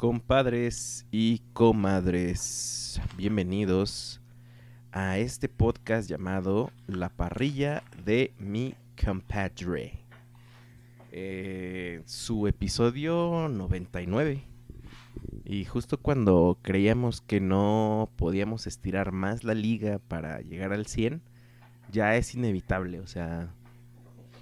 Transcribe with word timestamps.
Compadres 0.00 1.04
y 1.10 1.42
comadres, 1.52 3.02
bienvenidos 3.18 4.22
a 4.92 5.18
este 5.18 5.50
podcast 5.50 6.08
llamado 6.08 6.70
La 6.86 7.10
parrilla 7.10 7.82
de 8.02 8.32
mi 8.38 8.74
compadre. 8.96 10.02
Eh, 11.12 12.00
su 12.06 12.46
episodio 12.46 13.50
99. 13.50 14.42
Y 15.44 15.66
justo 15.66 15.98
cuando 15.98 16.56
creíamos 16.62 17.20
que 17.20 17.42
no 17.42 18.08
podíamos 18.16 18.66
estirar 18.66 19.12
más 19.12 19.44
la 19.44 19.52
liga 19.52 19.98
para 19.98 20.40
llegar 20.40 20.72
al 20.72 20.86
100, 20.86 21.20
ya 21.92 22.16
es 22.16 22.34
inevitable, 22.34 23.00
o 23.00 23.06
sea, 23.06 23.52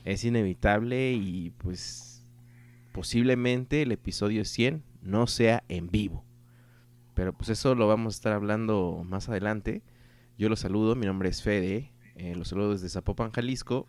es 0.04 0.22
inevitable 0.22 1.14
y 1.14 1.50
pues 1.50 2.22
posiblemente 2.92 3.82
el 3.82 3.90
episodio 3.90 4.44
100 4.44 4.86
no 5.08 5.26
sea 5.26 5.64
en 5.68 5.90
vivo. 5.90 6.24
Pero 7.14 7.32
pues 7.32 7.48
eso 7.48 7.74
lo 7.74 7.88
vamos 7.88 8.14
a 8.14 8.16
estar 8.16 8.32
hablando 8.32 9.04
más 9.04 9.28
adelante. 9.28 9.82
Yo 10.36 10.48
los 10.48 10.60
saludo, 10.60 10.94
mi 10.94 11.06
nombre 11.06 11.28
es 11.28 11.42
Fede, 11.42 11.90
eh, 12.14 12.34
los 12.36 12.48
saludo 12.48 12.72
desde 12.72 12.88
Zapopan, 12.88 13.32
Jalisco, 13.32 13.86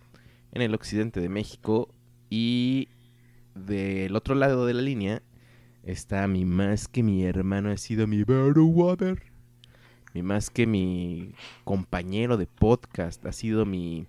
en 0.51 0.61
el 0.61 0.73
occidente 0.73 1.19
de 1.19 1.29
México. 1.29 1.93
Y 2.29 2.87
del 3.53 4.15
otro 4.15 4.33
lado 4.33 4.65
de 4.65 4.73
la 4.73 4.81
línea 4.81 5.21
está 5.83 6.27
mi 6.27 6.45
más 6.45 6.87
que 6.87 7.03
mi 7.03 7.23
hermano, 7.23 7.69
ha 7.69 7.77
sido 7.77 8.07
mi 8.07 8.23
water. 8.23 9.21
Mi 10.13 10.23
más 10.23 10.49
que 10.49 10.65
mi 10.65 11.35
compañero 11.65 12.37
de 12.37 12.47
podcast, 12.47 13.23
ha 13.27 13.31
sido 13.31 13.65
mi 13.65 14.07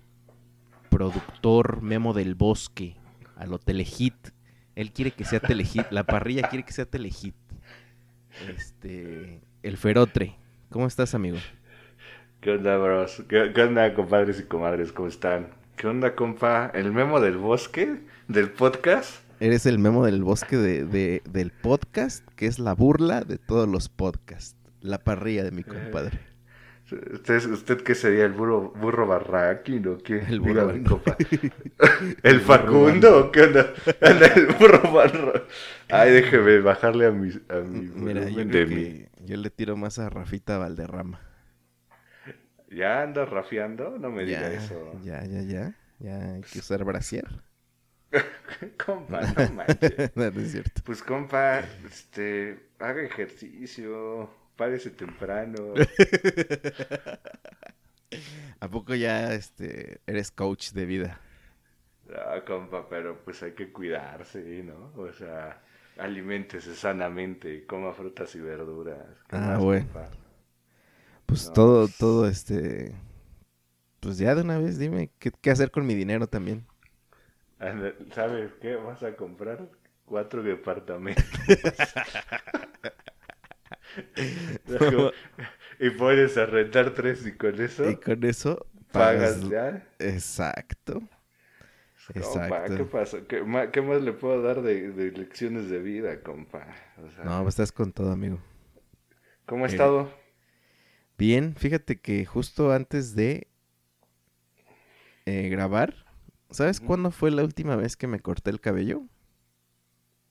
productor 0.89 1.83
Memo 1.83 2.13
del 2.13 2.33
Bosque, 2.33 2.95
a 3.35 3.45
lo 3.45 3.59
Telehit. 3.59 4.15
Él 4.75 4.91
quiere 4.91 5.11
que 5.11 5.25
sea 5.25 5.39
Telehit, 5.39 5.91
la 5.91 6.03
parrilla 6.03 6.47
quiere 6.49 6.63
que 6.65 6.71
sea 6.71 6.85
Telehit. 6.85 7.35
Este, 8.55 9.41
el 9.63 9.77
Ferotre. 9.77 10.35
¿Cómo 10.69 10.87
estás, 10.87 11.13
amigo? 11.15 11.37
¿Qué 12.39 12.51
onda, 12.51 12.77
bros? 12.77 13.23
¿Qué, 13.27 13.51
qué 13.53 13.61
onda, 13.63 13.93
compadres 13.93 14.39
y 14.39 14.43
comadres? 14.43 14.91
¿Cómo 14.91 15.07
están? 15.09 15.49
¿Qué 15.75 15.87
onda, 15.87 16.15
compa? 16.15 16.71
¿El 16.73 16.91
memo 16.91 17.19
del 17.19 17.37
bosque? 17.37 17.99
¿Del 18.27 18.49
podcast? 18.51 19.21
Eres 19.39 19.65
el 19.65 19.79
memo 19.79 20.05
del 20.05 20.23
bosque 20.23 20.55
de, 20.57 20.85
de- 20.85 21.21
del 21.29 21.51
podcast, 21.51 22.25
que 22.35 22.45
es 22.45 22.59
la 22.59 22.73
burla 22.73 23.21
de 23.21 23.37
todos 23.37 23.67
los 23.67 23.89
podcasts. 23.89 24.55
La 24.81 24.99
parrilla 24.99 25.43
de 25.43 25.51
mi 25.51 25.63
compadre. 25.63 26.19
¿Usted, 26.91 27.45
usted 27.51 27.81
qué 27.83 27.95
sería? 27.95 28.25
¿El 28.25 28.33
burro, 28.33 28.71
burro 28.71 29.07
barraquín 29.07 29.87
o 29.87 29.97
qué? 29.97 30.19
El 30.19 30.39
burro 30.39 30.71
compa. 30.87 31.15
¿El 32.23 32.41
Facundo 32.41 33.17
o 33.19 33.31
qué 33.31 33.41
onda? 33.43 33.73
Anda 34.01 34.27
el 34.27 34.47
burro 34.47 34.91
barra. 34.91 35.43
Ay, 35.89 36.11
déjeme 36.11 36.59
bajarle 36.59 37.07
a 37.07 37.11
mi, 37.11 37.29
a 37.49 37.55
mi 37.61 37.87
Mira, 37.87 38.29
yo 38.29 38.45
de 38.45 38.65
que 38.67 39.09
yo 39.25 39.37
le 39.37 39.49
tiro 39.49 39.77
más 39.77 39.99
a 39.99 40.09
Rafita 40.09 40.57
Valderrama. 40.57 41.19
¿Ya 42.69 43.03
anda 43.03 43.25
rafiando? 43.25 43.97
No 43.99 44.09
me 44.11 44.23
diga 44.25 44.41
Ya, 44.41 44.53
eso. 44.53 44.99
ya, 45.03 45.23
ya, 45.25 45.41
ya. 45.41 45.75
Ya 45.99 46.33
hay 46.33 46.41
que 46.41 46.59
usar 46.59 46.83
brasier. 46.83 47.27
compa, 48.85 49.21
no 49.21 49.47
manches. 49.49 50.11
no, 50.15 50.31
no 50.31 50.41
es 50.41 50.51
cierto. 50.51 50.81
Pues 50.83 51.03
compa, 51.03 51.59
este, 51.85 52.71
haga 52.79 53.03
ejercicio, 53.03 54.29
párese 54.61 54.91
temprano. 55.01 55.61
¿A 58.59 58.67
poco 58.69 58.95
ya 58.95 59.33
este 59.33 60.01
eres 60.07 60.31
coach 60.31 60.71
de 60.71 60.85
vida? 60.85 61.21
Ah, 62.15 62.41
compa, 62.45 62.87
pero 62.89 63.23
pues 63.23 63.41
hay 63.43 63.53
que 63.53 63.71
cuidarse, 63.71 64.39
¿no? 64.63 64.91
O 64.95 65.11
sea, 65.13 65.61
aliméntese 65.97 66.75
sanamente, 66.75 67.65
coma 67.65 67.91
frutas 67.93 68.35
y 68.35 68.41
verduras. 68.41 69.07
¿Qué 69.27 69.39
Ah, 69.39 69.57
bueno. 69.59 69.87
compa? 69.87 70.09
Pues 71.25 71.51
No, 71.51 71.51
todo, 71.51 71.87
pues- 71.87 71.97
todo 71.97 72.27
este. 72.27 72.93
Pues 74.01 74.17
ya 74.17 74.35
de 74.35 74.41
una 74.41 74.57
vez 74.59 74.77
dime 74.77 75.11
qué, 75.19 75.31
qué 75.31 75.49
hacer 75.51 75.71
con 75.71 75.85
mi 75.87 75.95
dinero 75.95 76.27
también. 76.27 76.65
¿Sabes 78.13 78.51
qué? 78.61 78.75
Vas 78.75 79.03
a 79.03 79.15
comprar 79.15 79.69
cuatro 80.05 80.43
departamentos. 80.43 81.23
y 85.79 85.89
puedes 85.91 86.37
a 86.37 86.45
rentar 86.45 86.93
tres 86.93 87.25
y 87.25 87.33
con 87.37 87.59
eso 87.61 87.83
Y 87.83 87.97
con 87.97 88.23
eso 88.23 88.65
pagas 88.91 89.47
pagas. 89.47 89.49
ya. 89.49 89.83
Exacto. 89.99 91.01
Compa, 92.15 92.57
Exacto. 92.63 92.73
¿qué 92.73 92.83
pasó? 92.85 93.25
¿Qué, 93.27 93.41
ma- 93.43 93.71
qué 93.71 93.81
más 93.81 94.01
le 94.01 94.13
puedo 94.13 94.41
dar 94.41 94.61
de, 94.61 94.91
de 94.91 95.11
lecciones 95.11 95.69
de 95.69 95.79
vida, 95.79 96.21
compa? 96.23 96.67
O 97.03 97.09
sea, 97.09 97.27
No, 97.27 97.41
pues 97.43 97.53
estás 97.53 97.71
con 97.71 97.91
todo, 97.93 98.11
amigo. 98.11 98.39
¿Cómo 99.45 99.65
ha 99.65 99.67
eh, 99.67 99.67
estado? 99.67 100.09
Bien, 101.17 101.55
fíjate 101.55 101.99
que 102.01 102.25
justo 102.25 102.71
antes 102.73 103.15
de 103.15 103.47
eh, 105.25 105.49
grabar, 105.49 105.93
¿sabes 106.49 106.79
cuándo 106.81 107.11
fue 107.11 107.31
la 107.31 107.43
última 107.43 107.75
vez 107.75 107.95
que 107.97 108.07
me 108.07 108.19
corté 108.19 108.49
el 108.51 108.61
cabello? 108.61 109.03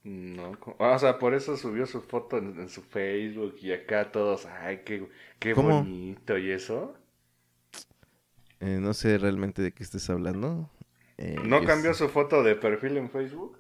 No, 0.05 0.59
ah, 0.79 0.95
o 0.95 0.99
sea, 0.99 1.19
por 1.19 1.35
eso 1.35 1.57
subió 1.57 1.87
su 1.87 2.01
foto 2.03 2.39
en, 2.39 2.59
en 2.59 2.69
su 2.69 2.83
Facebook 2.83 3.57
y 3.63 3.73
acá 3.73 4.11
todos, 4.13 4.47
ay, 4.47 4.83
qué, 4.85 5.09
qué 5.39 5.55
¿Cómo? 5.55 5.95
bonito 5.95 6.39
y 6.39 6.51
eso. 6.51 6.95
Eh, 8.61 8.79
no 8.81 8.95
sé 8.95 9.19
realmente 9.19 9.63
de 9.63 9.73
qué 9.73 9.83
estés 9.83 10.09
hablando. 10.11 10.71
Eh, 11.19 11.37
¿No 11.45 11.65
cambió 11.65 11.93
sé- 11.93 11.95
su 11.95 12.09
foto 12.09 12.43
de 12.43 12.55
perfil 12.57 12.97
en 12.97 13.11
Facebook? 13.11 13.59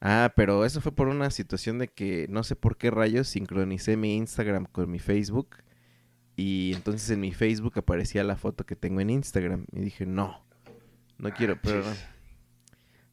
Ah, 0.00 0.32
pero 0.34 0.64
eso 0.64 0.80
fue 0.80 0.92
por 0.92 1.08
una 1.08 1.30
situación 1.30 1.78
de 1.78 1.88
que 1.88 2.26
no 2.30 2.42
sé 2.42 2.56
por 2.56 2.76
qué 2.78 2.90
rayos 2.90 3.28
sincronicé 3.28 3.96
mi 3.96 4.16
Instagram 4.16 4.64
con 4.66 4.90
mi 4.90 4.98
Facebook. 4.98 5.56
Y 6.36 6.72
entonces 6.76 7.10
en 7.10 7.20
mi 7.20 7.32
Facebook 7.32 7.74
aparecía 7.78 8.24
la 8.24 8.36
foto 8.36 8.66
que 8.66 8.76
tengo 8.76 9.00
en 9.00 9.10
Instagram. 9.10 9.66
Y 9.72 9.80
dije, 9.80 10.06
no, 10.06 10.44
no 11.18 11.32
quiero, 11.34 11.60
pero 11.62 11.84
no. 11.84 11.94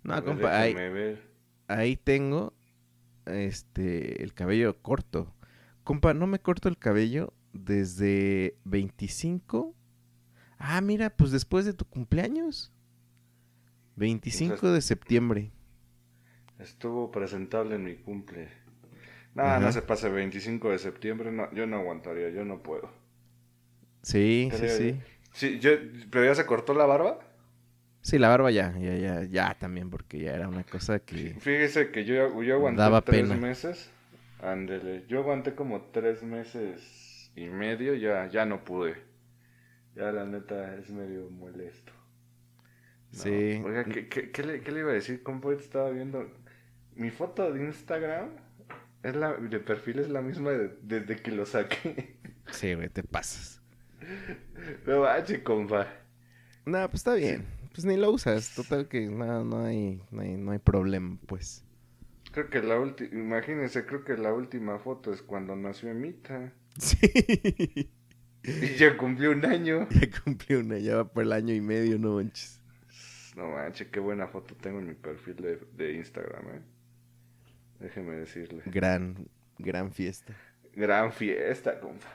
No, 0.03 0.23
compa, 0.23 0.59
ahí, 0.61 0.75
ahí 1.67 1.97
tengo 1.97 2.53
este 3.29 4.23
el 4.23 4.33
cabello 4.33 4.81
corto. 4.81 5.33
Compa, 5.83 6.13
no 6.13 6.27
me 6.27 6.39
corto 6.39 6.69
el 6.69 6.77
cabello 6.77 7.33
desde 7.53 8.55
25. 8.65 9.73
Ah, 10.57 10.81
mira, 10.81 11.09
pues 11.09 11.31
después 11.31 11.65
de 11.65 11.73
tu 11.73 11.85
cumpleaños. 11.85 12.71
25 13.95 14.71
de 14.71 14.81
septiembre. 14.81 15.51
Estuvo 16.59 17.11
presentable 17.11 17.75
en 17.75 17.83
mi 17.83 17.95
cumple. 17.95 18.49
No, 19.33 19.43
Ajá. 19.43 19.59
no 19.59 19.71
se 19.71 19.81
pase 19.81 20.09
25 20.09 20.71
de 20.71 20.79
septiembre, 20.79 21.31
no, 21.31 21.53
yo 21.53 21.67
no 21.67 21.77
aguantaría, 21.77 22.29
yo 22.29 22.43
no 22.43 22.63
puedo. 22.63 22.89
Sí, 24.01 24.49
sí, 24.53 24.69
sí. 24.69 24.99
Sí, 25.33 25.59
yo, 25.59 25.71
pero 26.09 26.25
ya 26.25 26.33
se 26.33 26.45
cortó 26.45 26.73
la 26.73 26.85
barba. 26.85 27.19
Sí, 28.07 28.17
la 28.17 28.29
barba 28.29 28.51
ya, 28.51 28.73
ya, 28.79 28.95
ya, 28.95 29.23
ya 29.25 29.53
también, 29.59 29.89
porque 29.89 30.17
ya 30.19 30.33
era 30.33 30.47
una 30.47 30.63
cosa 30.63 30.99
que... 30.99 31.35
Fíjese 31.41 31.91
que 31.91 32.05
yo, 32.05 32.41
yo 32.41 32.55
aguanté 32.55 32.79
Daba 32.81 33.01
tres 33.01 33.23
pena. 33.23 33.35
meses. 33.35 33.91
Ándele, 34.41 35.03
yo 35.09 35.19
aguanté 35.19 35.55
como 35.55 35.81
tres 35.91 36.23
meses 36.23 37.29
y 37.35 37.49
medio, 37.49 37.95
ya, 37.95 38.27
ya 38.29 38.45
no 38.45 38.63
pude. 38.63 38.95
Ya 39.93 40.13
la 40.13 40.23
neta 40.25 40.75
es 40.77 40.89
medio 40.89 41.29
molesto. 41.31 41.91
No, 43.11 43.19
Sí. 43.23 43.61
Oiga, 43.65 43.83
¿qué, 43.83 44.07
qué, 44.07 44.31
qué 44.31 44.43
le, 44.43 44.61
qué 44.61 44.71
le 44.71 44.79
iba 44.79 44.91
a 44.91 44.93
decir? 44.93 45.21
Ahorita 45.25 45.61
estaba 45.61 45.89
viendo. 45.89 46.31
Mi 46.95 47.09
foto 47.09 47.51
de 47.51 47.61
Instagram 47.65 48.29
es 49.03 49.15
la, 49.17 49.33
de 49.33 49.59
perfil 49.59 49.99
es 49.99 50.07
la 50.09 50.21
misma 50.21 50.51
de- 50.51 50.77
desde 50.81 51.17
que 51.17 51.31
lo 51.31 51.45
saqué. 51.45 52.15
Sí, 52.51 52.73
güey, 52.73 52.87
te 52.87 53.03
pasas. 53.03 53.61
No 54.85 55.01
manches, 55.01 55.39
compa. 55.39 55.87
No, 56.65 56.79
pues 56.89 57.01
está 57.01 57.13
bien. 57.15 57.45
Pues 57.77 57.85
ni 57.85 57.95
lo 57.95 58.09
usas. 58.09 58.55
Total 58.55 58.87
que 58.87 59.05
no, 59.05 59.43
no, 59.43 59.63
hay, 59.63 60.01
no, 60.09 60.21
hay, 60.23 60.35
no 60.35 60.51
hay 60.51 60.57
problema, 60.57 61.19
pues. 61.27 61.63
Creo 62.31 62.49
que 62.49 62.63
la 62.63 62.79
última, 62.79 63.13
imagínense, 63.13 63.85
creo 63.85 64.03
que 64.03 64.17
la 64.17 64.33
última 64.33 64.79
foto 64.79 65.13
es 65.13 65.21
cuando 65.21 65.55
nació 65.55 65.89
Emita. 65.91 66.53
Sí. 66.79 67.91
Y 68.43 68.75
ya 68.77 68.97
cumplió 68.97 69.29
un 69.29 69.45
año. 69.45 69.87
Ya 69.91 70.09
cumplió 70.23 70.61
una, 70.61 70.79
ya 70.79 70.95
va 70.95 71.13
por 71.13 71.21
el 71.21 71.31
año 71.31 71.53
y 71.53 71.61
medio, 71.61 71.99
no 71.99 72.15
manches. 72.15 72.59
No 73.35 73.51
manches, 73.51 73.89
qué 73.89 73.99
buena 73.99 74.27
foto 74.27 74.55
tengo 74.55 74.79
en 74.79 74.87
mi 74.87 74.95
perfil 74.95 75.35
de, 75.35 75.59
de 75.75 75.93
Instagram, 75.93 76.47
eh. 76.55 76.61
Déjeme 77.79 78.15
decirle. 78.15 78.63
Gran, 78.65 79.27
gran 79.59 79.91
fiesta. 79.91 80.33
Gran 80.73 81.11
fiesta, 81.11 81.79
compa. 81.79 82.07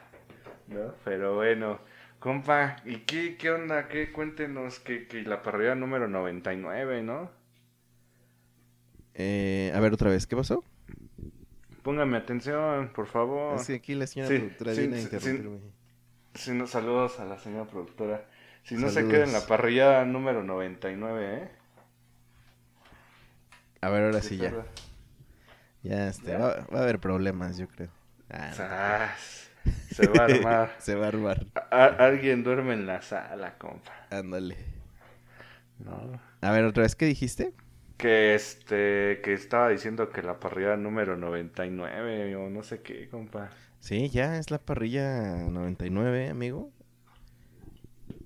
¿No? 0.66 0.92
Pero 1.04 1.36
bueno, 1.36 1.78
compa, 2.22 2.76
¿y 2.84 2.98
qué, 3.00 3.36
qué 3.36 3.50
onda? 3.50 3.88
¿Qué? 3.88 4.12
Cuéntenos 4.12 4.78
que, 4.78 5.08
que 5.08 5.22
la 5.22 5.42
parrilla 5.42 5.74
número 5.74 6.06
99, 6.06 7.02
¿no? 7.02 7.30
Eh, 9.14 9.72
a 9.74 9.80
ver 9.80 9.92
otra 9.92 10.08
vez, 10.10 10.26
¿qué 10.26 10.36
pasó? 10.36 10.64
Póngame 11.82 12.16
atención, 12.16 12.90
por 12.94 13.06
favor. 13.08 13.60
Es 13.60 13.66
que 13.66 13.74
aquí 13.74 13.94
la 13.94 14.06
señora 14.06 14.28
Sí, 14.30 14.38
productora 14.38 14.74
sí, 14.74 14.80
viene 14.80 14.96
a 14.96 14.98
sí, 14.98 15.04
interrumpirme. 15.04 15.58
Si 16.34 16.50
no, 16.52 16.66
saludos 16.66 17.18
a 17.18 17.24
la 17.24 17.38
señora 17.38 17.68
productora. 17.68 18.24
Si 18.62 18.76
no 18.76 18.88
se 18.88 18.94
Saludos. 18.94 19.12
queda 19.12 19.24
en 19.24 19.32
la 19.32 19.46
parrilla 19.46 20.04
número 20.04 20.44
99, 20.44 21.34
¿eh? 21.42 21.50
A 23.80 23.90
ver, 23.90 24.04
ahora 24.04 24.22
sí, 24.22 24.36
ya. 24.36 24.52
Ya, 25.82 26.08
este, 26.08 26.30
¿Ya? 26.30 26.38
Va, 26.38 26.66
va 26.72 26.78
a 26.78 26.82
haber 26.82 27.00
problemas, 27.00 27.58
yo 27.58 27.66
creo. 27.68 27.90
Ah, 28.30 29.12
Se 29.90 30.08
va 30.08 30.22
a 30.22 30.24
armar. 30.26 30.70
Se 30.78 30.94
va 30.94 31.06
a 31.06 31.08
armar. 31.08 31.46
A- 31.70 31.86
alguien 32.06 32.42
duerme 32.44 32.74
en 32.74 32.86
la 32.86 33.02
sala, 33.02 33.58
compa. 33.58 33.92
Ándale. 34.10 34.56
¿No? 35.78 36.20
A 36.40 36.50
ver, 36.52 36.64
otra 36.64 36.82
vez, 36.84 36.94
¿qué 36.96 37.06
dijiste? 37.06 37.52
Que 37.96 38.34
este, 38.34 39.20
que 39.22 39.32
estaba 39.32 39.68
diciendo 39.70 40.10
que 40.10 40.22
la 40.22 40.38
parrilla 40.40 40.76
número 40.76 41.16
99 41.16 42.36
o 42.36 42.50
no 42.50 42.62
sé 42.62 42.82
qué, 42.82 43.08
compa. 43.08 43.50
Sí, 43.80 44.08
ya 44.08 44.38
es 44.38 44.50
la 44.50 44.58
parrilla 44.58 45.36
99, 45.50 46.28
amigo. 46.30 46.72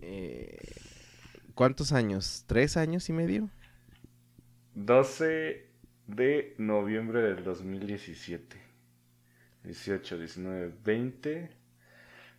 Eh, 0.03 0.56
¿Cuántos 1.55 1.93
años? 1.93 2.44
¿Tres 2.47 2.77
años 2.77 3.09
y 3.09 3.12
medio? 3.12 3.50
12 4.75 5.73
de 6.06 6.55
noviembre 6.59 7.21
del 7.23 7.43
2017. 7.43 8.61
18, 9.67 10.19
19, 10.19 10.73
20. 10.85 11.51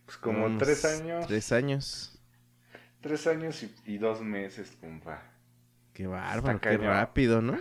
Pues 0.04 0.16
como 0.18 0.46
Unos 0.46 0.58
tres 0.62 0.84
años. 0.84 1.26
Tres 1.26 1.52
años. 1.52 2.20
Tres 3.00 3.26
años 3.26 3.62
y, 3.62 3.74
y 3.84 3.98
dos 3.98 4.20
meses, 4.22 4.76
compa. 4.80 5.22
Qué 5.92 6.06
bárbaro, 6.06 6.60
qué 6.60 6.76
rápido, 6.78 7.40
¿no? 7.42 7.58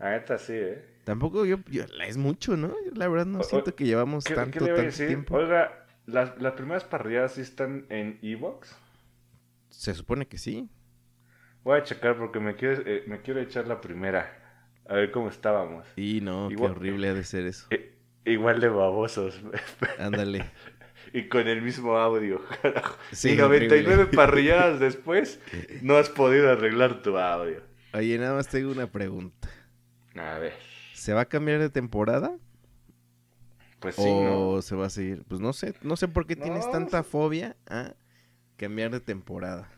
Neta 0.00 0.38
sí, 0.38 0.52
¿eh? 0.54 0.84
Tampoco 1.04 1.44
yo, 1.44 1.58
yo- 1.70 1.84
es 2.06 2.16
mucho, 2.16 2.56
¿no? 2.56 2.68
Yo 2.84 2.90
la 2.94 3.08
verdad 3.08 3.26
no 3.26 3.40
O- 3.40 3.44
siento 3.44 3.74
que 3.74 3.84
llevamos 3.84 4.24
¿Qué, 4.24 4.34
tanto, 4.34 4.58
qué 4.58 4.64
le 4.64 4.70
voy 4.72 4.72
a 4.72 4.76
tanto 4.76 4.90
decir? 4.90 5.06
tiempo. 5.08 5.36
Oiga, 5.36 5.86
las, 6.06 6.40
las 6.40 6.52
primeras 6.54 6.84
parrilladas 6.84 7.32
sí 7.34 7.40
están 7.42 7.86
en 7.90 8.18
Evox. 8.22 8.74
Se 9.70 9.94
supone 9.94 10.26
que 10.26 10.38
sí. 10.38 10.68
Voy 11.62 11.78
a 11.78 11.82
checar 11.82 12.16
porque 12.18 12.40
me 12.40 12.56
quiero, 12.56 12.82
eh, 12.86 13.04
me 13.06 13.20
quiero 13.22 13.40
echar 13.40 13.66
la 13.66 13.80
primera. 13.80 14.40
A 14.86 14.94
ver 14.94 15.10
cómo 15.10 15.28
estábamos. 15.28 15.86
Y 15.96 16.20
no, 16.20 16.50
Igual- 16.50 16.72
qué 16.72 16.78
horrible 16.78 17.08
ha 17.08 17.14
de 17.14 17.24
ser 17.24 17.46
eso. 17.46 17.66
Eh, 17.70 17.93
igual 18.24 18.60
de 18.60 18.68
babosos. 18.68 19.40
Ándale. 19.98 20.44
y 21.12 21.28
con 21.28 21.46
el 21.48 21.62
mismo 21.62 21.96
audio. 21.96 22.40
carajo. 22.62 22.96
Sí, 23.12 23.30
y 23.32 23.36
99 23.36 23.94
horrible. 24.02 24.16
parrilladas 24.16 24.80
después, 24.80 25.40
no 25.82 25.96
has 25.96 26.08
podido 26.10 26.50
arreglar 26.50 27.02
tu 27.02 27.16
audio. 27.18 27.62
Oye, 27.92 28.18
nada 28.18 28.34
más 28.34 28.48
tengo 28.48 28.72
una 28.72 28.86
pregunta. 28.90 29.48
A 30.16 30.38
ver. 30.38 30.54
¿Se 30.94 31.12
va 31.12 31.22
a 31.22 31.24
cambiar 31.26 31.60
de 31.60 31.70
temporada? 31.70 32.36
Pues 33.80 33.96
sí, 33.96 34.02
¿O 34.06 34.56
¿no? 34.56 34.62
se 34.62 34.74
va 34.74 34.86
a 34.86 34.90
seguir? 34.90 35.22
Pues 35.28 35.40
no 35.40 35.52
sé, 35.52 35.74
no 35.82 35.96
sé 35.96 36.08
por 36.08 36.26
qué 36.26 36.36
tienes 36.36 36.70
tanta 36.70 37.02
fobia 37.02 37.56
a 37.68 37.92
cambiar 38.56 38.90
de 38.90 39.00
temporada. 39.00 39.68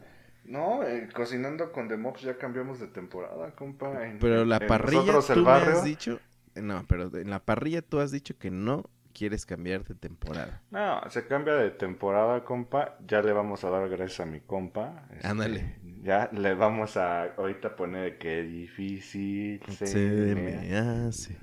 No, 0.45 0.85
eh, 0.85 1.09
cocinando 1.13 1.73
con 1.73 1.89
The 1.89 1.97
Mops 1.97 2.23
ya 2.23 2.39
cambiamos 2.39 2.79
de 2.79 2.87
temporada, 2.87 3.51
compa. 3.57 4.07
En- 4.07 4.19
Pero 4.21 4.45
la 4.45 4.59
en 4.59 4.67
parrilla, 4.69 5.19
tú 5.35 5.41
me 5.43 5.51
has 5.51 5.83
dicho... 5.85 6.21
No, 6.63 6.85
pero 6.89 7.11
en 7.17 7.31
la 7.31 7.45
parrilla 7.45 7.83
tú 7.83 8.01
has 8.01 8.11
dicho 8.11 8.39
que 8.39 8.51
no 8.51 8.85
quieres 9.13 9.47
cambiar 9.47 9.85
de 9.85 9.95
temporada. 9.95 10.63
No, 10.71 11.01
se 11.11 11.27
cambia 11.27 11.55
de 11.55 11.71
temporada, 11.71 12.45
compa. 12.45 12.99
Ya 13.07 13.23
le 13.23 13.33
vamos 13.33 13.65
a 13.65 13.71
dar 13.71 13.89
gracias 13.89 14.21
a 14.21 14.27
mi 14.27 14.41
compa. 14.41 15.07
Este, 15.13 15.27
Ándale. 15.27 15.77
Ya 16.03 16.29
le 16.33 16.55
vamos 16.55 16.97
a 16.97 17.25
ahorita 17.35 17.75
poner 17.77 18.19
que 18.19 18.43
difícil 18.43 19.61
se, 19.71 19.87
Se 19.87 20.35
me 20.35 20.77
hace. 20.77 21.37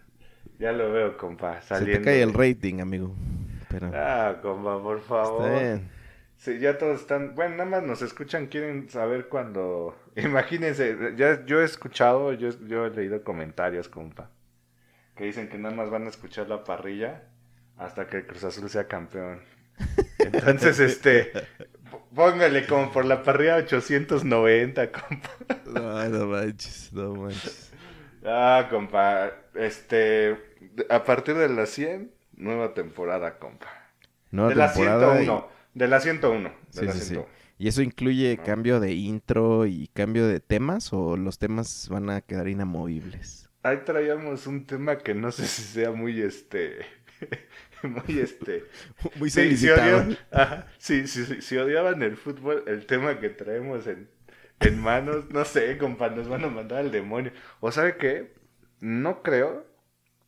Ya 0.59 0.71
lo 0.71 0.91
veo, 0.91 1.17
compa, 1.17 1.59
Se 1.61 1.69
saliendo. 1.69 1.99
te 1.99 2.05
cae 2.05 2.21
el 2.21 2.33
rating, 2.33 2.79
amigo. 2.79 3.15
Pero 3.69 3.91
Ah, 3.93 4.37
compa, 4.41 4.81
por 4.81 5.01
favor. 5.01 5.47
está 5.47 5.59
bien. 5.59 5.89
Sí, 6.37 6.59
ya 6.59 6.77
todos 6.77 7.01
están. 7.01 7.35
Bueno, 7.35 7.55
nada 7.57 7.69
más 7.69 7.83
nos 7.83 8.01
escuchan, 8.01 8.47
quieren 8.47 8.89
saber 8.89 9.27
cuando. 9.29 9.97
Imagínense, 10.15 10.95
ya 11.17 11.43
yo 11.45 11.59
he 11.61 11.65
escuchado, 11.65 12.33
yo, 12.33 12.49
yo 12.67 12.85
he 12.85 12.89
leído 12.91 13.23
comentarios, 13.23 13.89
compa, 13.89 14.29
que 15.15 15.25
dicen 15.25 15.49
que 15.49 15.57
nada 15.57 15.75
más 15.75 15.89
van 15.89 16.05
a 16.05 16.09
escuchar 16.09 16.47
la 16.49 16.63
parrilla 16.63 17.23
hasta 17.77 18.07
que 18.07 18.17
el 18.17 18.27
Cruz 18.27 18.43
Azul 18.43 18.69
sea 18.69 18.87
campeón. 18.87 19.41
Entonces, 20.19 20.79
este. 20.79 21.31
Póngale 22.15 22.65
como 22.67 22.91
por 22.91 23.05
la 23.05 23.23
parrilla 23.23 23.55
890, 23.57 24.91
compa. 24.91 25.29
No, 25.65 26.09
no 26.09 26.25
manches, 26.27 26.91
no 26.93 27.13
manches. 27.15 27.71
Ah, 28.23 28.67
compa, 28.69 29.31
este. 29.55 30.37
A 30.89 31.03
partir 31.03 31.35
de 31.35 31.49
la 31.49 31.65
100, 31.65 32.11
nueva 32.35 32.73
temporada, 32.73 33.37
compa. 33.39 33.67
Nueva 34.31 34.49
de 34.49 34.55
la 34.55 34.73
temporada 34.73 35.13
y- 35.21 35.25
101. 35.25 35.47
De 35.73 35.87
la 35.87 35.99
101. 35.99 36.49
De 36.49 36.79
Sí, 36.79 36.85
la 36.85 36.91
sí, 36.93 36.99
sí. 36.99 37.05
101. 37.07 37.27
¿Y 37.57 37.67
eso 37.67 37.81
incluye 37.81 38.37
No. 38.37 38.43
cambio 38.43 38.79
de 38.79 38.93
intro 38.93 39.65
y 39.65 39.87
cambio 39.93 40.27
de 40.27 40.39
temas 40.39 40.91
o 40.93 41.17
los 41.17 41.37
temas 41.39 41.87
van 41.89 42.09
a 42.09 42.21
quedar 42.21 42.47
inamovibles? 42.47 43.49
Ahí 43.63 43.77
traíamos 43.85 44.45
un 44.45 44.65
tema 44.65 44.97
que 44.97 45.13
no 45.13 45.31
sé 45.31 45.47
si 45.47 45.61
sea 45.61 45.91
muy 45.91 46.21
este. 46.21 46.85
muy 47.83 48.19
este. 48.19 48.65
Muy 49.15 49.29
Sí, 49.29 49.55
si, 49.57 49.69
odiaban, 49.69 50.17
ajá, 50.31 50.67
sí, 50.77 51.07
sí, 51.07 51.25
sí, 51.25 51.41
si 51.41 51.57
odiaban 51.57 52.01
el 52.03 52.17
fútbol, 52.17 52.63
el 52.67 52.85
tema 52.85 53.19
que 53.19 53.29
traemos 53.29 53.87
en, 53.87 54.09
en 54.59 54.79
manos, 54.79 55.29
no 55.31 55.45
sé, 55.45 55.77
compa, 55.77 56.09
nos 56.09 56.27
van 56.27 56.43
a 56.43 56.49
mandar 56.49 56.79
al 56.79 56.91
demonio. 56.91 57.31
O 57.61 57.71
sabe 57.71 57.97
qué, 57.97 58.33
no 58.81 59.23
creo 59.23 59.65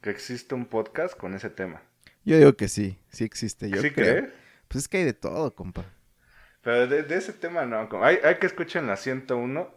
que 0.01 0.09
exista 0.11 0.55
un 0.55 0.65
podcast 0.65 1.17
con 1.17 1.33
ese 1.33 1.49
tema. 1.49 1.81
Yo 2.23 2.37
digo 2.37 2.55
que 2.55 2.67
sí, 2.69 2.97
sí 3.09 3.23
existe. 3.25 3.69
Yo 3.69 3.81
¿Sí 3.81 3.91
creo. 3.91 4.23
crees? 4.23 4.33
Pues 4.67 4.83
es 4.85 4.87
que 4.87 4.97
hay 4.97 5.03
de 5.03 5.13
todo, 5.13 5.53
compa. 5.53 5.85
Pero 6.61 6.87
de, 6.87 7.03
de 7.03 7.15
ese 7.17 7.33
tema 7.33 7.65
no, 7.65 7.87
compa. 7.89 8.07
Hay, 8.07 8.19
hay 8.23 8.35
que 8.35 8.47
escuchar 8.47 8.83
la 8.83 8.95
101 8.95 9.74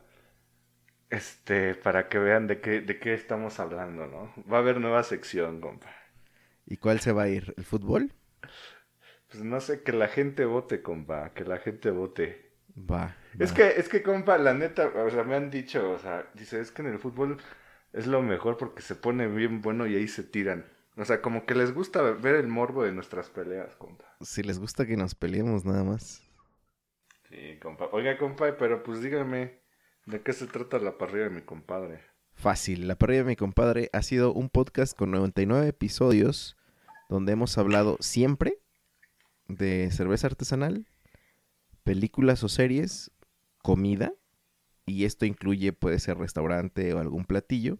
este, 1.10 1.74
para 1.74 2.08
que 2.08 2.18
vean 2.18 2.46
de 2.46 2.60
qué, 2.60 2.80
de 2.80 2.98
qué 2.98 3.14
estamos 3.14 3.60
hablando, 3.60 4.06
¿no? 4.06 4.32
Va 4.50 4.58
a 4.58 4.60
haber 4.60 4.80
nueva 4.80 5.02
sección, 5.02 5.60
compa. 5.60 5.90
¿Y 6.66 6.76
cuál 6.76 7.00
se 7.00 7.12
va 7.12 7.22
a 7.24 7.28
ir? 7.28 7.54
¿El 7.56 7.64
fútbol? 7.64 8.12
Pues 9.30 9.42
no 9.42 9.60
sé, 9.60 9.82
que 9.82 9.92
la 9.92 10.08
gente 10.08 10.44
vote, 10.44 10.82
compa, 10.82 11.32
que 11.34 11.44
la 11.44 11.58
gente 11.58 11.90
vote. 11.90 12.52
Va. 12.76 13.16
Es 13.38 13.52
va. 13.52 13.56
que, 13.56 13.68
es 13.76 13.88
que, 13.88 14.02
compa, 14.02 14.38
la 14.38 14.54
neta, 14.54 14.88
o 14.88 15.10
sea, 15.10 15.24
me 15.24 15.36
han 15.36 15.50
dicho, 15.50 15.90
o 15.92 15.98
sea, 15.98 16.28
dice, 16.34 16.60
es 16.60 16.70
que 16.72 16.82
en 16.82 16.88
el 16.88 16.98
fútbol 16.98 17.38
es 17.92 18.06
lo 18.06 18.22
mejor 18.22 18.56
porque 18.56 18.82
se 18.82 18.94
pone 18.94 19.28
bien 19.28 19.60
bueno 19.62 19.86
y 19.86 19.96
ahí 19.96 20.08
se 20.08 20.22
tiran. 20.22 20.66
O 20.96 21.04
sea, 21.04 21.22
como 21.22 21.46
que 21.46 21.54
les 21.54 21.72
gusta 21.72 22.02
ver 22.02 22.34
el 22.34 22.48
morbo 22.48 22.84
de 22.84 22.92
nuestras 22.92 23.30
peleas, 23.30 23.74
compa. 23.76 24.04
Si 24.20 24.42
les 24.42 24.58
gusta 24.58 24.86
que 24.86 24.96
nos 24.96 25.14
peleemos 25.14 25.64
nada 25.64 25.84
más. 25.84 26.22
Sí, 27.28 27.58
compa. 27.60 27.88
Oiga, 27.92 28.18
compa, 28.18 28.56
pero 28.56 28.82
pues 28.82 29.00
dígame, 29.02 29.57
¿de 30.08 30.22
qué 30.22 30.32
se 30.32 30.46
trata 30.46 30.78
la 30.78 30.96
parrilla 30.96 31.24
de 31.24 31.30
mi 31.30 31.42
compadre? 31.42 32.00
Fácil. 32.32 32.88
La 32.88 32.96
parrilla 32.96 33.24
de 33.24 33.28
mi 33.28 33.36
compadre 33.36 33.90
ha 33.92 34.02
sido 34.02 34.32
un 34.32 34.48
podcast 34.48 34.96
con 34.96 35.10
99 35.10 35.68
episodios 35.68 36.56
donde 37.10 37.32
hemos 37.32 37.58
hablado 37.58 37.98
siempre 38.00 38.58
de 39.48 39.90
cerveza 39.90 40.26
artesanal, 40.26 40.86
películas 41.84 42.42
o 42.42 42.48
series, 42.48 43.10
comida, 43.62 44.12
y 44.86 45.04
esto 45.04 45.26
incluye 45.26 45.72
puede 45.72 45.98
ser 45.98 46.16
restaurante 46.18 46.92
o 46.94 47.00
algún 47.00 47.24
platillo, 47.24 47.78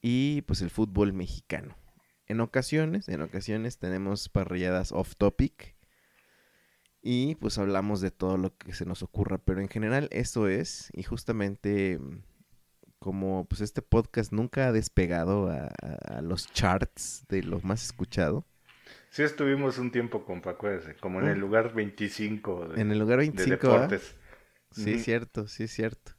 y 0.00 0.42
pues 0.42 0.60
el 0.62 0.70
fútbol 0.70 1.12
mexicano. 1.12 1.76
En 2.26 2.40
ocasiones, 2.40 3.08
en 3.08 3.20
ocasiones 3.20 3.78
tenemos 3.78 4.28
parrilladas 4.28 4.92
off 4.92 5.14
topic 5.16 5.71
y 7.02 7.34
pues 7.36 7.58
hablamos 7.58 8.00
de 8.00 8.10
todo 8.10 8.36
lo 8.38 8.56
que 8.56 8.72
se 8.74 8.86
nos 8.86 9.02
ocurra, 9.02 9.38
pero 9.38 9.60
en 9.60 9.68
general 9.68 10.08
eso 10.12 10.48
es 10.48 10.88
y 10.94 11.02
justamente 11.02 11.98
mm, 11.98 12.18
como 12.98 13.44
pues 13.46 13.60
este 13.60 13.82
podcast 13.82 14.32
nunca 14.32 14.68
ha 14.68 14.72
despegado 14.72 15.48
a, 15.50 15.66
a- 15.82 16.18
a 16.18 16.22
los 16.22 16.52
charts 16.52 17.24
de 17.28 17.42
lo 17.42 17.60
más 17.62 17.84
escuchado. 17.84 18.44
Sí 19.10 19.22
estuvimos 19.22 19.78
un 19.78 19.90
tiempo, 19.90 20.24
compa, 20.24 20.50
acuérdese, 20.52 20.94
como 20.96 21.20
en 21.20 21.26
el 21.28 21.36
Mm. 21.36 21.40
lugar 21.40 21.74
25 21.74 22.68
de, 22.68 22.80
En 22.80 22.90
el 22.92 22.98
lugar 22.98 23.18
de 23.18 23.26
25, 23.30 23.66
¿ah? 23.68 23.72
deportes. 23.72 24.14
Sí, 24.70 24.94
es 24.94 25.04
cierto, 25.04 25.48
sí, 25.48 25.64
es 25.64 25.72
cierto. 25.72 26.12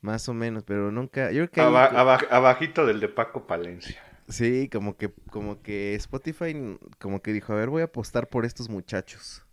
Más 0.00 0.28
o 0.28 0.34
menos, 0.34 0.64
pero 0.64 0.90
nunca... 0.90 1.30
Yo 1.32 1.48
creo 1.48 1.50
que... 1.50 1.60
Aba- 1.60 2.14
abajito 2.30 2.86
del 2.86 3.00
de 3.00 3.08
Paco 3.08 3.46
Palencia. 3.46 4.00
Sí, 4.28 4.68
como 4.68 4.96
que, 4.96 5.12
como 5.30 5.62
que 5.62 5.94
Spotify, 5.94 6.54
como 6.98 7.22
que 7.22 7.32
dijo, 7.32 7.52
a 7.52 7.56
ver, 7.56 7.68
voy 7.68 7.82
a 7.82 7.86
apostar 7.86 8.28
por 8.28 8.44
estos 8.44 8.68
muchachos. 8.68 9.44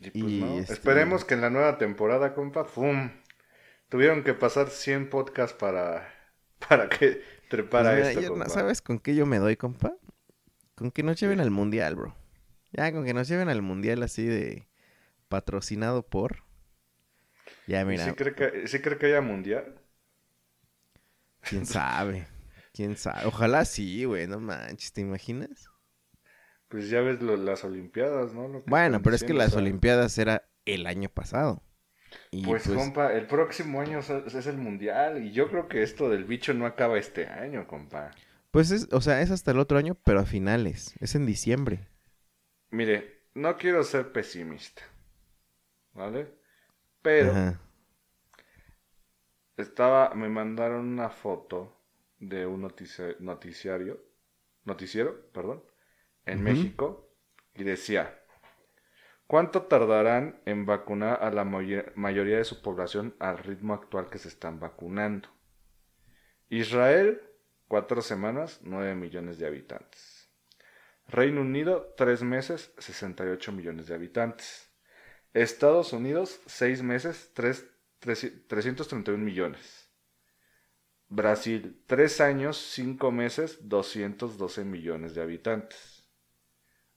Y 0.00 0.10
pues 0.10 0.32
Y, 0.32 0.40
no, 0.40 0.58
este- 0.58 0.72
esperemos 0.74 1.24
que 1.24 1.34
en 1.34 1.42
la 1.42 1.50
nueva 1.50 1.78
temporada, 1.78 2.34
compa, 2.34 2.64
¡fum! 2.64 3.10
Tuvieron 3.88 4.24
que 4.24 4.34
pasar 4.34 4.70
100 4.70 5.10
podcasts 5.10 5.56
para, 5.56 6.08
para 6.68 6.88
que 6.88 7.22
trepara 7.48 7.90
Pues 7.90 7.96
mira, 7.96 8.08
esto, 8.10 8.20
yo 8.22 8.28
no- 8.30 8.34
compa. 8.44 8.48
¿Sabes 8.50 8.82
con 8.82 8.98
qué 8.98 9.14
yo 9.14 9.26
me 9.26 9.38
doy, 9.38 9.56
compa? 9.56 9.96
Con 10.74 10.90
que 10.90 11.02
nos 11.02 11.20
lleven 11.20 11.40
al 11.40 11.50
mundial, 11.50 11.96
bro. 11.96 12.16
Ya, 12.72 12.92
con 12.92 13.04
que 13.04 13.14
nos 13.14 13.28
lleven 13.28 13.48
al 13.48 13.62
mundial 13.62 14.02
así 14.02 14.24
de 14.24 14.68
patrocinado 15.28 16.02
por. 16.08 16.44
Ya, 17.66 17.82
¿Y 17.82 17.84
mira, 17.84 18.04
¿Sí 18.06 18.12
cree, 18.12 18.34
que, 18.34 18.68
¿Sí 18.68 18.80
cree 18.80 18.98
que 18.98 19.06
haya 19.06 19.20
mundial? 19.20 19.80
quién 21.42 21.66
sabe. 21.66 22.26
Quién 22.72 22.96
sabe. 22.96 23.26
Ojalá 23.26 23.64
sí, 23.64 24.04
güey, 24.04 24.26
no 24.26 24.40
manches, 24.40 24.92
¿te 24.92 25.00
imaginas? 25.00 25.69
Pues 26.70 26.88
ya 26.88 27.02
ves 27.02 27.20
lo- 27.20 27.36
las 27.36 27.64
Olimpiadas, 27.64 28.32
¿no? 28.32 28.48
Lo 28.48 28.64
que 28.64 28.70
Bueno, 28.70 29.02
pero 29.02 29.14
es 29.16 29.24
que 29.24 29.34
las 29.34 29.54
Olimpiadas 29.54 30.16
era 30.16 30.48
el 30.64 30.86
año 30.86 31.10
pasado. 31.10 31.62
Y 32.32 32.44
Pues, 32.44 32.64
pues, 32.64 32.76
compa, 32.78 33.12
el 33.12 33.26
próximo 33.26 33.80
año 33.80 33.98
es 34.00 34.10
es 34.10 34.46
el 34.46 34.56
mundial. 34.58 35.22
Y 35.24 35.32
yo 35.32 35.48
creo 35.48 35.68
que 35.68 35.82
esto 35.82 36.08
del 36.08 36.24
bicho 36.24 36.54
no 36.54 36.66
acaba 36.66 36.98
este 36.98 37.26
año, 37.26 37.66
compa. 37.68 38.10
pues 38.52 38.70
es, 38.70 38.88
o 38.92 39.00
sea, 39.00 39.20
es 39.22 39.30
hasta 39.30 39.50
el 39.52 39.58
otro 39.58 39.78
año, 39.78 39.96
pero 40.04 40.20
a 40.20 40.26
finales. 40.26 40.94
Es 41.00 41.14
en 41.14 41.26
diciembre. 41.26 41.88
Mire, 42.70 43.28
no 43.34 43.56
quiero 43.56 43.84
ser 43.84 44.10
pesimista. 44.12 44.82
¿Vale? 45.92 46.34
Pero 47.02 47.30
Ajá. 47.32 47.60
estaba, 49.56 50.14
me 50.14 50.28
mandaron 50.28 50.86
una 50.88 51.08
foto 51.10 51.76
de 52.18 52.46
un 52.46 52.62
notici- 52.62 53.16
noticiario, 53.20 54.00
noticiero, 54.64 55.30
perdón, 55.32 55.62
en. 56.32 56.42
México 56.44 57.12
y 57.54 57.64
decía, 57.64 58.18
¿cuánto 59.26 59.62
tardarán 59.62 60.40
en 60.46 60.66
vacunar 60.66 61.22
a 61.22 61.30
la 61.30 61.44
mayo- 61.44 61.84
mayoría 61.94 62.38
de 62.38 62.44
su 62.44 62.62
población 62.62 63.14
al 63.18 63.38
ritmo 63.38 63.74
actual 63.74 64.08
que 64.10 64.18
se 64.18 64.28
están 64.28 64.60
vacunando? 64.60 65.28
Israel, 66.48 67.22
cuatro 67.68 68.02
semanas, 68.02 68.60
nueve 68.62 68.94
millones 68.94 69.38
de 69.38 69.46
habitantes. 69.46 70.28
Reino 71.06 71.40
Unido, 71.40 71.94
tres 71.96 72.22
meses, 72.22 72.72
68 72.78 73.52
millones 73.52 73.86
de 73.88 73.94
habitantes. 73.94 74.70
Estados 75.32 75.92
Unidos, 75.92 76.40
seis 76.46 76.82
meses, 76.82 77.32
tres- 77.34 77.66
treci- 78.00 78.46
331 78.48 79.24
millones. 79.24 79.90
Brasil, 81.08 81.82
tres 81.86 82.20
años, 82.20 82.56
cinco 82.56 83.10
meses, 83.10 83.68
212 83.68 84.64
millones 84.64 85.14
de 85.14 85.22
habitantes. 85.22 85.99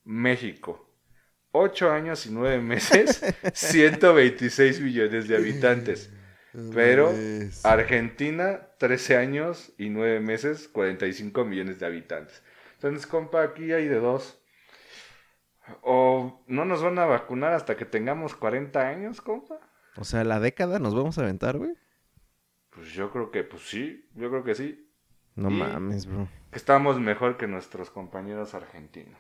México, 0.06 0.90
ocho 1.52 1.92
años 1.92 2.26
y 2.26 2.32
nueve 2.32 2.60
meses, 2.62 3.22
126 3.54 4.82
millones 4.82 5.28
de 5.28 5.36
habitantes. 5.38 6.12
Pero 6.74 7.08
Pues, 7.10 7.66
Argentina, 7.66 8.68
13 8.78 9.18
años 9.18 9.74
y 9.78 9.90
9 9.90 10.20
meses, 10.20 10.68
45 10.68 11.46
millones 11.46 11.80
de 11.80 11.86
habitantes. 11.88 12.44
Entonces, 12.76 13.08
compa, 13.08 13.42
aquí 13.44 13.72
hay 13.72 13.88
de 13.88 14.00
dos. 14.00 14.40
O 15.82 16.44
no 16.48 16.66
nos 16.66 16.84
van 16.84 17.00
a 17.00 17.06
vacunar 17.06 17.54
hasta 17.54 17.76
que 17.78 17.86
tengamos 17.86 18.36
40 18.36 18.88
años, 18.88 19.22
compa. 19.22 19.58
O 19.96 20.04
sea, 20.04 20.24
la 20.24 20.40
década 20.40 20.78
nos 20.80 20.94
vamos 20.94 21.18
a 21.18 21.22
aventar, 21.22 21.58
güey. 21.58 21.72
Pues 22.72 22.92
yo 22.94 23.12
creo 23.12 23.32
que, 23.32 23.44
pues 23.44 23.64
sí, 23.64 24.10
yo 24.16 24.30
creo 24.30 24.44
que 24.44 24.56
sí. 24.56 24.90
No 25.36 25.50
Y- 25.50 25.54
mames, 25.54 26.06
bro. 26.06 26.28
Que 26.52 26.58
estamos 26.58 27.00
mejor 27.00 27.38
que 27.38 27.48
nuestros 27.48 27.90
compañeros 27.90 28.54
argentinos. 28.54 29.18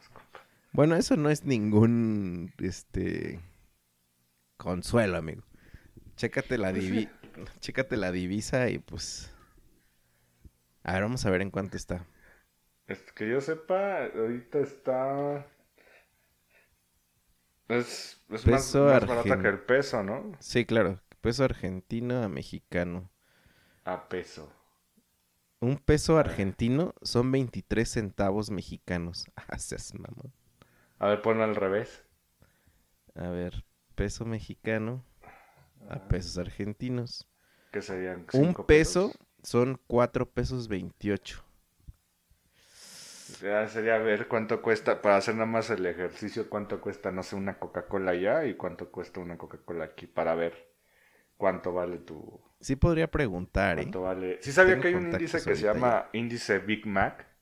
Bueno, 0.73 0.95
eso 0.95 1.15
no 1.15 1.29
es 1.29 1.45
ningún, 1.45 2.51
este, 2.57 3.39
consuelo, 4.57 5.17
amigo. 5.17 5.43
Chécate 6.15 6.57
la 6.57 6.73
divi 6.73 7.09
chécate 7.59 7.95
la 7.95 8.11
divisa 8.11 8.69
y 8.69 8.79
pues, 8.79 9.31
a 10.83 10.93
ver, 10.93 11.03
vamos 11.03 11.25
a 11.25 11.29
ver 11.29 11.41
en 11.41 11.51
cuánto 11.51 11.77
está. 11.77 12.07
Es 12.87 12.99
que 13.13 13.29
yo 13.29 13.39
sepa, 13.39 14.05
ahorita 14.05 14.59
está... 14.59 15.47
Es, 17.69 18.21
es 18.29 18.45
más, 18.47 18.63
Peso 18.63 18.85
más 18.85 19.05
barata 19.05 19.39
que 19.39 19.47
el 19.47 19.59
peso, 19.59 20.03
¿no? 20.03 20.31
Sí, 20.39 20.65
claro, 20.65 20.99
peso 21.21 21.43
argentino 21.43 22.21
a 22.21 22.27
mexicano. 22.29 23.09
A 23.85 24.09
peso. 24.09 24.51
Un 25.59 25.77
peso 25.77 26.17
argentino 26.17 26.93
son 27.03 27.31
23 27.31 27.87
centavos 27.87 28.49
mexicanos. 28.49 29.25
Ah, 29.47 29.57
seas 29.57 29.93
mamón. 29.93 30.33
A 31.03 31.07
ver, 31.07 31.21
ponlo 31.21 31.43
al 31.43 31.57
revés. 31.57 32.01
A 33.15 33.27
ver, 33.27 33.65
peso 33.93 34.23
mexicano 34.23 35.03
a 35.89 36.07
pesos 36.07 36.37
argentinos. 36.37 37.27
Que 37.73 37.81
serían 37.81 38.25
Un 38.31 38.53
peso 38.53 39.09
pesos. 39.09 39.17
son 39.41 39.81
4 39.87 40.29
pesos 40.29 40.69
28. 40.69 41.43
Ya 43.41 43.67
sería 43.67 43.97
ver 43.97 44.29
cuánto 44.29 44.61
cuesta, 44.61 45.01
para 45.01 45.17
hacer 45.17 45.35
nada 45.35 45.45
más 45.45 45.69
el 45.71 45.85
ejercicio, 45.85 46.49
cuánto 46.49 46.79
cuesta, 46.79 47.11
no 47.11 47.21
sé, 47.21 47.35
una 47.35 47.59
Coca-Cola 47.59 48.11
allá 48.11 48.45
y 48.45 48.55
cuánto 48.55 48.89
cuesta 48.89 49.19
una 49.19 49.37
Coca-Cola 49.37 49.83
aquí, 49.83 50.07
para 50.07 50.35
ver 50.35 50.71
cuánto 51.35 51.73
vale 51.73 51.97
tu... 51.97 52.41
Sí 52.61 52.77
podría 52.77 53.11
preguntar, 53.11 53.77
¿eh? 53.77 53.81
Cuánto 53.81 54.03
vale... 54.03 54.41
Sí 54.41 54.53
sabía 54.53 54.75
Tengo 54.75 54.83
que 54.83 54.87
hay 54.87 54.93
un 54.93 55.11
índice 55.11 55.43
que 55.43 55.53
se 55.53 55.63
llama 55.63 56.07
índice 56.13 56.59
Big 56.59 56.87
Mac. 56.87 57.32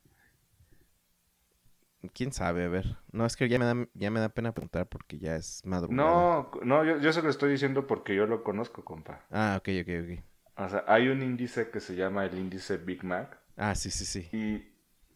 ¿Quién 2.14 2.32
sabe? 2.32 2.66
A 2.66 2.68
ver. 2.68 2.98
No, 3.12 3.26
es 3.26 3.36
que 3.36 3.48
ya 3.48 3.60
me 3.60 3.66
da, 3.66 3.88
ya 3.94 4.10
me 4.12 4.20
da 4.20 4.30
pena 4.30 4.54
preguntar 4.54 4.88
porque 4.88 5.20
ya 5.20 5.36
es 5.36 5.62
madrugada. 5.66 5.98
No, 5.98 6.52
no, 6.64 6.84
yo, 6.86 6.98
yo 7.00 7.14
se 7.14 7.22
lo 7.22 7.30
estoy 7.30 7.52
diciendo 7.52 7.86
porque 7.88 8.16
yo 8.16 8.26
lo 8.26 8.44
conozco, 8.44 8.84
compa. 8.84 9.22
Ah, 9.32 9.58
ok, 9.60 9.70
ok, 9.82 9.90
ok. 10.04 10.24
O 10.58 10.70
sea, 10.70 10.84
hay 10.88 11.08
un 11.10 11.22
índice 11.22 11.70
que 11.70 11.80
se 11.80 11.96
llama 11.96 12.26
el 12.26 12.38
índice 12.38 12.78
Big 12.78 13.04
Mac 13.04 13.38
Ah, 13.58 13.76
sí, 13.76 13.92
sí, 13.92 14.06
sí. 14.06 14.28
y, 14.32 14.64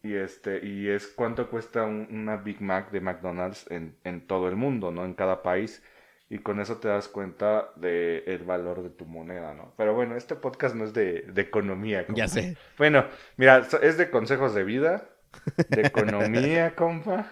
y 0.02 0.14
este 0.14 0.64
y 0.64 0.88
es 0.88 1.06
cuánto 1.08 1.48
cuesta 1.50 1.84
un- 1.84 2.08
una 2.10 2.36
Big 2.36 2.60
Mac 2.60 2.90
de 2.90 3.00
McDonald's 3.00 3.66
en, 3.70 3.96
en 4.04 4.26
todo 4.26 4.48
el 4.48 4.56
mundo, 4.56 4.90
¿no? 4.90 5.04
En 5.04 5.14
cada 5.14 5.42
país. 5.42 5.82
Y 6.28 6.38
con 6.40 6.60
eso 6.60 6.78
te 6.78 6.88
das 6.88 7.06
cuenta 7.08 7.70
del 7.76 8.24
el 8.26 8.42
valor 8.44 8.82
de 8.82 8.90
tu 8.90 9.06
moneda, 9.06 9.54
¿no? 9.54 9.72
Pero 9.76 9.94
bueno, 9.94 10.16
este 10.16 10.34
podcast 10.34 10.74
no 10.74 10.84
es 10.84 10.92
de, 10.92 11.22
de 11.22 11.42
economía. 11.42 12.00
Ya 12.08 12.26
compa. 12.26 12.28
sé. 12.28 12.56
Bueno, 12.76 13.06
mira, 13.36 13.66
es 13.82 13.96
de 13.96 14.10
consejos 14.10 14.52
de 14.54 14.64
vida, 14.64 15.08
de 15.68 15.80
economía, 15.82 16.74
compa, 16.74 17.30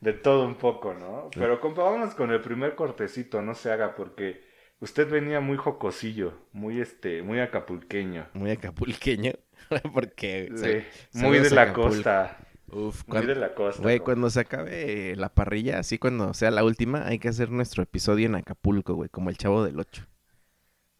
de 0.00 0.12
todo 0.12 0.46
un 0.46 0.56
poco, 0.56 0.94
¿no? 0.94 1.30
Pero, 1.34 1.60
compa, 1.60 1.82
vámonos 1.84 2.14
con 2.14 2.30
el 2.30 2.40
primer 2.40 2.74
cortecito, 2.74 3.42
no 3.42 3.54
se 3.54 3.70
haga, 3.72 3.94
porque 3.94 4.44
usted 4.80 5.08
venía 5.10 5.40
muy 5.40 5.56
jocosillo, 5.56 6.34
muy, 6.52 6.80
este, 6.80 7.22
muy 7.22 7.40
acapulqueño. 7.40 8.26
Muy 8.34 8.50
acapulqueño. 8.50 9.32
porque 9.94 10.50
Sí, 10.54 11.18
muy 11.18 11.38
de 11.38 11.50
la 11.50 11.62
Acapulco. 11.62 11.88
costa, 11.90 12.36
Uf, 12.68 13.04
muy 13.06 13.18
cuan- 13.18 13.26
de 13.26 13.34
la 13.36 13.54
costa. 13.54 13.82
Güey, 13.82 13.98
compa. 13.98 14.04
cuando 14.04 14.30
se 14.30 14.40
acabe 14.40 15.14
la 15.16 15.28
parrilla, 15.30 15.78
así 15.78 15.98
cuando 15.98 16.34
sea 16.34 16.50
la 16.50 16.62
última, 16.64 17.06
hay 17.06 17.18
que 17.18 17.28
hacer 17.28 17.50
nuestro 17.50 17.82
episodio 17.82 18.26
en 18.26 18.34
Acapulco, 18.34 18.94
güey, 18.94 19.08
como 19.08 19.30
el 19.30 19.38
chavo 19.38 19.64
del 19.64 19.78
8. 19.80 20.06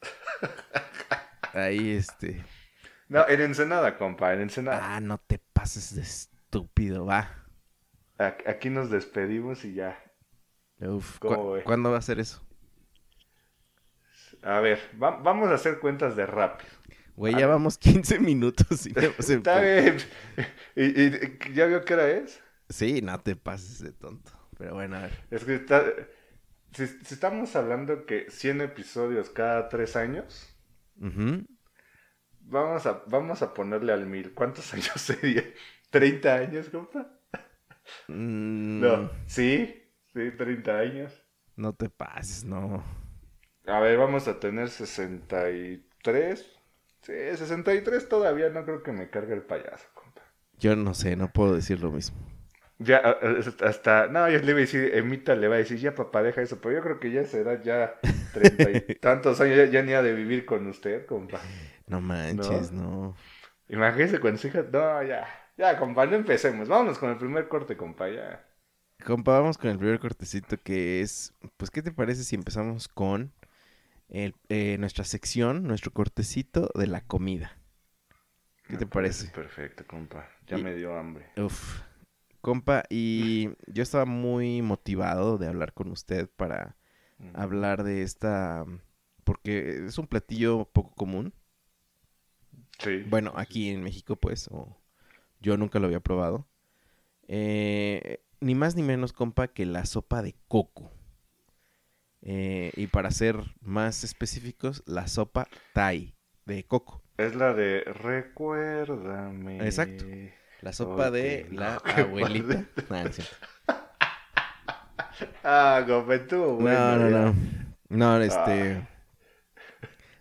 Ahí, 1.53 1.91
este. 1.91 2.45
No, 3.09 3.27
en 3.29 3.41
Ensenada, 3.41 3.97
compa, 3.97 4.33
en 4.35 4.41
Ensenada. 4.43 4.97
Ah, 4.97 5.01
no 5.01 5.19
te 5.19 5.39
pases 5.39 5.95
de 5.95 6.03
estúpido, 6.03 7.07
va. 7.07 7.31
Aquí 8.19 8.71
nos 8.71 8.91
despedimos 8.91 9.65
y 9.65 9.75
ya. 9.75 9.99
Uf, 10.81 11.19
¿Cómo 11.19 11.37
¿cu- 11.37 11.53
ve? 11.53 11.63
¿cuándo 11.65 11.91
va 11.91 11.99
a 11.99 12.03
ser 12.03 12.19
eso? 12.19 12.43
A 14.43 14.61
ver, 14.61 14.79
va- 15.03 15.17
vamos 15.19 15.49
a 15.51 15.55
hacer 15.55 15.79
cuentas 15.79 16.17
de 16.17 16.27
rápido. 16.27 16.71
Güey, 17.17 17.35
ya 17.35 17.47
vamos 17.47 17.79
15 17.79 18.19
minutos 18.21 18.87
y 18.87 18.93
Está 18.97 19.61
bien. 19.61 19.97
¿Y, 20.77 20.85
y- 21.03 21.55
ya 21.55 21.67
vio 21.67 21.85
qué 21.85 21.95
hora 21.95 22.09
es? 22.11 22.43
Sí, 22.69 23.01
no 23.03 23.21
te 23.21 23.37
pases 23.37 23.81
de 23.83 23.93
tonto. 23.93 24.33
Pero 24.59 24.75
bueno, 24.75 24.97
a 24.97 25.03
ver. 25.03 25.13
Es 25.31 25.45
que 25.45 25.55
está... 25.55 25.85
Si, 26.73 26.87
si 26.87 27.15
estamos 27.15 27.55
hablando 27.57 28.05
que 28.05 28.31
100 28.31 28.61
episodios 28.61 29.31
cada 29.31 29.69
3 29.69 29.97
años, 29.97 30.55
Ujú. 31.01 31.47
Vamos 32.47 32.87
a, 32.87 33.03
vamos 33.07 33.43
a 33.43 33.55
ponerle 33.55 33.93
al 33.93 34.07
mil. 34.07 34.35
¿Cuántos 34.35 34.73
años 34.75 34.91
sería? 34.97 35.45
¿30 35.91 36.35
años, 36.35 36.69
compa? 36.71 37.09
Mm, 38.09 38.81
No. 38.81 39.11
¿Sí? 39.27 39.83
Sí, 40.13 40.33
30 40.37 40.79
años. 40.81 41.13
no 41.57 41.73
te 41.75 41.89
pases, 41.91 42.45
no. 42.45 42.83
A 43.67 43.81
ver, 43.81 43.99
vamos 43.99 44.29
a 44.29 44.41
tener 44.41 44.71
63. 44.71 46.59
Sí, 47.03 47.13
63 47.37 48.09
todavía 48.09 48.49
no 48.49 48.65
creo 48.65 48.83
que 48.83 48.93
me 48.93 49.11
cargue 49.11 49.35
el 49.35 49.43
payaso, 49.43 49.89
compa. 49.95 50.23
Yo 50.59 50.77
no 50.77 50.93
sé, 50.93 51.17
no 51.17 51.33
puedo 51.33 51.55
decir 51.55 51.81
lo 51.81 51.91
mismo. 51.91 52.19
Ya, 52.79 52.99
hasta, 53.63 54.07
no, 54.09 54.29
yo 54.29 54.39
le 54.41 54.51
iba 54.51 54.59
a 54.59 54.61
decir, 54.61 54.95
Emita 54.95 55.35
le 55.35 55.49
va 55.49 55.55
a 55.57 55.59
decir, 55.59 55.79
ya 55.79 55.95
papá, 55.95 56.23
deja 56.23 56.43
eso, 56.43 56.61
pero 56.61 56.75
yo 56.77 56.83
creo 56.83 57.01
que 57.01 57.11
ya 57.11 57.25
será 57.25 57.63
ya 57.63 57.95
treinta 58.33 58.71
y 58.71 58.83
tantos 59.01 59.41
años, 59.41 59.57
ya, 59.57 59.65
ya 59.67 59.83
ni 59.83 59.93
ha 59.95 60.03
de 60.03 60.13
vivir 60.15 60.45
con 60.45 60.67
usted, 60.67 61.07
compa. 61.07 61.41
No 61.89 62.01
manches, 62.01 62.71
no. 62.73 63.17
Imagínese 63.69 64.19
con 64.21 64.39
su 64.39 64.49
hija, 64.49 64.65
no, 64.73 65.03
ya, 65.05 65.27
ya, 65.57 65.79
compa, 65.79 66.07
no 66.07 66.17
empecemos, 66.17 66.69
vámonos 66.69 66.99
con 66.99 67.11
el 67.11 67.17
primer 67.19 67.49
corte, 67.49 67.77
compa, 67.77 68.09
ya. 68.09 68.45
compa, 69.05 69.39
vamos 69.41 69.57
con 69.59 69.71
el 69.71 69.79
primer 69.79 69.99
cortecito 70.01 70.59
que 70.63 71.01
es, 71.01 71.33
pues, 71.57 71.71
¿qué 71.71 71.83
te 71.83 71.93
parece 71.93 72.25
si 72.25 72.35
empezamos 72.35 72.89
con 72.89 73.33
el- 74.11 74.35
eh, 74.51 74.79
nuestra 74.79 75.05
sección, 75.05 75.65
nuestro 75.65 75.93
cortecito 75.93 76.71
de 76.75 76.87
la 76.89 77.03
comida? 77.03 77.59
¿Qué 78.69 78.77
Me 78.77 78.79
te 78.79 78.87
parece? 78.87 79.33
Perfecto, 79.33 79.85
compa. 79.89 80.29
Ya 80.47 80.57
Y- 80.57 80.59
me 80.59 80.73
dio 80.75 80.97
hambre. 80.97 81.27
Uf, 81.37 81.83
compa, 82.47 82.85
y 82.89 83.49
yo 83.67 83.83
estaba 83.83 84.05
muy 84.05 84.63
motivado 84.63 85.37
de 85.37 85.49
hablar 85.49 85.73
con 85.73 85.91
usted 85.91 86.31
para 86.37 86.77
hablar 87.35 87.83
de 87.83 88.03
esta, 88.03 88.65
porque 89.25 89.85
es 89.85 89.99
un 89.99 90.07
platillo 90.07 90.65
poco 90.67 90.95
común. 90.95 91.35
Sí. 92.79 93.03
Bueno, 93.09 93.33
aquí 93.35 93.71
en 93.71 93.83
México, 93.83 94.15
pues, 94.15 94.47
o 94.53 94.81
yo 95.41 95.57
nunca 95.57 95.81
lo 95.81 95.87
había 95.89 95.99
probado. 95.99 96.47
Eh, 97.27 98.21
ni 98.39 98.55
más 98.55 98.77
ni 98.77 98.85
menos, 98.85 99.13
compa, 99.13 99.49
que 99.49 99.67
la 99.67 99.85
sopa 99.85 100.23
de 100.23 100.37
coco. 100.47 100.93
Eh, 102.23 102.71
y 102.77 102.87
para 102.87 103.11
ser 103.11 103.39
más 103.61 104.05
específicos, 104.05 104.85
la 104.87 105.09
sopa 105.09 105.49
Thai 105.73 106.15
de 106.45 106.63
coco. 106.63 107.03
Es 107.19 107.35
la 107.35 107.55
de 107.55 107.83
recuérdame. 107.83 109.65
Exacto. 109.67 110.05
La 110.63 110.73
sopa 110.73 111.11
de 111.11 111.47
la 111.53 111.83
no, 111.97 112.03
abuelita. 112.03 112.65
Nah, 112.89 113.05
no 113.05 113.13
cierto. 113.13 113.37
Ah, 115.43 115.85
compa, 115.87 116.15
estuvo 116.15 116.57
bueno. 116.57 116.97
no, 116.97 117.11
no, 117.11 117.33
no. 117.33 117.35
No, 117.89 118.21
este. 118.21 118.73
Ah. 118.73 118.89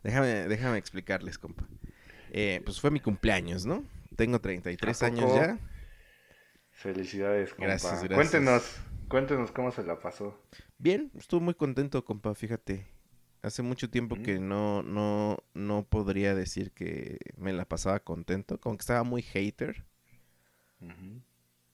Déjame, 0.03 0.47
déjame 0.47 0.77
explicarles, 0.77 1.37
compa. 1.39 1.67
Eh, 2.31 2.61
pues 2.63 2.79
fue 2.79 2.91
mi 2.91 2.99
cumpleaños, 2.99 3.65
¿no? 3.65 3.83
Tengo 4.15 4.39
33 4.39 5.03
¿A 5.03 5.05
años 5.07 5.33
ya. 5.33 5.57
Felicidades, 6.71 7.51
compa. 7.51 7.65
Gracias, 7.65 8.03
gracias. 8.03 8.13
Cuéntenos, 8.13 8.77
cuéntenos 9.07 9.51
cómo 9.51 9.71
se 9.71 9.83
la 9.83 9.99
pasó. 9.99 10.39
Bien, 10.77 11.11
estuve 11.15 11.41
muy 11.41 11.53
contento, 11.55 12.03
compa, 12.05 12.35
fíjate. 12.35 12.87
Hace 13.41 13.61
mucho 13.61 13.89
tiempo 13.89 14.15
que 14.15 14.39
no, 14.39 14.81
no, 14.83 15.37
no 15.53 15.85
podría 15.87 16.33
decir 16.33 16.71
que 16.71 17.19
me 17.37 17.53
la 17.53 17.65
pasaba 17.65 17.99
contento, 17.99 18.59
como 18.59 18.77
que 18.77 18.81
estaba 18.81 19.03
muy 19.03 19.21
hater. 19.21 19.85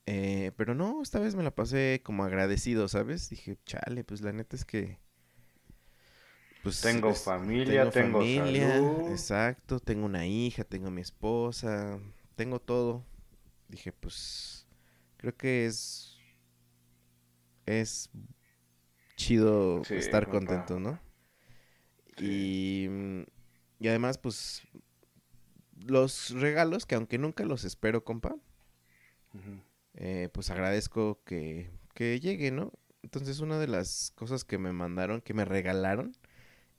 Eh, 0.06 0.52
pero 0.58 0.76
no, 0.76 1.02
esta 1.02 1.20
vez 1.20 1.36
me 1.36 1.44
la 1.44 1.56
pasé 1.56 2.02
como 2.04 2.24
agradecido, 2.24 2.88
¿sabes? 2.88 3.30
Dije, 3.30 3.58
chale, 3.66 4.04
pues 4.04 4.22
la 4.22 4.32
neta 4.34 4.56
es 4.56 4.66
que... 4.66 5.00
Pues, 6.62 6.80
Tengo 6.82 7.14
es- 7.14 7.34
familia, 7.64 7.92
tengo 7.92 8.26
familia, 8.26 8.26
salud. 8.26 9.02
exacto, 9.06 9.80
tengo 9.80 10.06
una 10.06 10.26
hija, 10.28 10.64
tengo 10.64 10.92
mi 10.92 11.02
esposa, 11.02 12.00
tengo 12.36 12.60
todo. 12.60 13.06
Dije, 13.70 13.92
pues, 13.94 14.68
creo 15.18 15.36
que 15.38 15.66
es... 15.68 16.20
Es 17.66 18.10
chido 19.16 19.88
Sí, 19.88 19.96
estar 19.96 20.28
compa. 20.28 20.58
contento, 20.58 20.80
¿no? 20.80 21.00
Y, 22.18 22.88
y 23.80 23.88
además, 23.88 24.18
pues, 24.18 24.62
los 25.86 26.30
regalos, 26.32 26.86
que 26.86 26.96
aunque 26.96 27.18
nunca 27.18 27.44
los 27.46 27.64
espero, 27.64 28.04
compa, 28.04 28.36
Eh, 29.96 30.30
pues 30.34 30.50
agradezco 30.50 31.22
que, 31.26 31.70
que 31.94 32.20
llegue, 32.20 32.52
¿no? 32.52 32.72
Entonces, 33.04 33.40
una 33.40 33.60
de 33.60 33.68
las 33.68 34.12
cosas 34.16 34.44
que 34.46 34.58
me 34.58 34.72
mandaron, 34.74 35.22
que 35.22 35.34
me 35.34 35.46
regalaron, 35.46 36.16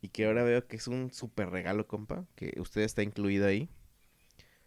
y 0.02 0.10
que 0.10 0.26
ahora 0.26 0.44
veo 0.44 0.66
que 0.68 0.76
es 0.76 0.88
un 0.88 1.12
súper 1.12 1.50
regalo, 1.50 1.88
compa, 1.88 2.26
que 2.36 2.54
usted 2.60 2.82
está 2.82 3.02
incluido 3.02 3.46
ahí. 3.46 3.70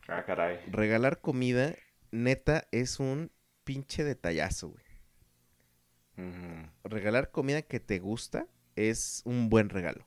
Ah, 0.08 0.24
caray. 0.24 0.60
Regalar 0.68 1.22
comida, 1.22 1.76
neta, 2.12 2.68
es 2.72 3.00
un 3.00 3.32
pinche 3.64 4.04
detallazo, 4.04 4.70
güey. 4.70 4.84
Regalar 6.86 7.32
comida 7.32 7.64
que 7.64 7.80
te 7.82 8.00
gusta 8.00 8.48
es 8.78 9.22
un 9.26 9.50
buen 9.50 9.70
regalo. 9.70 10.06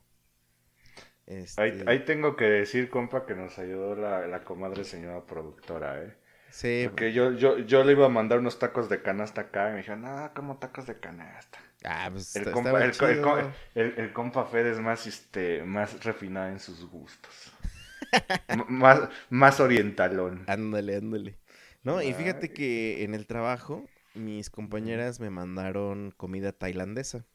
Ahí, 1.57 1.73
Este, 1.73 1.83
ahí 1.85 2.05
tengo 2.05 2.35
que 2.35 2.45
decir, 2.45 2.89
compa, 2.89 3.25
que 3.27 3.35
nos 3.35 3.59
ayudó 3.59 3.95
la, 3.95 4.25
la 4.27 4.43
comadre 4.43 4.83
señora 4.83 5.25
productora, 5.27 6.03
¿eh? 6.03 6.15
Sí, 6.51 6.89
Porque 6.89 7.13
yo, 7.13 7.33
yo, 7.33 7.57
yo 7.59 7.83
le 7.83 7.93
iba 7.93 8.05
a 8.05 8.09
mandar 8.09 8.39
unos 8.39 8.59
tacos 8.59 8.89
de 8.89 9.01
canasta 9.01 9.41
acá 9.41 9.69
y 9.69 9.71
me 9.73 9.77
dijeron, 9.79 10.01
no, 10.03 10.31
como 10.33 10.57
tacos 10.57 10.87
de 10.87 10.99
canasta. 10.99 11.59
ah, 11.85 12.09
pues 12.11 12.35
El 12.35 12.41
está- 12.41 12.51
compa, 12.51 12.83
el, 13.75 13.93
el 13.97 14.13
compa 14.13 14.45
Fed 14.45 14.67
es 14.67 14.79
más, 14.79 15.07
este, 15.07 15.63
más 15.63 16.03
refinado 16.05 16.49
en 16.49 16.59
sus 16.59 16.85
gustos. 16.89 17.51
Más, 18.67 19.09
más 19.29 19.59
orientalón. 19.59 20.47
Ándale, 20.47 20.97
ándale. 20.97 21.39
No, 21.83 22.01
y 22.01 22.13
fíjate 22.13 22.51
que 22.51 23.03
en 23.03 23.13
el 23.15 23.25
trabajo 23.27 23.89
mis 24.13 24.49
compañeras 24.49 25.19
me 25.21 25.29
mandaron 25.29 26.11
comida 26.17 26.51
tailandesa. 26.51 27.25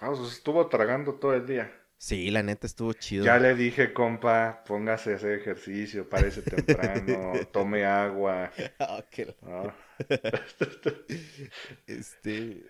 Ah, 0.00 0.08
pues 0.10 0.32
estuvo 0.32 0.66
tragando 0.68 1.14
todo 1.14 1.34
el 1.34 1.46
día. 1.46 1.70
Sí, 1.98 2.30
la 2.30 2.42
neta 2.44 2.66
estuvo 2.66 2.92
chido. 2.92 3.24
Ya 3.24 3.38
le 3.38 3.54
dije, 3.54 3.92
compa, 3.92 4.62
póngase 4.64 5.12
a 5.12 5.16
hacer 5.16 5.32
ejercicio, 5.40 6.08
parece 6.08 6.42
temprano, 6.42 7.32
tome 7.52 7.84
agua. 7.84 8.52
Ah, 8.78 9.04
qué 9.10 9.34
¿no? 9.42 9.74
Este... 11.86 12.64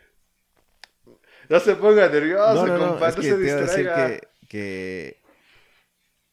No 1.49 1.61
se 1.61 1.77
ponga 1.77 2.09
nervioso, 2.09 2.67
No, 2.67 2.67
no, 2.67 2.79
no, 2.79 2.89
compa, 2.91 3.09
es 3.09 3.17
no 3.17 3.23
que 3.23 3.29
se 3.29 3.37
te 3.37 3.47
iba 3.47 3.57
a 3.57 3.61
decir 3.61 3.85
distraiga. 3.85 3.95
que, 3.95 4.29
que 4.49 5.23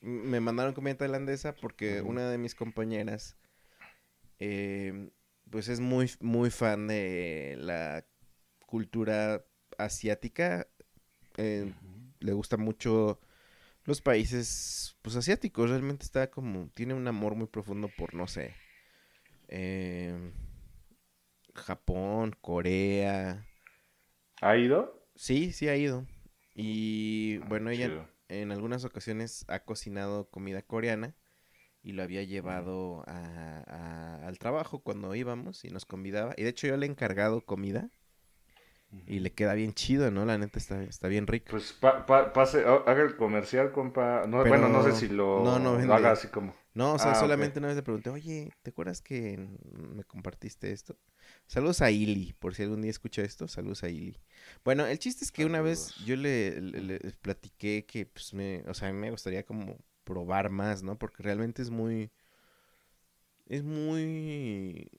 me 0.01 0.39
mandaron 0.39 0.73
comida 0.73 0.95
tailandesa 0.97 1.55
porque 1.55 2.01
una 2.01 2.29
de 2.29 2.37
mis 2.37 2.55
compañeras 2.55 3.37
eh, 4.39 5.09
pues 5.49 5.67
es 5.69 5.79
muy, 5.79 6.11
muy 6.19 6.49
fan 6.51 6.87
de 6.87 7.55
la 7.59 8.05
cultura 8.65 9.45
asiática. 9.77 10.67
eh, 11.37 11.73
le 12.25 12.33
gusta 12.33 12.57
mucho 12.57 13.19
los 13.85 14.01
países 14.01 14.97
pues 15.03 15.15
asiáticos. 15.17 15.69
Realmente 15.71 16.05
está 16.05 16.31
como, 16.31 16.69
tiene 16.75 16.93
un 16.95 17.07
amor 17.07 17.35
muy 17.35 17.47
profundo 17.47 17.89
por, 17.89 18.13
no 18.15 18.27
sé, 18.27 18.55
eh, 19.49 20.33
Japón, 21.55 22.35
Corea. 22.39 23.47
¿Ha 24.41 24.55
ido? 24.57 25.05
Sí, 25.15 25.51
sí 25.53 25.67
ha 25.69 25.75
ido. 25.75 26.05
Y 26.53 27.39
Ah, 27.39 27.45
bueno, 27.47 27.69
ella 27.69 27.87
chido. 27.87 28.09
en 28.27 28.51
algunas 28.51 28.85
ocasiones 28.85 29.45
ha 29.47 29.59
cocinado 29.65 30.29
comida 30.29 30.61
coreana 30.61 31.15
y 31.83 31.93
lo 31.93 32.03
había 32.03 32.23
llevado 32.23 33.03
a- 33.07 33.63
a- 33.67 34.27
al 34.27 34.39
trabajo 34.39 34.79
cuando 34.81 35.15
íbamos 35.15 35.65
y 35.65 35.69
nos 35.69 35.85
convidaba. 35.85 36.33
Y 36.37 36.43
de 36.43 36.49
hecho 36.49 36.67
yo 36.67 36.77
le 36.77 36.87
he 36.87 36.89
encargado 36.89 37.45
comida 37.45 37.91
y 39.07 39.19
le 39.19 39.31
queda 39.33 39.53
bien 39.53 39.73
chido, 39.73 40.11
¿no? 40.11 40.25
La 40.25 40.37
neta 40.37 40.59
está, 40.59 40.83
está 40.83 41.07
bien 41.07 41.27
rico. 41.27 41.51
Pues 41.51 41.73
pa- 41.73 42.05
pa- 42.05 42.33
pase, 42.33 42.63
ha- 42.65 42.83
haga 42.89 43.03
el 43.03 43.15
comercial, 43.17 43.71
compa. 43.71 44.25
No, 44.27 44.45
bueno, 44.47 44.67
no 44.69 44.81
sé 44.83 44.93
si 44.93 45.07
lo, 45.09 45.27
no, 45.35 45.59
no 45.59 45.75
lo 45.83 45.93
vende. 45.93 45.95
haga 45.95 46.11
así 46.11 46.27
como. 46.29 46.53
No, 46.73 46.93
o 46.95 46.99
sea, 46.99 47.13
Ah, 47.13 47.15
solamente 47.15 47.59
una 47.59 47.69
vez 47.69 47.77
le 47.77 47.83
pregunté, 47.83 48.09
oye, 48.09 48.51
¿te 48.63 48.71
acuerdas 48.71 49.01
que 49.01 49.37
me 49.95 50.03
compartiste 50.05 50.71
esto? 50.71 50.97
Saludos 51.47 51.81
a 51.81 51.91
Ili, 51.91 52.33
por 52.33 52.55
si 52.55 52.63
algún 52.63 52.81
día 52.81 52.91
escucha 52.91 53.21
esto, 53.23 53.47
saludos 53.47 53.83
a 53.83 53.89
Ili. 53.89 54.19
Bueno, 54.65 54.85
el 54.85 54.99
chiste 54.99 55.25
es 55.25 55.31
que 55.31 55.45
una 55.45 55.61
vez 55.61 55.93
yo 55.97 56.15
le, 56.17 56.61
le- 56.61 56.81
le 56.81 56.99
platiqué 57.21 57.85
que, 57.87 58.05
pues, 58.07 58.33
me, 58.33 58.63
o 58.67 58.73
sea, 58.73 58.89
a 58.89 58.93
mí 58.93 58.99
me 58.99 59.11
gustaría 59.11 59.45
como 59.45 59.77
probar 60.05 60.49
más, 60.51 60.83
¿no? 60.83 60.97
Porque 60.99 61.23
realmente 61.23 61.61
es 61.61 61.69
muy, 61.71 62.11
es 63.47 63.63
muy 63.63 64.89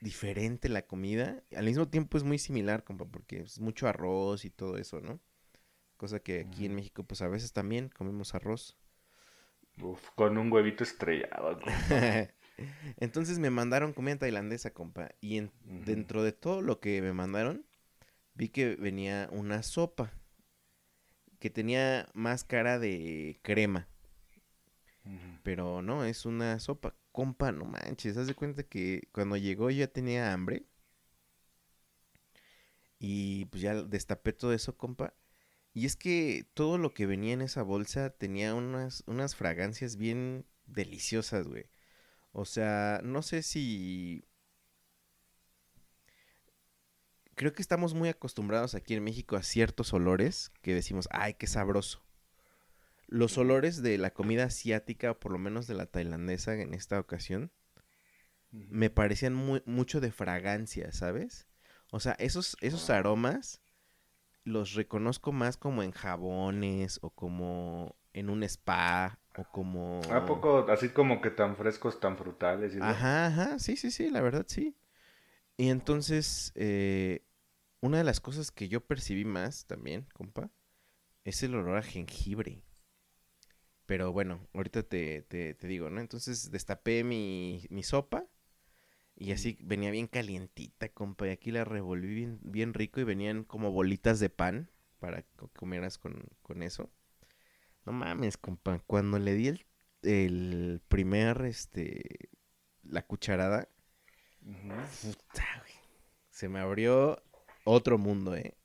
diferente 0.00 0.68
la 0.68 0.82
comida. 0.82 1.42
Al 1.56 1.66
mismo 1.66 1.88
tiempo 1.88 2.18
es 2.18 2.24
muy 2.24 2.38
similar, 2.38 2.84
compa, 2.84 3.04
porque 3.06 3.40
es 3.40 3.60
mucho 3.60 3.88
arroz 3.88 4.44
y 4.44 4.50
todo 4.50 4.76
eso, 4.78 5.00
¿no? 5.00 5.20
Cosa 5.96 6.20
que 6.20 6.40
aquí 6.40 6.66
en. 6.66 6.74
México, 6.74 7.04
pues, 7.04 7.22
a 7.22 7.28
veces 7.28 7.52
también 7.52 7.88
comemos 7.90 8.34
arroz. 8.34 8.76
Uf, 9.82 10.10
con 10.14 10.38
un 10.38 10.52
huevito 10.52 10.84
estrellado. 10.84 11.60
compa. 11.60 11.70
Entonces 12.98 13.38
me 13.38 13.50
mandaron 13.50 13.92
comida 13.92 14.18
tailandesa, 14.18 14.72
compa. 14.72 15.10
Y 15.20 15.38
en- 15.38 15.50
dentro 15.64 16.22
de 16.22 16.32
todo 16.32 16.60
lo 16.62 16.80
que 16.80 17.00
me 17.02 17.12
mandaron, 17.12 17.64
vi 18.34 18.48
que 18.48 18.76
venía 18.76 19.28
una 19.32 19.62
sopa 19.62 20.12
que 21.38 21.50
tenía 21.50 22.08
más 22.12 22.44
cara 22.44 22.78
de 22.78 23.38
crema. 23.42 23.88
Pero 25.42 25.82
no, 25.82 26.04
es 26.04 26.26
una 26.26 26.58
sopa. 26.60 26.94
Compa, 27.12 27.52
no 27.52 27.64
manches, 27.64 28.16
haz 28.16 28.26
de 28.26 28.34
cuenta 28.34 28.62
que 28.64 29.08
cuando 29.12 29.36
llegó 29.36 29.70
yo 29.70 29.78
ya 29.80 29.88
tenía 29.88 30.32
hambre. 30.32 30.66
Y 32.98 33.46
pues 33.46 33.62
ya 33.62 33.74
destapé 33.82 34.32
todo 34.32 34.52
eso, 34.52 34.76
compa. 34.76 35.14
Y 35.72 35.86
es 35.86 35.96
que 35.96 36.46
todo 36.54 36.78
lo 36.78 36.94
que 36.94 37.06
venía 37.06 37.32
en 37.34 37.42
esa 37.42 37.62
bolsa 37.62 38.10
tenía 38.10 38.54
unas, 38.54 39.04
unas 39.06 39.36
fragancias 39.36 39.96
bien 39.96 40.46
deliciosas, 40.66 41.48
güey. 41.48 41.66
O 42.32 42.44
sea, 42.44 43.00
no 43.04 43.22
sé 43.22 43.42
si... 43.42 44.24
Creo 47.34 47.52
que 47.54 47.62
estamos 47.62 47.94
muy 47.94 48.08
acostumbrados 48.10 48.74
aquí 48.74 48.94
en 48.94 49.02
México 49.04 49.36
a 49.36 49.42
ciertos 49.42 49.92
olores 49.94 50.52
que 50.62 50.74
decimos, 50.74 51.08
ay, 51.10 51.34
qué 51.34 51.46
sabroso. 51.46 52.02
Los 53.10 53.36
olores 53.38 53.82
de 53.82 53.98
la 53.98 54.12
comida 54.12 54.44
asiática, 54.44 55.10
o 55.10 55.18
por 55.18 55.32
lo 55.32 55.38
menos 55.38 55.66
de 55.66 55.74
la 55.74 55.86
tailandesa 55.86 56.54
en 56.54 56.74
esta 56.74 56.98
ocasión, 57.00 57.50
me 58.52 58.88
parecían 58.88 59.34
muy, 59.34 59.62
mucho 59.66 60.00
de 60.00 60.12
fragancia, 60.12 60.92
¿sabes? 60.92 61.48
O 61.90 61.98
sea, 61.98 62.12
esos, 62.18 62.56
esos 62.60 62.88
aromas 62.88 63.60
los 64.44 64.74
reconozco 64.74 65.32
más 65.32 65.56
como 65.56 65.82
en 65.82 65.90
jabones 65.90 66.98
o 67.02 67.10
como 67.10 67.96
en 68.12 68.30
un 68.30 68.42
spa 68.44 69.18
o 69.36 69.44
como... 69.50 70.00
¿A 70.10 70.24
poco 70.24 70.66
así 70.70 70.90
como 70.90 71.20
que 71.20 71.30
tan 71.30 71.56
frescos, 71.56 72.00
tan 72.00 72.16
frutales? 72.16 72.74
Y? 72.74 72.78
Ajá, 72.80 73.26
ajá, 73.26 73.58
sí, 73.58 73.76
sí, 73.76 73.90
sí, 73.90 74.08
la 74.08 74.20
verdad 74.20 74.44
sí. 74.48 74.76
Y 75.56 75.68
entonces, 75.68 76.52
eh, 76.54 77.24
una 77.80 77.98
de 77.98 78.04
las 78.04 78.20
cosas 78.20 78.50
que 78.50 78.68
yo 78.68 78.80
percibí 78.84 79.24
más 79.24 79.66
también, 79.66 80.06
compa, 80.14 80.50
es 81.24 81.42
el 81.42 81.54
olor 81.54 81.76
a 81.76 81.82
jengibre. 81.82 82.62
Pero 83.90 84.12
bueno, 84.12 84.46
ahorita 84.54 84.84
te, 84.84 85.22
te, 85.22 85.54
te 85.54 85.66
digo, 85.66 85.90
¿no? 85.90 86.00
Entonces 86.00 86.52
destapé 86.52 87.02
mi, 87.02 87.66
mi 87.70 87.82
sopa 87.82 88.24
y 89.16 89.32
así 89.32 89.58
venía 89.62 89.90
bien 89.90 90.06
calientita, 90.08 90.90
compa. 90.90 91.26
Y 91.28 91.30
aquí 91.30 91.50
la 91.50 91.64
revolví 91.64 92.14
bien, 92.14 92.38
bien 92.42 92.74
rico 92.74 93.00
y 93.00 93.04
venían 93.04 93.44
como 93.44 93.72
bolitas 93.72 94.20
de 94.20 94.30
pan 94.30 94.70
para 95.00 95.22
que 95.22 95.48
comieras 95.56 95.98
con, 95.98 96.22
con 96.42 96.62
eso. 96.62 96.90
No 97.86 97.92
mames, 97.92 98.36
compa. 98.36 98.78
Cuando 98.86 99.18
le 99.18 99.34
di 99.34 99.48
el, 99.48 99.66
el 100.02 100.80
primer, 100.88 101.42
este, 101.42 102.30
la 102.84 103.02
cucharada, 103.06 103.68
Ujú. 104.46 104.72
puta, 105.02 105.44
güey, 105.60 105.72
se 106.30 106.48
me 106.48 106.60
abrió 106.60 107.22
otro 107.64 107.98
mundo, 107.98 108.34
¿eh? 108.36 108.56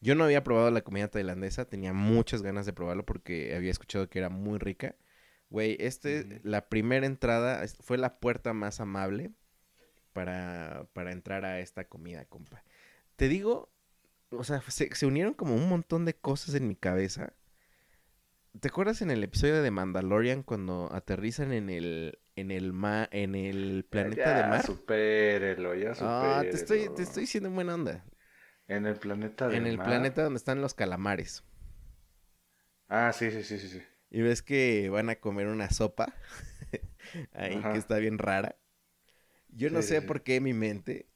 Yo 0.00 0.14
no 0.14 0.24
había 0.24 0.44
probado 0.44 0.70
la 0.70 0.82
comida 0.82 1.08
tailandesa, 1.08 1.64
tenía 1.64 1.92
muchas 1.92 2.42
ganas 2.42 2.66
de 2.66 2.72
probarlo 2.72 3.04
porque 3.04 3.54
había 3.56 3.70
escuchado 3.70 4.08
que 4.08 4.18
era 4.20 4.28
muy 4.28 4.58
rica. 4.58 4.94
Güey, 5.50 5.76
este, 5.80 6.40
la 6.44 6.68
primera 6.68 7.06
entrada 7.06 7.64
fue 7.82 7.98
la 7.98 8.20
puerta 8.20 8.52
más 8.52 8.80
amable 8.80 9.32
para, 10.12 10.88
para 10.94 11.12
entrar 11.12 11.44
a 11.44 11.60
esta 11.60 11.84
comida, 11.88 12.24
compa. 12.26 12.64
Te 13.16 13.28
digo, 13.28 13.70
o 14.30 14.44
sea, 14.44 14.62
se, 14.68 14.94
se 14.94 15.06
unieron 15.06 15.34
como 15.34 15.56
un 15.56 15.68
montón 15.68 16.04
de 16.06 16.14
cosas 16.16 16.54
en 16.56 16.68
mi 16.68 16.76
cabeza. 16.76 17.34
¿Te 18.60 18.68
acuerdas 18.68 19.02
en 19.02 19.10
el 19.10 19.22
episodio 19.24 19.62
de 19.62 19.70
Mandalorian 19.70 20.42
cuando 20.42 20.90
aterrizan 20.92 21.52
en 21.52 21.70
el, 21.70 22.18
en 22.36 22.50
el, 22.50 22.72
ma- 22.72 23.08
en 23.12 23.34
el 23.34 23.84
planeta 23.88 24.34
de 24.34 24.42
Ya, 24.42 24.50
mar? 24.50 24.64
supérelo, 24.64 25.74
ya 25.74 25.94
Ah, 25.96 26.46
te 26.50 26.56
estoy, 26.56 26.88
supérelo. 26.88 26.94
te 26.94 27.02
estoy 27.02 27.22
diciendo 27.24 27.48
en 27.48 27.54
buena 27.56 27.74
onda. 27.74 28.04
En 28.68 28.86
el 28.86 28.94
planeta 29.00 29.48
de 29.50 29.58
En 29.58 29.66
el 29.66 29.80
mar. 29.80 29.82
planeta 29.82 30.22
donde 30.22 30.38
están 30.38 30.62
los 30.62 30.74
calamares. 30.74 31.42
Ah, 32.88 33.12
sí, 33.12 33.30
sí, 33.30 33.42
sí, 33.42 33.58
sí, 33.58 33.68
sí. 33.68 33.82
Y 34.10 34.22
ves 34.22 34.42
que 34.42 34.88
van 34.90 35.10
a 35.10 35.16
comer 35.16 35.48
una 35.48 35.70
sopa. 35.70 36.14
Ahí 37.32 37.64
Ajá. 37.64 37.72
que 37.72 37.78
está 37.78 37.98
bien 37.98 38.18
rara. 38.18 38.56
Yo 39.50 39.70
no 39.70 39.82
sé 39.82 40.02
sí, 40.02 40.02
por 40.02 40.22
qué 40.22 40.40
mi 40.40 40.52
mente 40.54 41.08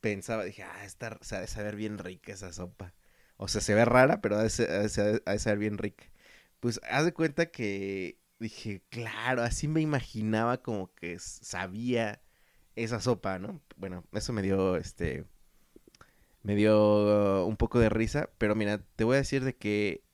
pensaba, 0.00 0.44
dije, 0.44 0.64
ah, 0.64 0.84
está, 0.84 1.18
se 1.22 1.36
ha 1.36 1.40
de 1.40 1.46
saber 1.48 1.76
bien 1.76 1.98
rica 1.98 2.32
esa 2.32 2.52
sopa. 2.52 2.94
O 3.36 3.48
sea, 3.48 3.60
se 3.62 3.74
ve 3.74 3.84
rara, 3.86 4.20
pero 4.22 4.36
ha 4.38 4.44
de, 4.44 5.22
ha 5.26 5.32
de 5.32 5.40
saber 5.40 5.58
bien 5.58 5.78
rica. 5.78 6.06
Pues 6.60 6.80
haz 6.90 7.04
de 7.06 7.14
cuenta 7.14 7.46
que 7.50 8.18
dije, 8.40 8.82
claro, 8.90 9.42
así 9.42 9.68
me 9.68 9.80
imaginaba 9.82 10.62
como 10.62 10.94
que 10.94 11.18
sabía 11.20 12.22
esa 12.76 13.00
sopa, 13.00 13.38
¿no? 13.38 13.62
Bueno, 13.76 14.04
eso 14.12 14.32
me 14.32 14.42
dio, 14.42 14.76
este, 14.76 15.26
me 16.42 16.54
dio 16.56 17.42
uh, 17.44 17.46
un 17.46 17.56
poco 17.56 17.78
de 17.78 17.88
risa, 17.90 18.30
pero 18.38 18.54
mira, 18.54 18.78
te 18.96 19.04
voy 19.04 19.16
a 19.16 19.18
decir 19.20 19.44
de 19.44 19.56
qué 19.56 20.04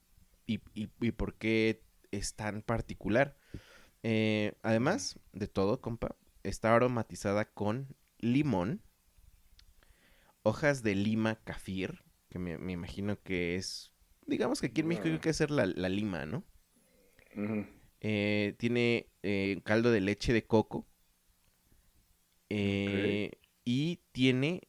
y, 0.47 0.61
y- 0.75 0.91
y 1.01 1.13
por 1.13 1.35
qué 1.37 1.83
es 2.13 2.35
tan 2.35 2.63
particular. 2.63 3.37
Eh, 4.05 4.55
además 4.63 5.19
de 5.33 5.49
todo, 5.49 5.81
compa, 5.81 6.17
está 6.45 6.75
aromatizada 6.77 7.47
con 7.47 7.89
limón, 8.19 8.83
hojas 10.43 10.83
de 10.83 10.95
lima 10.95 11.37
cafir, 11.45 12.03
que 12.31 12.39
me, 12.39 12.57
me 12.59 12.73
imagino 12.73 13.21
que 13.23 13.57
es, 13.57 13.93
digamos 14.27 14.61
que 14.61 14.69
aquí 14.69 14.81
en 14.81 14.89
México 14.89 15.09
hay 15.09 15.19
que 15.19 15.31
hacer 15.31 15.51
la, 15.51 15.67
la 15.67 15.89
lima, 15.89 16.25
¿no? 16.27 16.45
Eh, 18.01 18.55
tiene 18.59 19.09
eh, 19.23 19.61
caldo 19.65 19.91
de 19.91 20.01
leche 20.01 20.33
de 20.33 20.47
coco. 20.47 20.87
eh, 22.49 23.33
Y 23.65 24.01
tiene. 24.13 24.63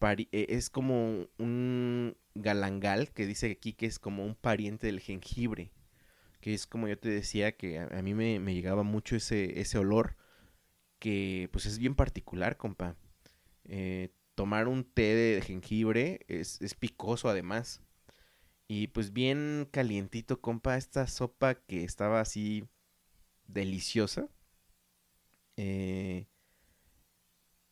Eh, 0.00 0.46
es 0.50 0.70
como 0.70 1.26
un 1.38 2.16
galangal 2.34 3.10
que 3.12 3.26
dice 3.26 3.50
aquí 3.50 3.72
que 3.72 3.86
es 3.86 3.98
como 3.98 4.24
un 4.24 4.34
pariente 4.34 4.86
del 4.86 5.00
jengibre. 5.00 5.72
Que 6.40 6.54
es 6.54 6.66
como 6.66 6.88
yo 6.88 6.98
te 6.98 7.08
decía, 7.10 7.56
que 7.56 7.78
a, 7.80 7.86
a 7.98 8.02
mí 8.02 8.14
me, 8.14 8.40
me 8.40 8.54
llegaba 8.54 8.82
mucho 8.84 9.16
ese, 9.16 9.60
ese 9.60 9.78
olor. 9.78 10.16
Que 11.00 11.48
pues 11.52 11.66
es 11.66 11.78
bien 11.78 11.94
particular, 11.94 12.56
compa. 12.56 12.96
Eh, 13.64 14.10
tomar 14.34 14.68
un 14.68 14.84
té 14.84 15.14
de 15.14 15.42
jengibre 15.42 16.20
es, 16.28 16.60
es 16.62 16.74
picoso 16.74 17.28
además. 17.30 17.82
Y 18.68 18.88
pues 18.88 19.12
bien 19.12 19.68
calientito, 19.72 20.40
compa, 20.40 20.76
esta 20.76 21.06
sopa 21.08 21.56
que 21.56 21.84
estaba 21.84 22.20
así 22.20 22.64
deliciosa. 23.48 24.28
eh, 25.56 26.26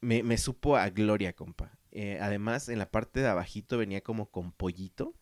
me, 0.00 0.22
me 0.22 0.38
supo 0.38 0.76
a 0.76 0.88
gloria, 0.90 1.32
compa. 1.34 1.75
Eh, 1.98 2.18
además, 2.20 2.68
en 2.68 2.78
la 2.78 2.90
parte 2.90 3.20
de 3.20 3.28
abajito 3.28 3.78
venía 3.78 4.02
como 4.02 4.30
con 4.30 4.52
pollito. 4.52 5.14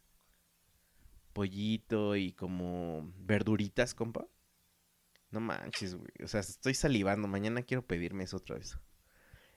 Pollito 1.32 2.16
y 2.16 2.32
como 2.32 3.12
verduritas, 3.16 3.94
compa. 3.94 4.26
No 5.30 5.38
manches, 5.38 5.94
güey. 5.94 6.10
O 6.24 6.26
sea, 6.26 6.40
estoy 6.40 6.74
salivando. 6.74 7.28
Mañana 7.28 7.62
quiero 7.62 7.87
pedirme 7.87 8.24
eso 8.24 8.38
otra 8.38 8.56
vez. 8.56 8.76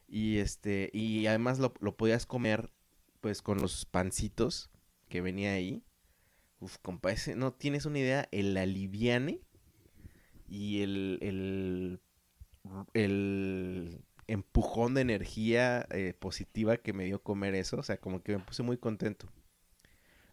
Y 0.08 0.38
este, 0.38 0.92
y 0.94 1.26
además 1.26 1.58
lo, 1.58 1.74
lo 1.80 1.98
podías 1.98 2.28
comer 2.28 2.72
pues 3.20 3.42
con 3.42 3.58
los 3.58 3.86
pancitos 3.86 4.70
que 5.10 5.22
venía 5.22 5.54
ahí. 5.54 5.84
Uf, 6.60 6.78
compa, 6.84 7.12
ese, 7.12 7.36
no 7.36 7.52
tienes 7.52 7.88
una 7.88 7.98
idea, 7.98 8.28
el 8.32 8.56
aliviane 8.58 9.42
y 10.48 10.84
el, 10.84 11.18
el, 11.22 12.00
el 12.94 14.06
empujón 14.28 14.94
de 14.94 15.02
energía 15.02 15.88
eh, 15.92 16.14
positiva 16.18 16.78
que 16.78 16.94
me 16.94 17.06
dio 17.06 17.22
comer 17.22 17.56
eso, 17.56 17.78
o 17.78 17.84
sea, 17.84 17.98
como 17.98 18.22
que 18.22 18.34
me 18.38 18.44
puse 18.44 18.64
muy 18.64 18.78
contento. 18.78 19.28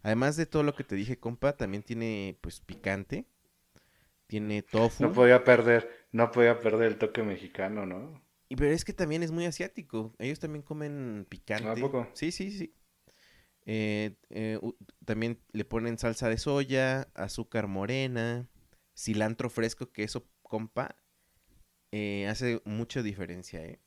Además 0.03 0.35
de 0.35 0.45
todo 0.45 0.63
lo 0.63 0.75
que 0.75 0.83
te 0.83 0.95
dije, 0.95 1.17
compa, 1.17 1.57
también 1.57 1.81
tiene 1.81 2.37
pues 2.41 2.59
picante, 2.59 3.25
tiene 4.27 4.61
tofu, 4.61 5.03
No 5.03 5.11
podía 5.11 5.43
perder, 5.43 6.07
no 6.11 6.31
podía 6.31 6.59
perder 6.59 6.91
el 6.91 6.97
toque 6.97 7.23
mexicano, 7.23 7.85
¿no? 7.85 8.23
y 8.47 8.55
pero 8.55 8.71
es 8.71 8.85
que 8.85 8.93
también 8.93 9.23
es 9.23 9.31
muy 9.31 9.45
asiático, 9.45 10.13
ellos 10.19 10.39
también 10.39 10.61
comen 10.61 11.25
picante. 11.29 11.81
poco? 11.81 12.07
Sí, 12.13 12.31
sí, 12.31 12.51
sí. 12.51 12.75
Eh, 13.65 14.15
eh, 14.29 14.59
también 15.05 15.39
le 15.51 15.65
ponen 15.65 15.97
salsa 15.97 16.29
de 16.29 16.37
soya, 16.37 17.09
azúcar 17.15 17.67
morena, 17.67 18.47
cilantro 18.95 19.49
fresco, 19.49 19.91
que 19.91 20.03
eso, 20.03 20.27
compa, 20.43 20.95
eh, 21.91 22.27
hace 22.27 22.61
mucha 22.65 23.01
diferencia, 23.01 23.63
¿eh? 23.65 23.79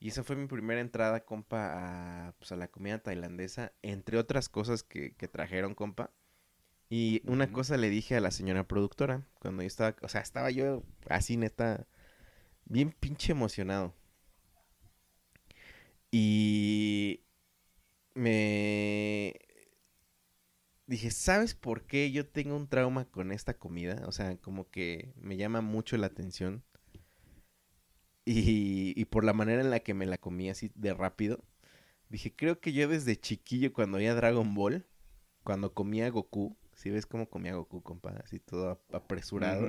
Y 0.00 0.08
esa 0.08 0.22
fue 0.24 0.36
mi 0.36 0.46
primera 0.46 0.80
entrada, 0.80 1.24
compa, 1.24 2.28
a, 2.28 2.32
pues, 2.38 2.52
a 2.52 2.56
la 2.56 2.68
comida 2.68 2.98
tailandesa, 3.00 3.72
entre 3.82 4.18
otras 4.18 4.48
cosas 4.48 4.82
que, 4.82 5.14
que 5.16 5.28
trajeron, 5.28 5.74
compa. 5.74 6.12
Y 6.90 7.22
una 7.26 7.52
cosa 7.52 7.76
le 7.76 7.90
dije 7.90 8.16
a 8.16 8.20
la 8.20 8.30
señora 8.30 8.66
productora, 8.68 9.26
cuando 9.40 9.62
yo 9.62 9.66
estaba, 9.66 9.96
o 10.02 10.08
sea, 10.08 10.22
estaba 10.22 10.50
yo 10.50 10.84
así 11.08 11.36
neta, 11.36 11.86
bien 12.66 12.92
pinche 12.92 13.32
emocionado. 13.32 13.94
Y 16.10 17.20
me 18.14 19.34
dije, 20.86 21.10
¿sabes 21.10 21.54
por 21.54 21.86
qué 21.86 22.10
yo 22.10 22.26
tengo 22.26 22.56
un 22.56 22.68
trauma 22.68 23.04
con 23.06 23.32
esta 23.32 23.54
comida? 23.54 24.02
O 24.06 24.12
sea, 24.12 24.36
como 24.38 24.70
que 24.70 25.12
me 25.16 25.36
llama 25.36 25.60
mucho 25.60 25.96
la 25.96 26.06
atención. 26.08 26.64
Y, 28.30 28.92
y 28.94 29.04
por 29.06 29.24
la 29.24 29.32
manera 29.32 29.62
en 29.62 29.70
la 29.70 29.80
que 29.80 29.94
me 29.94 30.04
la 30.04 30.18
comí 30.18 30.50
así 30.50 30.70
de 30.74 30.92
rápido. 30.92 31.42
Dije, 32.10 32.34
creo 32.34 32.60
que 32.60 32.72
yo 32.74 32.86
desde 32.88 33.16
chiquillo 33.16 33.72
cuando 33.72 33.96
veía 33.98 34.14
Dragon 34.14 34.54
Ball, 34.54 34.84
cuando 35.44 35.72
comía 35.72 36.10
Goku, 36.10 36.56
si 36.74 36.90
ves 36.90 37.06
cómo 37.06 37.30
comía 37.30 37.54
Goku, 37.54 37.82
compa, 37.82 38.10
así 38.22 38.38
todo 38.38 38.70
ap- 38.70 38.94
apresurado. 38.94 39.66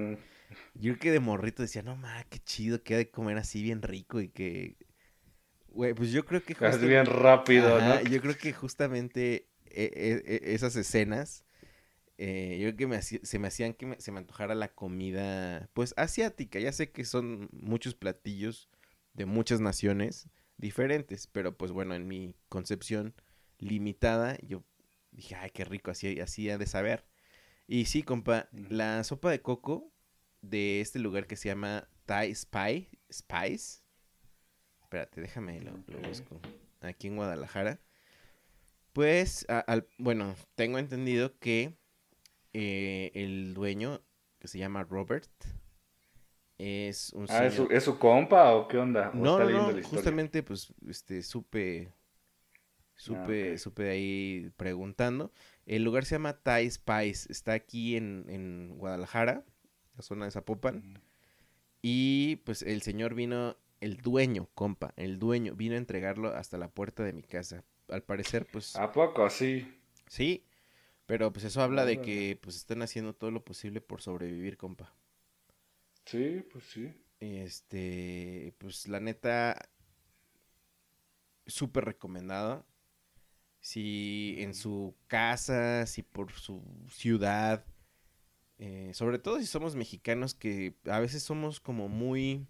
Yo 0.76 0.91
creo 0.93 1.00
que 1.00 1.12
de 1.12 1.19
morrito 1.22 1.62
decía, 1.62 1.84
no 1.84 1.95
ma, 1.95 2.24
qué 2.30 2.39
chido 2.39 2.84
que 2.84 2.95
ha 2.95 2.98
de 2.98 3.10
comer 3.10 3.38
así 3.38 3.63
bien 3.63 3.82
rico 3.82 4.19
y 4.19 4.28
que... 4.30 4.76
Güey, 5.69 5.93
pues 5.93 6.12
yo 6.12 6.26
creo 6.26 6.43
que... 6.43 6.54
Es 6.54 6.60
justo- 6.60 6.88
bien 6.88 7.06
rápido, 7.06 7.78
Ajá, 7.78 8.04
¿no? 8.04 8.10
Yo 8.10 8.22
creo 8.22 8.38
que 8.38 8.52
justamente 8.54 9.48
e- 9.67 9.91
e- 10.26 10.36
e- 10.36 10.54
esas 10.54 10.76
escenas, 10.76 11.45
eh, 12.22 12.58
yo 12.60 12.68
creo 12.68 12.76
que 12.78 12.88
me 12.88 12.98
hacía- 12.98 13.20
se 13.24 13.40
me 13.40 13.48
hacían 13.48 13.74
que 13.74 13.86
me- 13.86 14.00
se 14.02 14.12
me 14.12 14.20
antojara 14.20 14.54
la 14.56 14.68
comida, 14.74 15.70
pues 15.74 15.94
asiática. 15.98 16.60
Ya 16.60 16.72
sé 16.74 16.92
que 16.92 17.06
son 17.06 17.48
muchos 17.54 17.96
platillos 17.96 18.70
de 19.14 19.26
muchas 19.26 19.62
naciones 19.62 20.28
diferentes, 20.58 21.28
pero 21.28 21.58
pues 21.58 21.72
bueno, 21.72 21.96
en 21.96 22.08
mi 22.08 22.36
concepción 22.50 23.16
limitada, 23.58 24.38
yo 24.42 24.64
dije, 25.12 25.36
ay, 25.36 25.50
qué 25.52 25.64
rico, 25.64 25.92
así, 25.92 26.20
así 26.20 26.50
ha 26.50 26.58
de 26.58 26.66
saber. 26.68 27.06
Y 27.68 27.86
sí, 27.86 28.04
compa, 28.04 28.50
la 28.52 29.04
sopa 29.06 29.32
de 29.32 29.42
coco 29.42 29.94
de 30.42 30.82
este 30.82 31.00
lugar 31.00 31.26
que 31.28 31.36
se 31.38 31.48
llama 31.50 31.88
Thai 32.06 32.36
Spy, 32.36 32.90
Spice. 33.12 33.82
Espérate, 34.82 35.22
déjame, 35.22 35.62
lo, 35.62 35.72
lo 35.88 36.00
busco. 36.00 36.40
Aquí 36.82 37.08
en 37.08 37.16
Guadalajara. 37.16 37.80
Pues, 38.94 39.46
a- 39.50 39.60
al- 39.60 39.88
bueno, 39.98 40.36
tengo 40.56 40.80
entendido 40.80 41.38
que 41.40 41.78
eh, 42.54 43.12
el 43.14 43.54
dueño, 43.54 44.02
que 44.40 44.48
se 44.48 44.60
llama 44.60 44.84
Robert, 44.84 45.30
es 46.58 47.14
un 47.14 47.26
Ah, 47.30 47.46
¿es 47.46 47.54
su. 47.56 47.68
¿es 47.72 47.84
su 47.84 47.98
compa 47.98 48.54
o 48.54 48.68
qué 48.68 48.78
onda? 48.78 49.12
¿O 49.14 49.18
No, 49.18 49.40
está 49.42 49.52
no, 49.52 49.84
justamente, 49.84 50.44
pues, 50.44 50.74
este, 50.88 51.22
supe, 51.24 51.94
supe, 52.96 53.54
Ah, 53.54 53.58
supe 53.58 53.90
ahí 53.90 54.52
preguntando. 54.58 55.32
El 55.66 55.84
lugar 55.84 56.06
se 56.06 56.16
llama 56.16 56.34
Thai 56.34 56.70
Spice, 56.70 57.32
está 57.32 57.54
aquí 57.54 57.96
en, 57.96 58.26
en 58.28 58.78
Guadalajara, 58.78 59.46
la 59.96 60.02
zona 60.02 60.26
de 60.26 60.32
Zapopan. 60.32 61.02
Y 61.82 62.38
pues 62.46 62.62
el 62.62 62.82
señor 62.82 63.16
vino, 63.16 63.56
el 63.80 63.98
dueño, 63.98 64.50
compa, 64.54 64.94
el 64.98 65.18
dueño, 65.20 65.56
vino 65.56 65.76
a 65.76 65.78
entregarlo 65.78 66.30
hasta 66.36 66.58
la 66.58 66.70
puerta 66.70 67.04
de 67.04 67.14
mi 67.14 67.24
casa. 67.24 67.64
Al 67.88 68.04
parecer, 68.04 68.48
pues 68.52 68.76
¿A 68.76 68.92
poco? 68.92 69.30
Sí. 69.30 69.66
sí, 70.08 70.46
pero 71.10 71.34
pues 71.34 71.43
eso 71.43 71.63
habla 71.63 71.86
de 71.86 72.02
que 72.02 72.38
pues 72.39 72.56
están 72.56 72.84
haciendo 72.84 73.15
todo 73.15 73.32
lo 73.32 73.43
posible 73.43 73.82
por 73.82 74.00
sobrevivir, 74.00 74.58
compa. 74.58 74.93
Sí, 76.06 76.45
pues 76.52 76.65
sí. 76.65 76.93
Este, 77.19 78.54
pues 78.60 78.88
la 78.88 79.00
neta, 79.00 79.58
súper 81.48 81.86
recomendado. 81.86 82.63
Si 83.60 84.36
en 84.38 84.54
su 84.54 84.95
casa, 85.08 85.88
si 85.88 86.04
por 86.04 86.32
su 86.32 86.62
ciudad, 86.91 87.65
eh, 88.60 88.91
sobre 88.93 89.17
todo 89.17 89.39
si 89.39 89.48
somos 89.48 89.76
mexicanos 89.76 90.36
que 90.36 90.76
a 90.86 91.00
veces 91.00 91.24
somos 91.24 91.60
como 91.60 91.89
muy, 91.89 92.45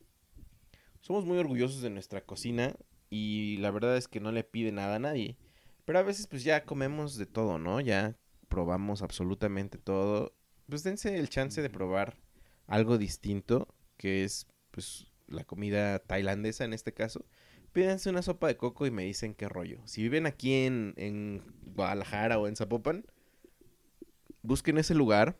somos 1.00 1.24
muy 1.24 1.38
orgullosos 1.38 1.82
de 1.82 1.92
nuestra 1.92 2.26
cocina 2.26 2.76
y 3.10 3.56
la 3.60 3.72
verdad 3.72 3.96
es 3.96 4.10
que 4.10 4.20
no 4.20 4.34
le 4.34 4.44
pide 4.44 4.74
nada 4.74 4.98
a 4.98 5.00
nadie. 5.00 5.38
Pero 5.86 6.00
a 6.00 6.04
veces 6.04 6.28
pues 6.28 6.44
ya 6.44 6.66
comemos 6.66 7.16
de 7.16 7.26
todo, 7.26 7.58
¿no? 7.58 7.80
Ya 7.80 8.18
probamos 8.50 9.04
absolutamente 9.04 9.78
todo. 9.80 10.34
Pues 10.70 10.84
dense 10.84 11.18
el 11.18 11.30
chance 11.30 11.62
de 11.62 11.70
probar 11.72 12.18
algo 12.68 12.98
distinto, 12.98 13.68
que 13.98 14.24
es 14.26 14.48
pues 14.72 15.08
la 15.28 15.46
comida 15.46 16.00
tailandesa 16.00 16.66
en 16.66 16.74
este 16.74 16.94
caso. 16.94 17.26
Pídanse 17.74 18.10
una 18.10 18.24
sopa 18.24 18.48
de 18.48 18.58
coco 18.58 18.88
y 18.88 18.92
me 18.92 19.04
dicen 19.06 19.36
qué 19.36 19.50
rollo. 19.50 19.80
Si 19.86 20.02
viven 20.04 20.26
aquí 20.28 20.66
en, 20.66 20.94
en 20.98 21.44
Guadalajara 21.76 22.40
o 22.40 22.48
en 22.48 22.56
Zapopan, 22.56 23.06
busquen 24.44 24.78
ese 24.78 24.94
lugar 24.96 25.38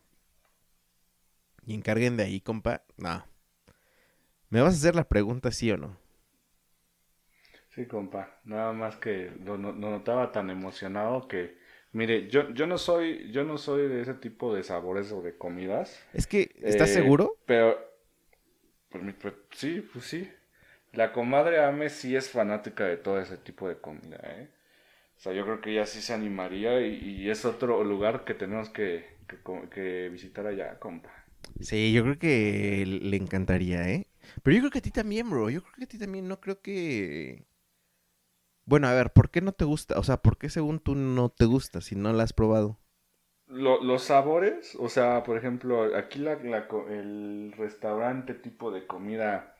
y 1.66 1.74
encarguen 1.74 2.16
de 2.18 2.24
ahí, 2.24 2.40
compa. 2.40 2.82
No. 2.98 3.24
¿Me 4.50 4.60
vas 4.60 4.74
a 4.74 4.76
hacer 4.76 4.94
la 4.96 5.08
pregunta 5.08 5.50
sí 5.50 5.70
o 5.70 5.76
no? 5.78 5.96
Sí, 7.74 7.86
compa. 7.86 8.40
Nada 8.44 8.72
más 8.72 8.96
que 8.96 9.32
lo, 9.44 9.56
no- 9.58 9.72
lo 9.72 9.90
notaba 9.90 10.32
tan 10.32 10.50
emocionado 10.50 11.26
que, 11.28 11.56
mire, 11.92 12.28
yo, 12.28 12.50
yo 12.50 12.66
no 12.66 12.78
soy, 12.78 13.30
yo 13.32 13.44
no 13.44 13.58
soy 13.58 13.88
de 13.88 14.02
ese 14.02 14.14
tipo 14.14 14.54
de 14.54 14.62
sabores 14.62 15.12
o 15.12 15.22
de 15.22 15.36
comidas. 15.36 16.00
Es 16.12 16.26
que, 16.26 16.50
¿estás 16.62 16.90
Eh, 16.90 16.94
seguro? 16.94 17.36
Pero, 17.46 17.78
pues, 18.90 19.14
pues, 19.20 19.34
sí, 19.52 19.82
pues 19.92 20.04
sí. 20.06 20.30
La 20.92 21.12
comadre 21.12 21.62
Ame 21.64 21.90
sí 21.90 22.16
es 22.16 22.30
fanática 22.30 22.84
de 22.86 22.96
todo 22.96 23.20
ese 23.20 23.36
tipo 23.38 23.68
de 23.68 23.78
comida, 23.80 24.18
¿eh? 24.24 24.50
O 25.18 25.20
sea, 25.20 25.32
yo 25.34 25.44
creo 25.44 25.60
que 25.62 25.72
ella 25.72 25.86
sí 25.86 26.02
se 26.02 26.14
animaría 26.14 26.80
y, 26.86 27.22
y 27.24 27.30
es 27.30 27.44
otro 27.44 27.84
lugar 27.84 28.24
que 28.24 28.34
tenemos 28.34 28.70
que, 28.70 29.06
que 29.28 29.38
que 29.70 30.10
visitar 30.10 30.46
allá, 30.46 30.78
compa. 30.80 31.10
Sí, 31.60 31.92
yo 31.92 32.02
creo 32.02 32.18
que 32.18 32.84
le 32.86 33.16
encantaría, 33.16 33.88
¿eh? 33.88 34.06
Pero 34.42 34.54
yo 34.56 34.62
creo 34.62 34.70
que 34.70 34.78
a 34.78 34.82
ti 34.82 34.90
también, 34.90 35.28
bro. 35.30 35.50
Yo 35.50 35.62
creo 35.62 35.74
que 35.76 35.84
a 35.84 35.88
ti 35.88 35.98
también. 35.98 36.28
No 36.28 36.40
creo 36.40 36.60
que... 36.62 37.44
Bueno, 38.70 38.88
a 38.88 38.94
ver, 38.94 39.12
¿por 39.12 39.28
qué 39.30 39.42
no 39.42 39.52
te 39.52 39.66
gusta? 39.66 39.98
O 39.98 40.02
sea, 40.02 40.22
¿por 40.22 40.38
qué 40.38 40.48
según 40.48 40.78
tú 40.80 40.94
no 40.94 41.28
te 41.28 41.44
gusta 41.44 41.80
si 41.82 41.94
no 41.94 42.12
la 42.14 42.22
has 42.22 42.32
probado? 42.32 42.78
Lo- 43.48 43.82
los 43.82 44.04
sabores, 44.04 44.74
o 44.76 44.88
sea, 44.88 45.22
por 45.24 45.36
ejemplo, 45.36 45.94
aquí 45.96 46.18
la, 46.20 46.34
el 46.88 47.52
restaurante 47.56 48.32
tipo 48.34 48.70
de 48.70 48.86
comida 48.86 49.54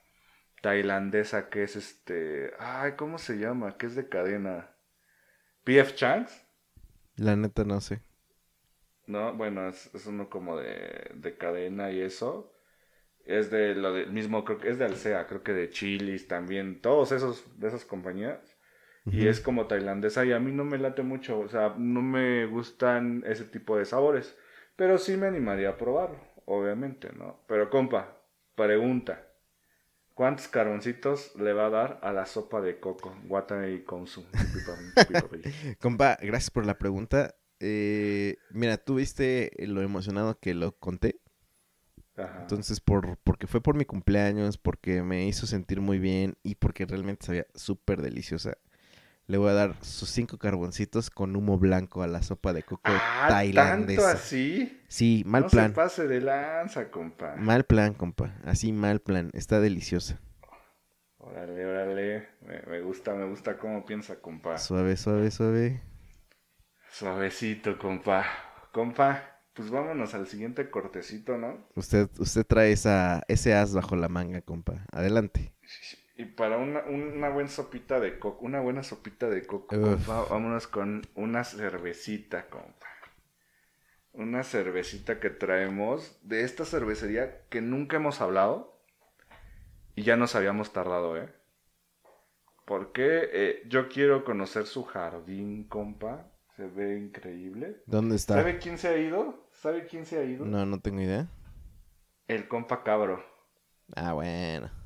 tailandesa 0.62 1.51
que 1.51 1.64
es 1.64 1.77
este, 1.77 2.53
ay, 2.61 2.92
¿cómo 2.96 3.18
se 3.18 3.38
llama? 3.38 3.79
Que 3.79 3.87
es 3.87 3.96
de 3.96 4.09
cadena. 4.09 4.70
PF 5.64 5.94
Chang's, 5.96 6.46
La 7.18 7.37
neta 7.37 7.64
no 7.64 7.81
sé. 7.81 8.03
¿no? 9.07 9.35
Bueno, 9.35 9.68
es, 9.68 9.92
es 9.94 10.07
uno 10.07 10.29
como 10.31 10.57
de, 10.59 11.11
de 11.14 11.37
cadena 11.37 11.90
y 11.92 12.01
eso. 12.01 12.53
Es 13.25 13.51
de 13.51 13.75
lo 13.75 13.92
del 13.94 14.12
mismo, 14.12 14.44
creo 14.44 14.59
que 14.59 14.70
es 14.70 14.79
de 14.79 14.87
Alsea, 14.87 15.27
creo 15.29 15.42
que 15.44 15.53
de 15.53 15.70
Chili's 15.70 16.29
también, 16.29 16.81
todos 16.83 17.12
esos, 17.12 17.59
de 17.61 17.68
esas 17.68 17.85
compañías. 17.85 18.50
Y 19.07 19.27
es 19.27 19.41
como 19.41 19.67
tailandesa 19.67 20.25
y 20.25 20.33
a 20.33 20.41
mí 20.41 20.53
no 20.53 20.65
me 20.65 20.79
late 20.79 21.03
mucho, 21.03 21.41
o 21.41 21.49
sea, 21.49 21.75
no 21.79 22.03
me 22.03 22.47
gustan 22.47 23.25
ese 23.27 23.45
tipo 23.45 23.77
de 23.77 23.85
sabores, 23.85 24.37
pero 24.77 24.99
sí 24.99 25.17
me 25.17 25.27
animaría 25.27 25.71
a 25.71 25.77
probarlo, 25.79 26.21
obviamente, 26.45 27.11
¿no? 27.17 27.41
Pero 27.49 27.71
compa, 27.71 28.19
pregunta, 28.55 29.27
¿cuántos 30.15 30.49
carboncitos 30.49 31.35
le 31.37 31.55
va 31.55 31.67
a 31.67 31.71
dar 31.71 32.01
a 32.03 32.13
la 32.13 32.27
sopa 32.27 32.61
de 32.61 32.79
coco? 32.79 33.17
Watanabe 33.27 33.73
y 33.73 33.85
Konsu. 33.85 34.25
Compa, 35.81 36.19
gracias 36.21 36.51
por 36.51 36.67
la 36.67 36.79
pregunta. 36.79 37.35
Eh, 37.59 38.37
mira, 38.51 38.77
tú 38.77 38.97
viste 38.97 39.51
lo 39.59 39.83
emocionado 39.83 40.39
que 40.39 40.55
lo 40.55 40.73
conté. 40.73 41.21
Ajá. 42.17 42.43
Entonces, 42.43 42.81
por, 42.81 43.17
porque 43.19 43.47
fue 43.47 43.63
por 43.63 43.77
mi 43.77 43.87
cumpleaños, 43.87 44.59
porque 44.59 45.03
me 45.03 45.27
hizo 45.27 45.47
sentir 45.47 45.81
muy 45.81 45.99
bien 45.99 46.37
y 46.43 46.57
porque 46.57 46.85
realmente 46.85 47.27
sabía 47.27 47.47
súper 47.55 48.03
deliciosa. 48.03 48.59
Le 49.31 49.38
voy 49.38 49.51
a 49.51 49.53
dar 49.53 49.77
sus 49.81 50.11
cinco 50.11 50.38
carboncitos 50.38 51.09
con 51.09 51.37
humo 51.37 51.57
blanco 51.57 52.03
a 52.03 52.09
la 52.09 52.21
sopa 52.21 52.53
de 52.53 52.64
coco 52.64 52.83
ah, 52.87 53.27
¿tanto 53.29 53.35
tailandesa. 53.35 54.11
así? 54.11 54.83
Sí, 54.88 55.23
mal 55.25 55.45
no 55.45 55.49
plan. 55.49 55.69
se 55.69 55.75
pase 55.77 56.09
de 56.09 56.21
lanza, 56.21 56.90
compa. 56.90 57.37
Mal 57.37 57.62
plan, 57.62 57.95
compa. 57.95 58.35
Así 58.45 58.73
mal 58.73 58.99
plan. 59.01 59.31
Está 59.33 59.61
deliciosa. 59.61 60.19
Órale, 61.19 61.64
órale, 61.64 62.29
me, 62.40 62.61
me 62.62 62.81
gusta, 62.81 63.14
me 63.14 63.25
gusta 63.29 63.57
cómo 63.57 63.85
piensa, 63.87 64.21
compa. 64.21 64.59
Suave, 64.59 64.97
suave, 64.97 65.31
suave. 65.31 65.81
Suavecito, 66.90 67.79
compa. 67.79 68.27
Compa, 68.73 69.43
pues 69.55 69.71
vámonos 69.71 70.12
al 70.12 70.27
siguiente 70.27 70.71
cortecito, 70.71 71.38
¿no? 71.38 71.69
Usted, 71.77 72.09
usted 72.19 72.45
trae 72.45 72.73
esa, 72.73 73.23
ese 73.29 73.55
as 73.55 73.75
bajo 73.75 73.95
la 73.95 74.09
manga, 74.09 74.40
compa. 74.40 74.85
Adelante. 74.90 75.55
Y 76.21 76.27
para 76.27 76.59
una, 76.59 76.83
una 76.83 77.31
buena 77.31 77.49
sopita 77.49 77.99
de 77.99 78.19
coco, 78.19 78.45
una 78.45 78.61
buena 78.61 78.83
sopita 78.83 79.31
de 79.31 79.47
coco, 79.47 79.69
compa, 79.69 80.27
vámonos 80.29 80.67
con 80.67 81.01
una 81.15 81.45
cervecita, 81.45 82.51
compa. 82.51 82.89
Una 84.13 84.43
cervecita 84.43 85.19
que 85.19 85.31
traemos 85.31 86.19
de 86.21 86.43
esta 86.45 86.67
cervecería 86.67 87.47
que 87.49 87.63
nunca 87.63 87.97
hemos 87.97 88.21
hablado 88.21 88.79
y 89.95 90.03
ya 90.03 90.19
nos 90.19 90.35
habíamos 90.35 90.75
tardado, 90.75 91.17
¿eh? 91.17 91.33
Porque 92.67 93.31
eh, 93.33 93.63
yo 93.67 93.89
quiero 93.89 94.23
conocer 94.23 94.67
su 94.67 94.85
jardín, 94.85 95.69
compa. 95.69 96.27
Se 96.55 96.67
ve 96.67 96.99
increíble. 96.99 97.81
¿Dónde 97.87 98.17
está? 98.17 98.35
¿Sabe 98.35 98.59
quién 98.59 98.77
se 98.77 98.89
ha 98.89 98.99
ido? 98.99 99.49
¿Sabe 99.53 99.87
quién 99.87 100.05
se 100.05 100.19
ha 100.19 100.25
ido? 100.25 100.45
No, 100.45 100.67
no 100.67 100.81
tengo 100.81 101.01
idea. 101.01 101.29
El 102.29 102.47
compa 102.47 102.83
cabro. 102.83 103.25
Ah, 103.97 104.13
bueno. 104.13 104.80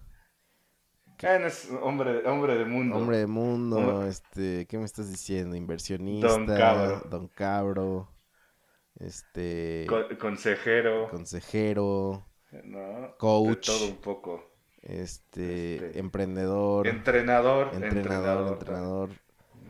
Es 1.24 1.68
hombre, 1.82 2.26
hombre 2.26 2.56
de 2.56 2.64
mundo. 2.64 2.96
Hombre 2.96 3.18
de 3.18 3.26
mundo, 3.26 3.76
Hombre- 3.78 4.08
este, 4.08 4.66
¿qué 4.66 4.78
me 4.78 4.84
estás 4.84 5.10
diciendo? 5.10 5.56
Inversionista, 5.56 6.28
Don 6.28 6.46
Cabro. 6.46 7.00
Don 7.10 7.28
Cabro, 7.28 8.08
este, 9.00 9.87
Co- 9.88 10.06
consejero. 10.18 11.08
consejero, 11.10 12.26
¿no? 12.64 13.14
coach. 13.18 13.68
De 13.70 13.76
todo 13.78 13.87
un 13.88 13.96
poco. 13.96 14.50
este, 14.82 15.76
Este, 15.76 15.98
emprendedor, 15.98 16.87
Entrenador. 16.87 17.70
entrenador, 17.74 18.52
entrenador, 18.52 19.10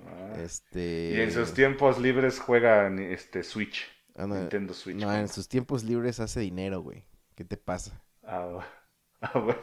Ah. 0.09 0.33
este... 0.43 1.13
Y 1.15 1.21
en 1.21 1.31
sus 1.33 1.53
tiempos 1.55 1.99
libres 2.01 2.41
juegan 2.41 2.99
este 2.99 3.43
Switch. 3.45 3.87
ah, 4.17 4.27
no, 4.27 4.35
Nintendo 4.35 4.75
Switch. 4.75 4.97
no, 4.97 5.15
en 5.15 5.29
sus 5.29 5.49
tiempos 5.49 5.85
libres 5.85 6.19
hace 6.21 6.41
dinero, 6.41 6.81
güey. 6.81 7.05
¿Qué 7.37 7.45
te 7.45 7.57
pasa? 7.57 8.03
Ah, 8.25 8.59
ah, 9.21 9.39
bueno. 9.39 9.61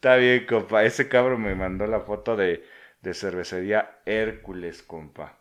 Está 0.00 0.16
bien, 0.16 0.46
compa. 0.46 0.82
Ese 0.82 1.10
cabrón 1.10 1.42
me 1.42 1.54
mandó 1.54 1.86
la 1.86 2.00
foto 2.00 2.34
de, 2.34 2.64
de 3.02 3.12
cervecería 3.12 4.00
Hércules, 4.06 4.82
compa. 4.82 5.38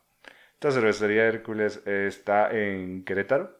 Esta 0.55 0.71
cervecería 0.71 1.27
Hércules 1.27 1.81
está 1.87 2.51
en 2.51 3.05
Querétaro. 3.05 3.55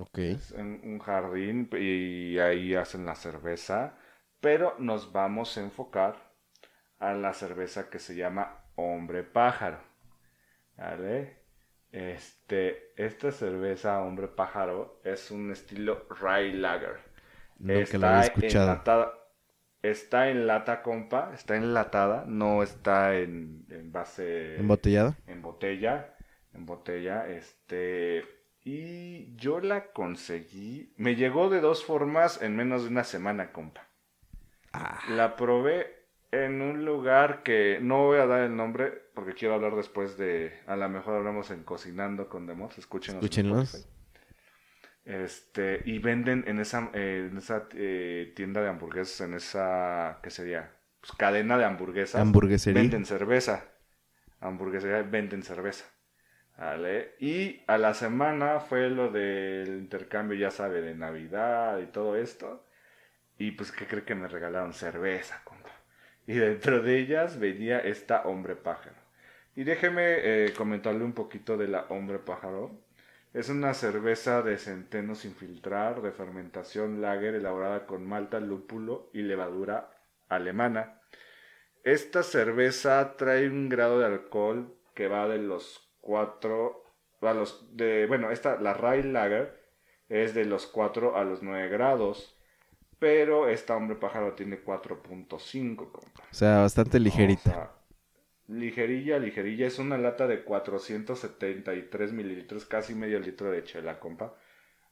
Ok. 0.00 0.18
Es 0.18 0.50
en 0.50 0.80
un 0.82 0.98
jardín 0.98 1.68
y 1.72 2.38
ahí 2.40 2.74
hacen 2.74 3.06
la 3.06 3.14
cerveza. 3.14 3.96
Pero 4.40 4.74
nos 4.80 5.12
vamos 5.12 5.56
a 5.56 5.60
enfocar 5.60 6.16
a 6.98 7.12
la 7.14 7.32
cerveza 7.32 7.88
que 7.88 8.00
se 8.00 8.16
llama 8.16 8.64
Hombre 8.74 9.22
Pájaro. 9.22 9.78
¿Vale? 10.76 11.44
Este, 11.92 12.92
esta 12.96 13.30
cerveza 13.30 14.00
Hombre 14.02 14.26
Pájaro 14.26 15.00
es 15.04 15.30
un 15.30 15.52
estilo 15.52 16.08
Rye 16.10 16.54
Lager. 16.54 16.98
Nunca 17.58 17.98
lo 17.98 18.08
había 18.08 18.22
escuchado. 18.22 18.64
enlatada, 18.64 19.23
Está 19.84 20.30
en 20.30 20.46
lata, 20.46 20.82
compa. 20.82 21.30
Está 21.34 21.56
enlatada. 21.56 22.24
No 22.26 22.62
está 22.62 23.16
en, 23.16 23.66
en 23.68 23.92
base. 23.92 24.56
¿Embotellada? 24.56 25.18
En 25.26 25.42
botella. 25.42 26.14
En 26.54 26.64
botella. 26.64 27.28
Este. 27.28 28.24
Y 28.64 29.36
yo 29.36 29.60
la 29.60 29.92
conseguí. 29.92 30.94
Me 30.96 31.16
llegó 31.16 31.50
de 31.50 31.60
dos 31.60 31.84
formas 31.84 32.40
en 32.40 32.56
menos 32.56 32.84
de 32.84 32.88
una 32.88 33.04
semana, 33.04 33.52
compa. 33.52 33.86
Ah, 34.72 35.00
La 35.10 35.36
probé 35.36 35.86
en 36.32 36.62
un 36.62 36.86
lugar 36.86 37.42
que 37.42 37.78
no 37.82 38.06
voy 38.06 38.18
a 38.20 38.26
dar 38.26 38.40
el 38.40 38.56
nombre 38.56 38.90
porque 39.14 39.34
quiero 39.34 39.52
hablar 39.54 39.76
después 39.76 40.16
de. 40.16 40.52
A 40.66 40.76
lo 40.76 40.88
mejor 40.88 41.16
hablamos 41.16 41.50
en 41.50 41.62
Cocinando 41.62 42.30
con 42.30 42.46
Demos. 42.46 42.78
Escúchenos. 42.78 43.20
en 43.20 43.24
escúchenlos. 43.26 43.74
Spotify. 43.74 43.93
Este, 45.04 45.82
y 45.84 45.98
venden 45.98 46.44
en 46.46 46.58
esa, 46.60 46.90
eh, 46.94 47.28
en 47.30 47.36
esa 47.36 47.68
eh, 47.74 48.32
tienda 48.34 48.62
de 48.62 48.68
hamburguesas, 48.68 49.20
en 49.20 49.34
esa, 49.34 50.18
¿qué 50.22 50.30
sería? 50.30 50.72
Pues 51.00 51.12
cadena 51.12 51.58
de 51.58 51.64
hamburguesas. 51.64 52.20
Hamburguesería. 52.20 52.80
Venden 52.80 53.04
cerveza. 53.04 53.64
Hamburguesería, 54.40 55.02
venden 55.02 55.42
cerveza. 55.42 55.84
¿Vale? 56.56 57.16
Y 57.18 57.62
a 57.66 57.78
la 57.78 57.94
semana 57.94 58.60
fue 58.60 58.88
lo 58.88 59.10
del 59.10 59.68
intercambio, 59.76 60.38
ya 60.38 60.50
sabe, 60.50 60.80
de 60.80 60.94
Navidad 60.94 61.80
y 61.80 61.86
todo 61.86 62.16
esto. 62.16 62.64
Y 63.38 63.50
pues, 63.52 63.72
¿qué 63.72 63.86
cree 63.86 64.04
que 64.04 64.14
me 64.14 64.28
regalaron? 64.28 64.72
Cerveza, 64.72 65.42
compa. 65.44 65.70
Y 66.26 66.34
dentro 66.34 66.80
de 66.80 66.98
ellas 66.98 67.38
venía 67.38 67.80
esta 67.80 68.22
hombre 68.22 68.56
pájaro. 68.56 68.96
Y 69.56 69.64
déjeme 69.64 70.02
eh, 70.46 70.52
comentarle 70.56 71.04
un 71.04 71.12
poquito 71.12 71.56
de 71.56 71.68
la 71.68 71.86
hombre 71.88 72.18
pájaro. 72.18 72.83
Es 73.34 73.48
una 73.48 73.74
cerveza 73.74 74.42
de 74.42 74.58
centeno 74.58 75.16
sin 75.16 75.34
filtrar, 75.34 76.02
de 76.02 76.12
fermentación 76.12 77.02
lager 77.02 77.34
elaborada 77.34 77.84
con 77.84 78.06
malta, 78.06 78.38
lúpulo 78.38 79.10
y 79.12 79.22
levadura 79.22 79.90
alemana. 80.28 81.00
Esta 81.82 82.22
cerveza 82.22 83.16
trae 83.16 83.48
un 83.48 83.68
grado 83.68 83.98
de 83.98 84.06
alcohol 84.06 84.78
que 84.94 85.08
va 85.08 85.26
de 85.26 85.38
los 85.38 85.90
4 86.00 86.84
a 87.22 87.34
los 87.34 87.76
de 87.76 88.06
bueno, 88.06 88.30
esta 88.30 88.60
la 88.60 88.72
Rye 88.72 89.02
Lager 89.02 89.60
es 90.08 90.32
de 90.34 90.44
los 90.44 90.68
4 90.68 91.16
a 91.16 91.24
los 91.24 91.42
9 91.42 91.68
grados, 91.70 92.38
pero 93.00 93.48
esta 93.48 93.74
hombre 93.76 93.96
pájaro 93.96 94.34
tiene 94.34 94.62
4.5, 94.62 95.90
compa. 95.90 96.22
O 96.30 96.34
sea, 96.34 96.60
bastante 96.60 97.00
ligerita. 97.00 97.50
O 97.50 97.52
sea, 97.52 97.70
ligerilla, 98.48 99.18
ligerilla. 99.18 99.66
Es 99.66 99.78
una 99.78 99.98
lata 99.98 100.26
de 100.26 100.44
473 100.44 102.12
mililitros, 102.12 102.64
casi 102.66 102.94
medio 102.94 103.18
litro 103.20 103.50
de 103.50 103.64
chela, 103.64 103.98
compa. 104.00 104.34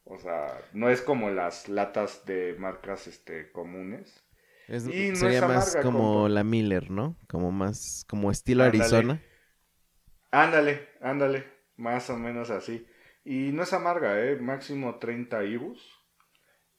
O 0.04 0.18
sea, 0.18 0.60
no 0.72 0.90
es 0.90 1.00
como 1.02 1.30
las 1.30 1.68
latas 1.68 2.24
de 2.26 2.54
marcas 2.58 3.06
este, 3.06 3.50
comunes. 3.52 4.24
Es- 4.68 4.86
y 4.86 5.10
no 5.10 5.16
sería 5.16 5.38
es 5.38 5.44
más 5.48 5.76
como 5.82 6.14
compa. 6.14 6.28
la 6.30 6.44
Miller, 6.44 6.90
¿no? 6.90 7.16
Como 7.28 7.52
más, 7.52 8.04
como 8.08 8.30
estilo 8.30 8.64
Ándale. 8.64 8.82
Arizona. 8.82 9.22
Ándale, 10.30 10.88
ándale. 11.00 11.44
Más 11.76 12.08
o 12.10 12.16
menos 12.18 12.50
así. 12.50 12.86
Y 13.24 13.52
no 13.52 13.62
es 13.62 13.72
amarga, 13.72 14.20
¿eh? 14.24 14.36
Máximo 14.36 14.98
30 14.98 15.44
ibus. 15.44 16.01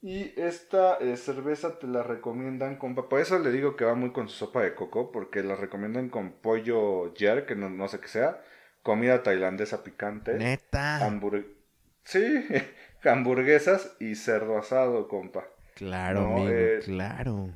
Y 0.04 0.39
esta 0.39 0.98
eh, 0.98 1.16
cerveza 1.18 1.80
te 1.80 1.88
la 1.88 2.04
recomiendan 2.04 2.76
con... 2.78 2.94
Por 2.94 3.20
eso 3.22 3.39
le 3.39 3.52
digo 3.52 3.78
que 3.78 3.86
va 3.86 3.96
muy 3.96 4.12
con 4.12 4.28
su 4.30 4.36
sopa 4.36 4.62
de 4.62 4.76
coco, 4.76 5.12
porque 5.12 5.42
la 5.44 5.56
recomiendan 5.56 6.10
con 6.10 6.34
pollo 6.34 7.13
jer, 7.16 7.46
que 7.46 7.56
no, 7.56 7.70
no 7.70 7.88
sé 7.88 8.00
qué 8.02 8.10
sea, 8.10 8.44
comida 8.84 9.24
tailandesa 9.24 9.84
picante, 9.84 10.34
Neta. 10.34 11.00
Sí, 12.04 12.46
hamburguesas 13.04 13.96
y 14.00 14.16
cerdo 14.16 14.58
asado, 14.58 15.08
compa. 15.08 15.48
Claro, 15.76 16.22
No, 16.22 16.34
amigo, 16.34 16.50
eh, 16.50 16.80
claro. 16.84 17.50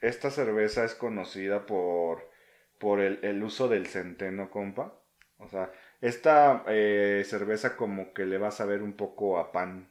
Esta 0.00 0.30
cerveza 0.30 0.84
es 0.84 0.94
conocida 0.94 1.66
por, 1.66 2.30
por 2.78 3.00
el, 3.00 3.18
el 3.22 3.42
uso 3.42 3.68
del 3.68 3.86
centeno, 3.86 4.50
compa. 4.50 4.94
O 5.38 5.48
sea, 5.48 5.70
esta 6.00 6.64
eh, 6.68 7.22
cerveza 7.26 7.76
como 7.76 8.12
que 8.14 8.24
le 8.26 8.38
va 8.38 8.48
a 8.48 8.52
saber 8.52 8.82
un 8.82 8.94
poco 8.94 9.38
a 9.38 9.52
pan. 9.52 9.90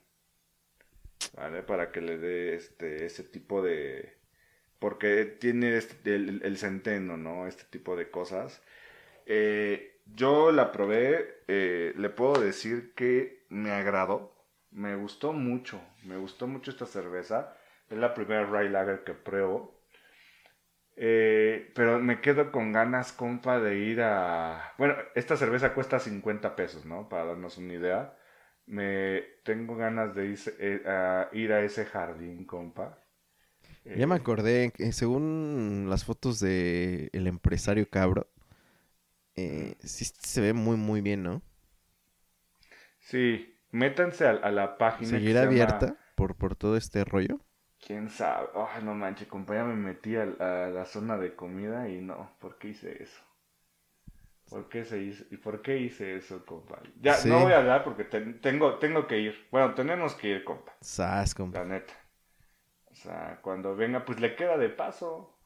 Para 1.36 1.91
que 1.91 2.02
le 2.02 2.17
dé 2.17 2.56
este, 2.56 3.06
ese 3.06 3.24
tipo 3.24 3.62
de... 3.62 4.17
Porque 4.80 5.26
tiene 5.26 5.78
este- 5.78 6.15
el, 6.15 6.41
el 6.43 6.58
centeno, 6.58 7.17
¿no? 7.17 7.48
Este 7.48 7.65
tipo 7.65 7.95
de 7.95 8.12
cosas. 8.12 8.63
Eh, 9.26 10.02
yo 10.06 10.52
la 10.52 10.71
probé, 10.71 11.43
eh, 11.48 11.93
le 11.98 12.10
puedo 12.10 12.41
decir 12.41 12.93
que 12.95 13.45
me 13.50 13.71
agradó. 13.71 14.34
Me 14.71 14.95
gustó 14.95 15.34
mucho, 15.34 15.82
me 16.06 16.17
gustó 16.17 16.48
mucho 16.48 16.71
esta 16.71 16.86
cerveza. 16.88 17.58
Es 17.89 17.98
la 17.98 18.13
primera 18.15 18.45
Rye 18.45 18.69
Lager 18.69 19.04
que 19.04 19.13
pruebo. 19.13 19.82
Eh, 20.98 21.71
pero 21.76 22.00
me 22.00 22.21
quedo 22.21 22.52
con 22.52 22.71
ganas, 22.71 23.12
compa, 23.12 23.60
de 23.60 23.78
ir 23.78 24.02
a... 24.02 24.74
Bueno, 24.78 24.95
esta 25.15 25.36
cerveza 25.38 25.74
cuesta 25.74 26.00
50 26.00 26.56
pesos, 26.56 26.86
¿no? 26.86 27.10
Para 27.10 27.26
darnos 27.26 27.58
una 27.58 27.74
idea. 27.74 28.17
Me 28.67 29.21
tengo 29.43 29.75
ganas 29.75 30.15
de 30.15 30.25
irse- 30.32 30.56
eh, 30.60 30.84
a 30.88 31.30
ir 31.34 31.51
a 31.54 31.62
ese 31.63 31.86
jardín, 31.86 32.45
compa. 32.45 32.97
Ya 33.93 34.06
me 34.08 34.15
Eh, 34.15 34.15
acordé 34.15 34.71
que 34.75 34.91
según 34.91 35.88
las 35.89 36.04
fotos 36.06 36.39
de 36.39 37.10
el 37.13 37.28
empresario 37.28 37.89
cabro, 37.89 38.28
eh, 39.36 39.75
sí 39.84 40.06
se 40.06 40.41
ve 40.41 40.54
muy 40.54 40.78
muy 40.78 41.01
bien, 41.01 41.23
¿no? 41.23 41.41
Sí, 42.99 43.56
métanse 43.71 44.28
a, 44.28 44.32
a 44.32 44.51
la 44.51 44.78
página. 44.78 45.23
que 45.23 45.32
¿Seguirá 45.32 45.43
llama- 45.43 45.82
abierta 45.84 45.95
por, 46.15 46.36
por 46.36 46.58
todo 46.58 46.75
este 46.75 47.06
rollo? 47.06 47.39
¿Quién 47.80 48.10
sabe? 48.10 48.49
Ay, 48.54 48.84
no 48.84 48.93
manches, 48.93 49.30
compa, 49.30 49.56
ya 49.56 49.63
me 49.63 49.75
metí 49.88 50.17
a, 50.17 50.23
a 50.23 50.67
la 50.78 50.84
zona 50.86 51.17
de 51.17 51.36
comida 51.38 51.88
y 51.88 52.01
no, 52.01 52.36
¿por 52.41 52.58
qué 52.58 52.67
hice 52.69 53.01
eso? 53.01 53.21
¿Por 54.50 54.70
qué 54.70 54.86
se 54.86 55.00
hizo? 55.02 55.24
¿Y 55.32 55.38
por 55.38 55.62
qué 55.62 55.78
hice 55.78 56.16
eso, 56.18 56.46
compa? 56.46 56.82
Ya, 57.02 57.14
Sí. 57.16 57.30
no 57.30 57.40
voy 57.42 57.54
a 57.54 57.58
hablar 57.58 57.84
porque 57.84 58.04
ten- 58.06 58.40
tengo, 58.42 58.78
tengo 58.80 59.08
que 59.08 59.20
ir. 59.20 59.48
Bueno, 59.52 59.74
tenemos 59.74 60.14
que 60.16 60.30
ir, 60.30 60.44
compa, 60.44 60.74
Sas, 60.82 61.34
compa. 61.36 61.60
la 61.60 61.66
neta. 61.66 61.94
O 62.86 62.96
sea, 62.96 63.40
cuando 63.42 63.76
venga, 63.76 64.06
pues 64.06 64.20
le 64.20 64.36
queda 64.36 64.58
de 64.58 64.70
paso. 64.70 65.38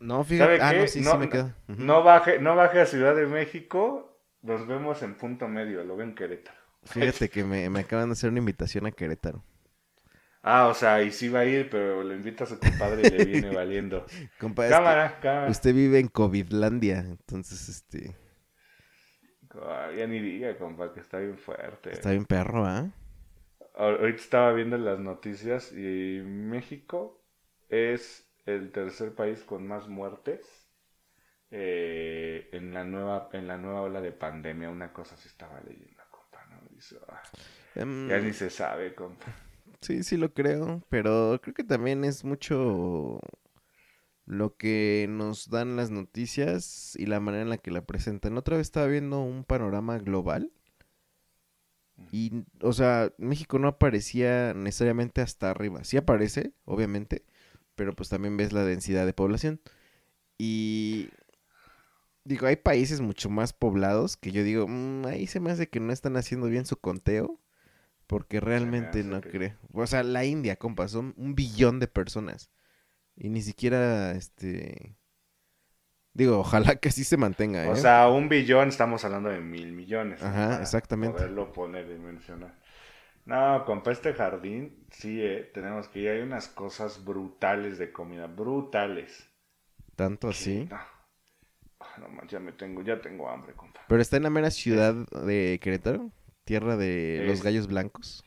No, 0.00 0.24
fíjate. 0.24 0.58
¿Sabe 0.58 0.78
Ah, 0.78 0.80
no, 0.82 0.86
sí, 0.88 1.00
no, 1.00 1.12
sí 1.12 1.18
me 1.18 1.28
queda. 1.28 1.56
No 1.68 2.02
baje, 2.02 2.38
no 2.38 2.54
baje 2.56 2.80
a 2.80 2.86
Ciudad 2.86 3.14
de 3.16 3.26
México, 3.26 4.18
nos 4.42 4.66
vemos 4.66 5.02
en 5.02 5.16
punto 5.16 5.48
medio, 5.48 5.84
lo 5.84 5.96
veo 5.96 6.06
en 6.06 6.14
Querétaro. 6.14 6.58
Fíjate 6.84 7.28
que 7.28 7.44
me, 7.44 7.68
me 7.70 7.80
acaban 7.80 8.08
de 8.08 8.12
hacer 8.14 8.30
una 8.30 8.38
invitación 8.38 8.86
a 8.86 8.92
Querétaro. 8.92 9.44
Ah, 10.42 10.68
o 10.68 10.74
sea, 10.74 11.02
y 11.02 11.10
sí 11.10 11.28
va 11.28 11.40
a 11.40 11.44
ir, 11.44 11.68
pero 11.68 12.04
lo 12.04 12.14
invita 12.14 12.44
a 12.44 12.46
su 12.46 12.58
compadre 12.58 13.02
y 13.02 13.10
le 13.10 13.24
viene 13.24 13.50
valiendo. 13.50 14.06
Compa, 14.38 14.68
es 14.68 14.78
que 14.78 14.78
cámara, 14.78 15.18
cámara. 15.20 15.50
usted 15.50 15.74
vive 15.74 15.98
en 15.98 16.08
Covidlandia, 16.08 17.00
entonces, 17.00 17.68
este, 17.68 18.16
Ya 19.96 20.06
ni 20.06 20.20
diga, 20.20 20.56
compa, 20.58 20.92
que 20.92 21.00
está 21.00 21.18
bien 21.18 21.38
fuerte. 21.38 21.92
está 21.92 22.10
bien 22.10 22.24
perro, 22.26 22.64
¿ah? 22.66 22.90
Ahor- 23.74 24.00
Ahorita 24.00 24.20
estaba 24.20 24.52
viendo 24.52 24.76
las 24.78 24.98
noticias 24.98 25.72
y 25.72 26.20
México 26.24 27.24
es 27.68 28.28
el 28.46 28.72
tercer 28.72 29.14
país 29.14 29.42
con 29.44 29.66
más 29.66 29.88
muertes 29.88 30.68
eh, 31.50 32.48
en 32.52 32.74
la 32.74 32.84
nueva 32.84 33.30
en 33.32 33.48
la 33.48 33.56
nueva 33.58 33.82
ola 33.82 34.00
de 34.00 34.12
pandemia. 34.12 34.70
Una 34.70 34.92
cosa 34.92 35.16
se 35.16 35.28
estaba 35.28 35.60
leyendo, 35.62 36.02
compa, 36.10 36.44
¿no? 36.46 36.60
Dice, 36.70 36.98
ah, 37.08 37.22
Em, 37.76 37.90
ya 38.06 38.20
ni 38.20 38.32
se 38.32 38.50
sabe, 38.50 38.94
compa. 38.94 39.26
Sí, 39.80 40.02
sí 40.02 40.16
lo 40.16 40.32
creo, 40.32 40.82
pero 40.88 41.38
creo 41.42 41.54
que 41.54 41.64
también 41.64 42.04
es 42.04 42.24
mucho 42.24 43.20
lo 44.26 44.56
que 44.56 45.06
nos 45.08 45.48
dan 45.50 45.76
las 45.76 45.90
noticias 45.90 46.94
y 46.98 47.06
la 47.06 47.20
manera 47.20 47.42
en 47.44 47.48
la 47.48 47.58
que 47.58 47.70
la 47.70 47.86
presentan. 47.86 48.36
Otra 48.36 48.56
vez 48.56 48.66
estaba 48.66 48.86
viendo 48.86 49.20
un 49.20 49.44
panorama 49.44 49.98
global 49.98 50.50
y, 52.12 52.44
o 52.60 52.72
sea, 52.72 53.12
México 53.18 53.58
no 53.58 53.68
aparecía 53.68 54.52
necesariamente 54.54 55.20
hasta 55.22 55.50
arriba. 55.50 55.82
Sí 55.84 55.96
aparece, 55.96 56.52
obviamente, 56.64 57.24
pero 57.74 57.94
pues 57.94 58.08
también 58.08 58.36
ves 58.36 58.52
la 58.52 58.64
densidad 58.64 59.06
de 59.06 59.12
población. 59.14 59.60
Y 60.38 61.08
digo, 62.24 62.46
hay 62.46 62.56
países 62.56 63.00
mucho 63.00 63.30
más 63.30 63.52
poblados 63.52 64.16
que 64.16 64.32
yo 64.32 64.42
digo, 64.42 64.66
"Mm, 64.68 65.06
ahí 65.06 65.26
se 65.26 65.40
me 65.40 65.50
hace 65.50 65.68
que 65.68 65.80
no 65.80 65.92
están 65.92 66.16
haciendo 66.16 66.48
bien 66.48 66.66
su 66.66 66.76
conteo. 66.76 67.40
Porque 68.06 68.38
realmente 68.38 69.02
no 69.02 69.20
que- 69.20 69.30
creo. 69.30 69.56
O 69.72 69.84
sea, 69.84 70.04
la 70.04 70.24
India, 70.24 70.54
compa, 70.54 70.86
son 70.86 71.12
un 71.16 71.34
billón 71.34 71.80
de 71.80 71.88
personas. 71.88 72.50
Y 73.16 73.28
ni 73.30 73.42
siquiera, 73.42 74.12
este... 74.12 74.96
Digo, 76.12 76.38
ojalá 76.38 76.76
que 76.76 76.88
así 76.88 77.04
se 77.04 77.16
mantenga, 77.16 77.66
¿eh? 77.66 77.70
O 77.70 77.76
sea, 77.76 78.08
un 78.08 78.28
billón, 78.28 78.68
estamos 78.68 79.04
hablando 79.04 79.28
de 79.28 79.40
mil 79.40 79.72
millones. 79.72 80.22
Ajá, 80.22 80.62
exactamente. 80.62 81.18
Poderlo 81.18 81.52
poner 81.52 81.90
y 81.90 81.98
mencionar. 81.98 82.54
No, 83.26 83.64
compa, 83.66 83.90
este 83.90 84.14
jardín, 84.14 84.86
sí, 84.90 85.20
eh, 85.20 85.50
tenemos 85.52 85.88
que 85.88 85.98
ir. 86.00 86.08
Hay 86.10 86.20
unas 86.20 86.48
cosas 86.48 87.04
brutales 87.04 87.76
de 87.76 87.92
comida, 87.92 88.28
brutales. 88.28 89.28
Tanto 89.94 90.28
así. 90.28 90.68
No, 90.70 90.78
Ah, 91.78 91.96
no 91.98 92.26
ya 92.26 92.40
me 92.40 92.52
tengo, 92.52 92.82
ya 92.82 93.00
tengo 93.00 93.28
hambre, 93.28 93.52
compa. 93.54 93.80
Pero 93.88 94.00
está 94.00 94.16
en 94.16 94.22
la 94.22 94.30
mera 94.30 94.50
ciudad 94.50 94.94
de 94.94 95.58
Querétaro, 95.60 96.10
tierra 96.44 96.76
de 96.76 97.24
los 97.26 97.42
gallos 97.42 97.66
blancos. 97.66 98.24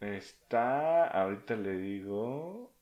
Está, 0.00 1.06
ahorita 1.08 1.56
le 1.56 1.76
digo, 1.78 2.75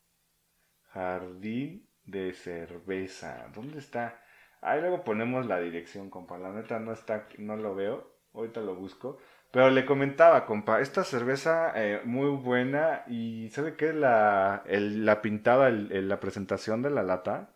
Jardín 0.94 1.88
de 2.04 2.32
cerveza. 2.32 3.48
¿Dónde 3.52 3.78
está? 3.80 4.22
Ahí 4.62 4.80
luego 4.80 5.02
ponemos 5.02 5.46
la 5.46 5.58
dirección, 5.60 6.08
compa. 6.08 6.38
La 6.38 6.52
neta 6.52 6.78
no 6.78 6.92
está, 6.92 7.26
no 7.38 7.56
lo 7.56 7.74
veo. 7.74 8.14
Ahorita 8.32 8.60
lo 8.60 8.74
busco. 8.76 9.18
Pero 9.50 9.70
le 9.70 9.84
comentaba, 9.84 10.46
compa, 10.46 10.80
esta 10.80 11.04
cerveza 11.04 11.72
eh, 11.76 12.00
muy 12.04 12.30
buena 12.30 13.04
y 13.06 13.50
¿sabe 13.50 13.76
qué? 13.76 13.92
La, 13.92 14.62
el, 14.66 15.04
la 15.04 15.20
pintada, 15.22 15.68
el, 15.68 16.08
la 16.08 16.18
presentación 16.18 16.82
de 16.82 16.90
la 16.90 17.02
lata 17.02 17.54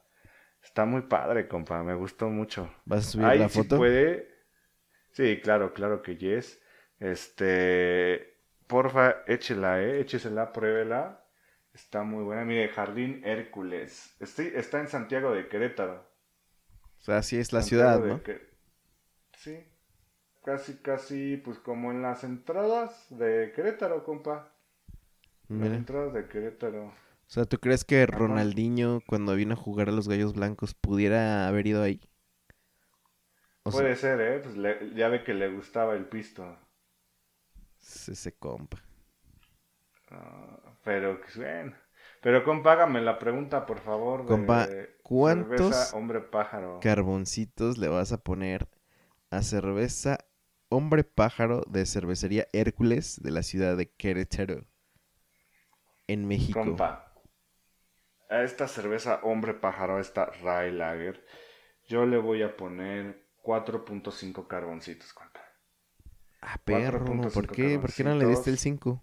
está 0.63 0.85
muy 0.85 1.03
padre, 1.03 1.49
compa. 1.49 1.83
Me 1.83 1.95
gustó 1.95 2.29
mucho. 2.29 2.73
¿Vas 2.85 3.01
a 3.01 3.11
subir 3.11 3.27
la 3.41 3.49
foto? 3.49 3.75
Si 3.75 3.77
puede. 3.77 4.29
Sí, 5.13 5.41
claro, 5.43 5.73
claro 5.73 6.03
que 6.03 6.17
yes. 6.17 6.63
Este, 7.01 8.37
porfa, 8.67 9.23
échela, 9.27 9.83
eh, 9.83 10.01
échesela, 10.01 10.53
pruébela. 10.53 11.25
Está 11.73 12.03
muy 12.03 12.25
buena. 12.25 12.45
Mire, 12.45 12.69
Jardín 12.69 13.23
Hércules. 13.25 14.15
Estoy, 14.21 14.53
está 14.55 14.81
en 14.81 14.89
Santiago 14.89 15.33
de 15.33 15.49
Querétaro. 15.49 16.07
O 16.99 17.01
sea, 17.01 17.23
sí 17.23 17.39
es 17.39 17.53
la 17.53 17.63
ciudad, 17.63 18.01
¿no? 18.01 18.21
Sí, 19.37 19.65
casi, 20.45 20.75
casi, 20.79 21.37
pues 21.37 21.59
como 21.59 21.93
en 21.93 22.03
las 22.03 22.25
entradas 22.25 23.07
de 23.11 23.53
Querétaro, 23.55 24.05
compa. 24.05 24.53
Las 25.49 25.69
entradas 25.69 26.13
de 26.13 26.29
Querétaro. 26.29 26.87
O 26.87 27.31
sea, 27.31 27.45
¿tú 27.45 27.59
crees 27.59 27.85
que 27.85 28.07
Ronaldinho, 28.07 29.01
cuando 29.07 29.35
vino 29.35 29.53
a 29.53 29.57
jugar 29.57 29.89
a 29.91 29.93
los 29.93 30.09
Gallos 30.09 30.35
Blancos, 30.35 30.75
pudiera 30.75 31.47
haber 31.47 31.67
ido 31.67 31.83
ahí? 31.83 32.01
Puede 33.63 33.97
ser, 33.97 34.21
¿eh? 34.21 34.41
Pues 34.41 34.57
ya 34.95 35.09
ve 35.09 35.23
que 35.25 35.35
le 35.35 35.49
gustaba 35.51 35.95
el 35.95 36.07
pisto. 36.07 36.57
ese 37.81 38.33
compa. 38.33 38.83
Ah, 40.11 40.59
pero, 40.85 41.21
bueno. 41.37 41.75
Pero, 42.21 42.43
compa, 42.45 42.73
hágame 42.73 43.01
la 43.01 43.19
pregunta, 43.19 43.67
por 43.67 43.79
favor. 43.81 44.27
Compa, 44.27 44.69
¿cuántos 45.03 45.95
hombre 45.95 46.21
pájaro? 46.21 46.81
carboncitos 46.81 47.79
le 47.79 47.89
vas 47.89 48.13
a 48.13 48.19
poner 48.19 48.69
a 49.31 49.43
cerveza 49.43 50.19
Hombre 50.71 51.03
Pájaro 51.03 51.63
de 51.67 51.87
Cervecería 51.87 52.47
Hércules 52.53 53.21
de 53.23 53.31
la 53.31 53.43
ciudad 53.43 53.77
de 53.77 53.91
Querétaro, 53.91 54.67
en 56.07 56.27
México. 56.29 56.61
Compa, 56.61 57.15
a 58.29 58.43
esta 58.43 58.69
cerveza 58.69 59.21
Hombre 59.23 59.55
Pájaro, 59.55 59.99
esta 59.99 60.27
Rye 60.27 60.73
Lager, 60.73 61.25
yo 61.87 62.05
le 62.05 62.19
voy 62.19 62.43
a 62.43 62.57
poner 62.57 63.25
4.5 63.43 64.47
carboncitos, 64.47 65.13
compa. 65.15 65.41
Ah, 66.43 66.59
perro, 66.65 67.05
¿por 67.33 67.51
qué? 67.51 67.79
¿Por 67.79 67.93
qué 67.93 68.05
no 68.05 68.15
le 68.15 68.27
diste 68.27 68.51
el 68.51 68.59
5? 68.59 69.03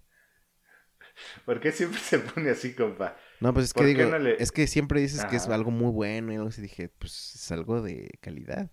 ¿Por 1.46 1.60
qué 1.60 1.72
siempre 1.72 2.00
se 2.00 2.20
pone 2.20 2.50
así, 2.50 2.74
compa? 2.74 3.18
No, 3.40 3.54
pues 3.54 3.66
es 3.66 3.74
que 3.74 3.86
digo, 3.86 4.04
es 4.04 4.52
que 4.52 4.68
siempre 4.68 5.00
dices 5.02 5.26
que 5.26 5.36
es 5.36 5.48
algo 5.48 5.72
muy 5.72 5.92
bueno 5.92 6.32
y 6.32 6.36
algo 6.36 6.50
así 6.50 6.62
dije, 6.62 6.90
pues 6.90 7.36
es 7.36 7.52
algo 7.52 7.82
de 7.82 8.18
calidad. 8.22 8.70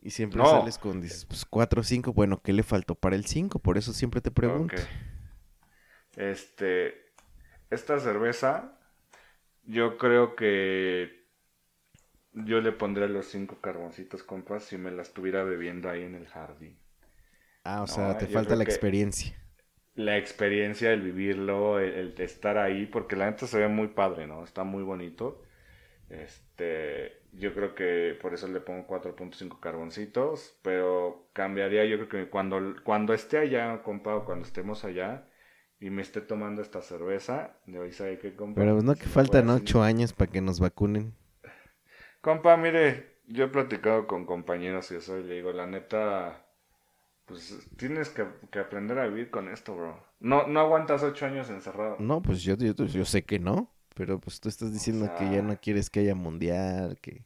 Y 0.00 0.10
siempre 0.10 0.42
sales 0.44 0.78
con, 0.78 1.00
dices, 1.00 1.24
pues 1.24 1.44
4 1.44 1.80
o 1.80 1.84
5. 1.84 2.12
Bueno, 2.12 2.40
¿qué 2.42 2.52
le 2.52 2.62
faltó 2.62 2.94
para 2.94 3.16
el 3.16 3.26
5? 3.26 3.58
Por 3.58 3.78
eso 3.78 3.92
siempre 3.92 4.20
te 4.20 4.30
pregunto. 4.30 4.76
Este. 6.16 7.08
Esta 7.70 7.98
cerveza, 8.00 8.78
yo 9.64 9.98
creo 9.98 10.36
que 10.36 11.26
yo 12.32 12.60
le 12.60 12.72
pondría 12.72 13.08
los 13.08 13.26
5 13.26 13.60
carboncitos, 13.60 14.22
compas, 14.22 14.64
si 14.64 14.78
me 14.78 14.90
la 14.90 15.02
estuviera 15.02 15.42
bebiendo 15.44 15.90
ahí 15.90 16.02
en 16.02 16.14
el 16.14 16.26
jardín. 16.28 16.78
Ah, 17.64 17.82
o 17.82 17.86
sea, 17.86 18.16
te 18.16 18.26
falta 18.26 18.56
la 18.56 18.64
experiencia. 18.64 19.36
La 19.98 20.16
experiencia, 20.16 20.92
el 20.92 21.02
vivirlo, 21.02 21.80
el, 21.80 21.92
el, 21.92 22.20
estar 22.20 22.56
ahí, 22.56 22.86
porque 22.86 23.16
la 23.16 23.28
neta 23.28 23.48
se 23.48 23.58
ve 23.58 23.66
muy 23.66 23.88
padre, 23.88 24.28
¿no? 24.28 24.44
Está 24.44 24.62
muy 24.62 24.84
bonito. 24.84 25.42
Este, 26.08 27.20
yo 27.32 27.52
creo 27.52 27.74
que 27.74 28.16
por 28.22 28.32
eso 28.32 28.46
le 28.46 28.60
pongo 28.60 28.86
4.5 28.86 29.58
carboncitos, 29.58 30.56
pero 30.62 31.28
cambiaría 31.32 31.84
yo 31.84 31.96
creo 31.96 32.08
que 32.08 32.30
cuando, 32.30 32.76
cuando 32.84 33.12
esté 33.12 33.38
allá, 33.38 33.82
compa, 33.82 34.24
cuando 34.24 34.46
estemos 34.46 34.84
allá 34.84 35.26
y 35.80 35.90
me 35.90 36.02
esté 36.02 36.20
tomando 36.20 36.62
esta 36.62 36.80
cerveza, 36.80 37.56
de 37.66 37.80
hoy 37.80 37.90
sabe 37.90 38.18
que 38.18 38.36
compa. 38.36 38.60
Pero 38.60 38.80
no 38.80 38.94
que 38.94 39.06
faltan 39.06 39.50
8 39.50 39.82
años 39.82 40.12
para 40.12 40.30
que 40.30 40.40
nos 40.40 40.60
vacunen. 40.60 41.12
Compa, 42.20 42.56
mire, 42.56 43.18
yo 43.26 43.46
he 43.46 43.48
platicado 43.48 44.06
con 44.06 44.26
compañeros 44.26 44.92
y 44.92 44.96
eso 44.96 45.18
y 45.18 45.24
le 45.24 45.34
digo, 45.34 45.52
la 45.52 45.66
neta, 45.66 46.46
pues 47.28 47.68
tienes 47.76 48.08
que, 48.08 48.22
aprender 48.58 48.98
a 48.98 49.06
vivir 49.06 49.30
con 49.30 49.48
esto, 49.48 49.76
bro. 49.76 50.02
No, 50.20 50.46
no 50.46 50.60
aguantas 50.60 51.02
8 51.02 51.26
años 51.26 51.50
encerrado. 51.50 51.96
No, 51.98 52.22
pues 52.22 52.42
yo, 52.42 52.56
yo, 52.56 52.72
yo 52.72 53.04
sé 53.04 53.22
que 53.22 53.38
no. 53.38 53.70
Pero 53.98 54.20
pues 54.20 54.40
tú 54.40 54.48
estás 54.48 54.72
diciendo 54.72 55.10
que 55.18 55.28
ya 55.28 55.42
no 55.42 55.58
quieres 55.60 55.90
que 55.90 55.98
haya 55.98 56.14
mundial, 56.14 56.98
que... 57.00 57.24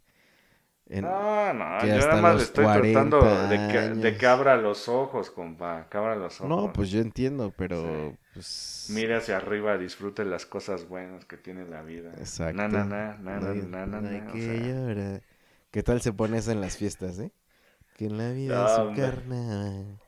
no, 0.88 1.52
no, 1.52 1.86
yo 1.86 1.98
nada 1.98 2.22
más 2.22 2.40
estoy 2.40 2.64
tratando 2.64 3.20
de 3.46 3.68
que, 3.68 3.78
de 4.00 4.16
que, 4.16 4.26
abra 4.26 4.56
los 4.56 4.88
ojos, 4.88 5.30
compa, 5.30 5.86
que 5.90 5.98
abra 5.98 6.16
los 6.16 6.40
ojos. 6.40 6.48
No, 6.48 6.72
pues 6.72 6.90
yo 6.90 7.02
entiendo, 7.02 7.52
pero 7.54 8.16
pues... 8.32 8.86
Mire 8.88 9.16
hacia 9.16 9.36
arriba, 9.36 9.76
disfrute 9.76 10.24
las 10.24 10.46
cosas 10.46 10.88
buenas 10.88 11.26
que 11.26 11.36
tiene 11.36 11.66
la 11.66 11.82
vida. 11.82 12.14
Exacto. 12.16 12.56
Na, 12.56 12.68
na, 12.68 12.84
na, 12.86 13.18
na, 13.18 13.38
na, 13.38 13.86
na, 13.86 14.00
na, 14.00 14.32
que 14.32 15.20
¿Qué 15.70 15.82
tal 15.82 16.00
se 16.00 16.14
pone 16.14 16.38
eso 16.38 16.52
en 16.52 16.62
las 16.62 16.78
fiestas, 16.78 17.18
eh? 17.18 17.32
Que 18.02 18.08
en 18.08 18.18
la 18.18 18.32
vida 18.32 18.66
es 18.66 18.78
un 18.80 18.96
carnaval, 18.96 20.00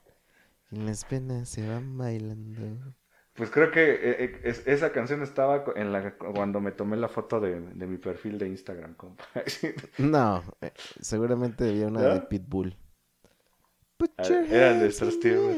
en 0.73 0.85
las 0.85 1.05
penas 1.05 1.49
se 1.49 1.65
van 1.65 1.97
bailando. 1.97 2.93
Pues 3.35 3.51
creo 3.51 3.71
que 3.71 3.93
eh, 3.93 4.41
eh, 4.43 4.63
esa 4.67 4.91
canción 4.91 5.23
estaba 5.23 5.63
en 5.77 5.93
la 5.93 6.17
cuando 6.17 6.61
me 6.61 6.73
tomé 6.73 6.97
la 6.97 7.07
foto 7.07 7.39
de, 7.39 7.61
mi 7.61 7.99
perfil 7.99 8.37
de 8.37 8.49
Instagram, 8.49 8.95
compa. 8.95 9.23
no, 9.99 10.43
eh, 10.61 10.73
seguramente 11.01 11.69
había 11.69 11.87
una 11.87 12.03
de 12.03 12.21
Pitbull. 12.23 12.77
Ah, 14.19 14.25
Eran 14.27 14.81
de 14.81 14.89
estos 14.89 15.21
tiempos. 15.21 15.55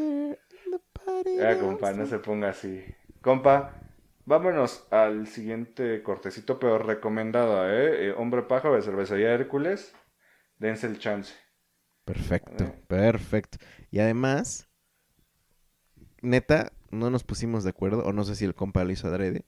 Ya, 1.38 1.58
compa, 1.58 1.94
no 1.94 2.04
se 2.04 2.18
ponga 2.18 2.50
así. 2.50 2.84
Compa, 3.22 3.80
vámonos 4.26 4.86
al 4.90 5.26
siguiente 5.26 6.02
cortecito, 6.02 6.58
pero 6.58 6.76
recomendado, 6.76 7.66
¿eh? 7.66 8.12
Hombre 8.12 8.42
Pájaro 8.42 8.74
de 8.74 8.82
Cervecería 8.82 9.32
Hércules. 9.32 9.94
Dense 10.58 10.86
el 10.86 10.98
chance. 10.98 11.45
Perfecto, 12.06 12.72
perfecto. 12.86 13.58
Y 13.90 13.98
además, 13.98 14.68
neta, 16.22 16.72
no 16.92 17.10
nos 17.10 17.24
pusimos 17.24 17.64
de 17.64 17.70
acuerdo, 17.70 18.04
o 18.04 18.12
no 18.12 18.22
sé 18.22 18.36
si 18.36 18.44
el 18.44 18.54
compa 18.54 18.84
lo 18.84 18.92
hizo 18.92 19.08
adrede, 19.08 19.44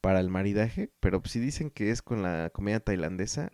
para 0.00 0.20
el 0.20 0.30
maridaje, 0.30 0.88
pero 1.00 1.20
si 1.24 1.40
dicen 1.40 1.68
que 1.68 1.90
es 1.90 2.02
con 2.02 2.22
la 2.22 2.50
comida 2.50 2.78
tailandesa, 2.78 3.50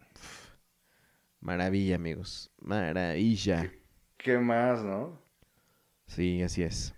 maravilla, 1.40 1.96
amigos, 1.96 2.52
maravilla. 2.58 3.72
¿Qué, 4.18 4.36
más, 4.36 4.84
no? 4.84 5.18
Sí, 6.06 6.42
así 6.42 6.62
es. 6.62 6.94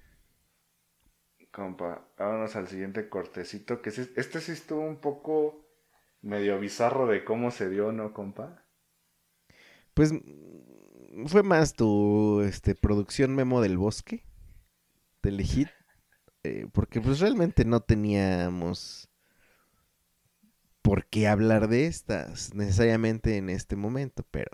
Compa, 1.53 2.05
vámonos 2.19 2.57
al 2.57 2.67
siguiente 2.67 3.09
cortecito, 3.09 3.81
que 3.81 3.91
este 3.91 4.41
sí 4.41 4.51
estuvo 4.51 4.81
un 4.81 4.97
poco 4.97 5.65
medio 6.21 6.59
bizarro 6.59 7.07
de 7.07 7.25
cómo 7.25 7.53
se 7.53 7.71
dio, 7.71 7.93
¿no, 7.93 8.13
compa? 8.13 8.65
Pues 9.95 10.13
fue 11.27 11.43
más 11.43 11.75
tu 11.75 12.41
este, 12.43 12.75
producción 12.75 13.35
Memo 13.35 13.61
del 13.61 13.79
Bosque, 13.79 14.25
del 15.23 15.41
hit, 15.43 15.69
eh, 16.43 16.67
porque 16.73 17.01
pues 17.01 17.21
realmente 17.21 17.65
no 17.65 17.81
teníamos 17.81 19.09
por 20.83 21.07
qué 21.07 21.29
hablar 21.29 21.69
de 21.69 21.87
estas 21.87 22.55
necesariamente 22.55 23.37
en 23.37 23.49
este 23.49 23.77
momento, 23.77 24.25
pero 24.31 24.51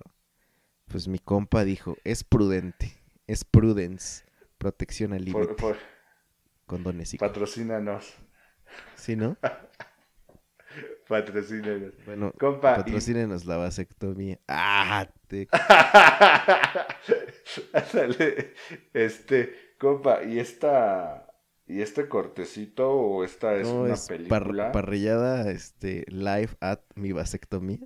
pues 0.86 1.08
mi 1.08 1.18
compa 1.18 1.64
dijo, 1.64 1.96
es 2.04 2.24
prudente, 2.24 2.96
es 3.26 3.44
prudence, 3.44 4.24
protección 4.58 5.12
al 5.12 5.24
límite. 5.24 5.56
Condones 6.66 7.14
y 7.14 7.18
Patrocínanos. 7.18 8.14
¿Sí, 8.94 9.16
no? 9.16 9.36
Patrocínanos. 11.08 11.92
Bueno, 12.06 12.32
compa, 12.38 12.76
patrocínanos 12.76 13.44
la 13.44 13.56
vasectomía. 13.56 14.38
¡Ah! 14.48 15.08
Te... 15.26 15.48
este, 18.92 19.74
compa, 19.78 20.22
y 20.24 20.38
esta 20.38 21.30
¿Y 21.70 21.82
este 21.82 22.08
cortecito 22.08 22.90
o 22.90 23.22
esta 23.22 23.54
es 23.54 23.68
una 23.68 23.94
película? 24.08 24.72
parrillada 24.72 25.48
este, 25.52 26.04
live 26.08 26.50
at 26.58 26.80
mi 26.96 27.12
vasectomía. 27.12 27.78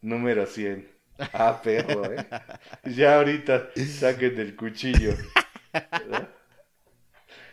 Número 0.00 0.46
100. 0.46 0.90
Ah, 1.32 1.60
perro, 1.62 2.12
¿eh? 2.12 2.26
ya 2.96 3.18
ahorita 3.18 3.70
saquen 3.76 4.34
del 4.34 4.56
cuchillo. 4.56 5.12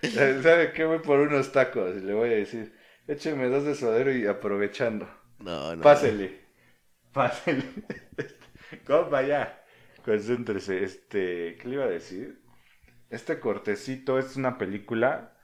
¿Sabe 0.01 0.73
qué? 0.73 0.85
Voy 0.85 0.97
por 0.97 1.19
unos 1.19 1.51
tacos 1.51 1.97
y 1.97 1.99
le 1.99 2.15
voy 2.15 2.29
a 2.29 2.37
decir, 2.37 2.73
écheme 3.07 3.47
dos 3.47 3.65
de 3.65 3.75
suadero 3.75 4.15
y 4.15 4.25
aprovechando. 4.25 5.07
No, 5.39 5.75
no. 5.75 5.81
Pásele. 5.81 6.41
Pásele. 7.11 7.63
Compa, 8.85 9.23
ya. 9.23 9.63
Concéntrese. 10.03 10.83
Este, 10.83 11.57
¿qué 11.57 11.67
le 11.67 11.75
iba 11.75 11.85
a 11.85 11.89
decir? 11.89 12.41
Este 13.09 13.39
cortecito 13.39 14.19
es 14.19 14.35
una 14.35 14.57
película 14.57 15.37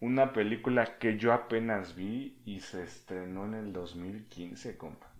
una 0.00 0.32
película 0.32 0.98
que 0.98 1.16
yo 1.18 1.32
apenas 1.32 1.94
vi 1.96 2.40
y 2.44 2.60
se 2.60 2.82
estrenó 2.82 3.46
en 3.46 3.54
el 3.54 3.72
2015, 3.72 4.76
compa. 4.76 5.12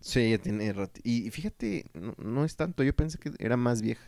Sí, 0.00 0.30
ya 0.30 0.38
tiene 0.38 0.72
rato. 0.72 1.00
Y 1.02 1.30
fíjate, 1.30 1.86
no, 1.94 2.14
no 2.18 2.44
es 2.44 2.56
tanto, 2.56 2.82
yo 2.82 2.94
pensé 2.94 3.18
que 3.18 3.30
era 3.38 3.56
más 3.56 3.80
vieja. 3.80 4.04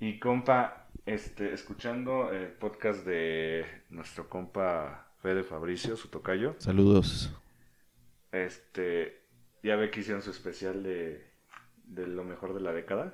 Y 0.00 0.18
compa, 0.18 0.88
este, 1.04 1.52
escuchando 1.52 2.32
el 2.32 2.48
podcast 2.52 3.04
de 3.04 3.66
nuestro 3.90 4.28
compa 4.28 5.09
Fede 5.22 5.42
Fabricio, 5.44 5.96
su 5.96 6.08
tocayo, 6.08 6.54
Saludos. 6.58 7.30
este, 8.32 9.20
ya 9.62 9.76
ve 9.76 9.90
que 9.90 10.00
hicieron 10.00 10.22
su 10.22 10.30
especial 10.30 10.82
de, 10.82 11.26
de 11.84 12.06
lo 12.06 12.24
mejor 12.24 12.54
de 12.54 12.60
la 12.60 12.72
década. 12.72 13.10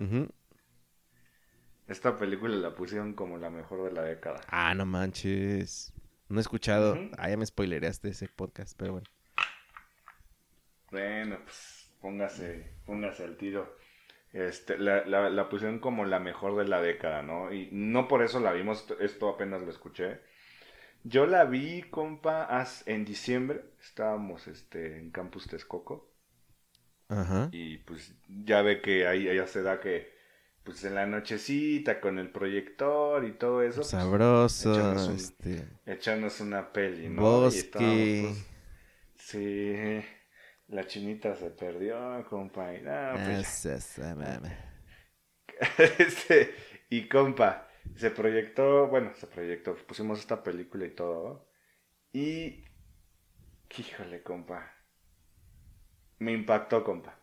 Esta 1.88 2.16
película 2.16 2.54
la 2.56 2.74
pusieron 2.74 3.14
como 3.14 3.38
la 3.38 3.50
mejor 3.50 3.84
de 3.84 3.92
la 3.92 4.02
década. 4.02 4.40
Ah, 4.48 4.74
no 4.74 4.86
manches. 4.86 5.92
No 6.28 6.38
he 6.38 6.40
escuchado. 6.40 6.98
Ah, 7.18 7.28
ya 7.30 7.36
me 7.36 7.46
spoilereaste 7.46 8.08
ese 8.08 8.28
podcast, 8.28 8.76
pero 8.76 8.92
bueno. 8.92 9.06
Bueno, 10.90 11.38
pues 11.44 11.90
póngase, 12.00 12.72
póngase 12.86 13.24
al 13.24 13.36
tiro. 13.36 13.76
Este, 14.32 14.78
la, 14.78 15.04
la, 15.06 15.30
la 15.30 15.48
pusieron 15.48 15.78
como 15.78 16.04
la 16.04 16.18
mejor 16.18 16.56
de 16.56 16.66
la 16.68 16.80
década, 16.82 17.22
¿no? 17.22 17.52
Y 17.52 17.68
no 17.72 18.06
por 18.08 18.22
eso 18.22 18.40
la 18.40 18.52
vimos, 18.52 18.86
esto 19.00 19.28
apenas 19.28 19.62
lo 19.62 19.70
escuché. 19.70 20.20
Yo 21.08 21.26
la 21.26 21.44
vi, 21.44 21.82
compa, 21.82 22.48
en 22.86 23.04
diciembre. 23.04 23.62
Estábamos 23.80 24.48
este, 24.48 24.98
en 24.98 25.10
Campus 25.12 25.46
Texcoco. 25.46 26.12
Ajá. 27.08 27.48
Y 27.52 27.78
pues 27.78 28.12
ya 28.26 28.62
ve 28.62 28.80
que 28.80 29.06
ahí 29.06 29.24
ya 29.32 29.46
se 29.46 29.62
da 29.62 29.78
que, 29.78 30.12
pues 30.64 30.82
en 30.82 30.96
la 30.96 31.06
nochecita 31.06 32.00
con 32.00 32.18
el 32.18 32.30
proyector 32.32 33.24
y 33.24 33.32
todo 33.38 33.62
eso. 33.62 33.76
pues, 33.82 33.88
Sabroso. 33.90 34.72
echarnos 34.74 35.08
un- 35.08 35.14
Este. 35.14 35.64
echarnos 35.86 36.40
una 36.40 36.72
peli, 36.72 37.08
¿no? 37.08 37.12
Y 37.12 37.14
Bosque. 37.24 38.22
pues, 38.24 38.46
sí, 39.14 40.02
la 40.66 40.84
chinita 40.88 41.36
se 41.36 41.50
perdió, 41.50 42.26
compa. 42.28 42.74
Y, 42.74 42.82
no, 42.82 43.12
pues, 43.12 43.38
Ah, 43.38 43.44
sa- 43.44 43.80
sa- 43.80 44.14
mama. 44.16 44.52
este, 45.98 46.52
y 46.90 47.08
compa, 47.08 47.65
se 47.94 48.10
proyectó, 48.10 48.88
bueno, 48.88 49.12
se 49.14 49.26
proyectó, 49.26 49.74
pusimos 49.86 50.18
esta 50.18 50.42
película 50.42 50.86
y 50.86 50.90
todo. 50.90 51.48
Y, 52.12 52.64
híjole, 53.78 54.22
compa, 54.22 54.72
me 56.18 56.32
impactó, 56.32 56.84
compa. 56.84 57.18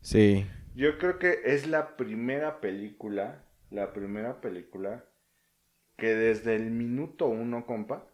Sí. 0.00 0.46
Yo 0.74 0.98
creo 0.98 1.18
que 1.18 1.40
es 1.44 1.66
la 1.66 1.96
primera 1.96 2.60
película, 2.60 3.44
la 3.70 3.92
primera 3.92 4.40
película 4.40 5.04
que 5.96 6.14
desde 6.14 6.56
el 6.56 6.70
minuto 6.70 7.26
uno, 7.26 7.66
compa, 7.66 8.08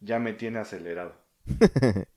ya 0.00 0.18
me 0.18 0.32
tiene 0.32 0.58
acelerado. 0.58 1.14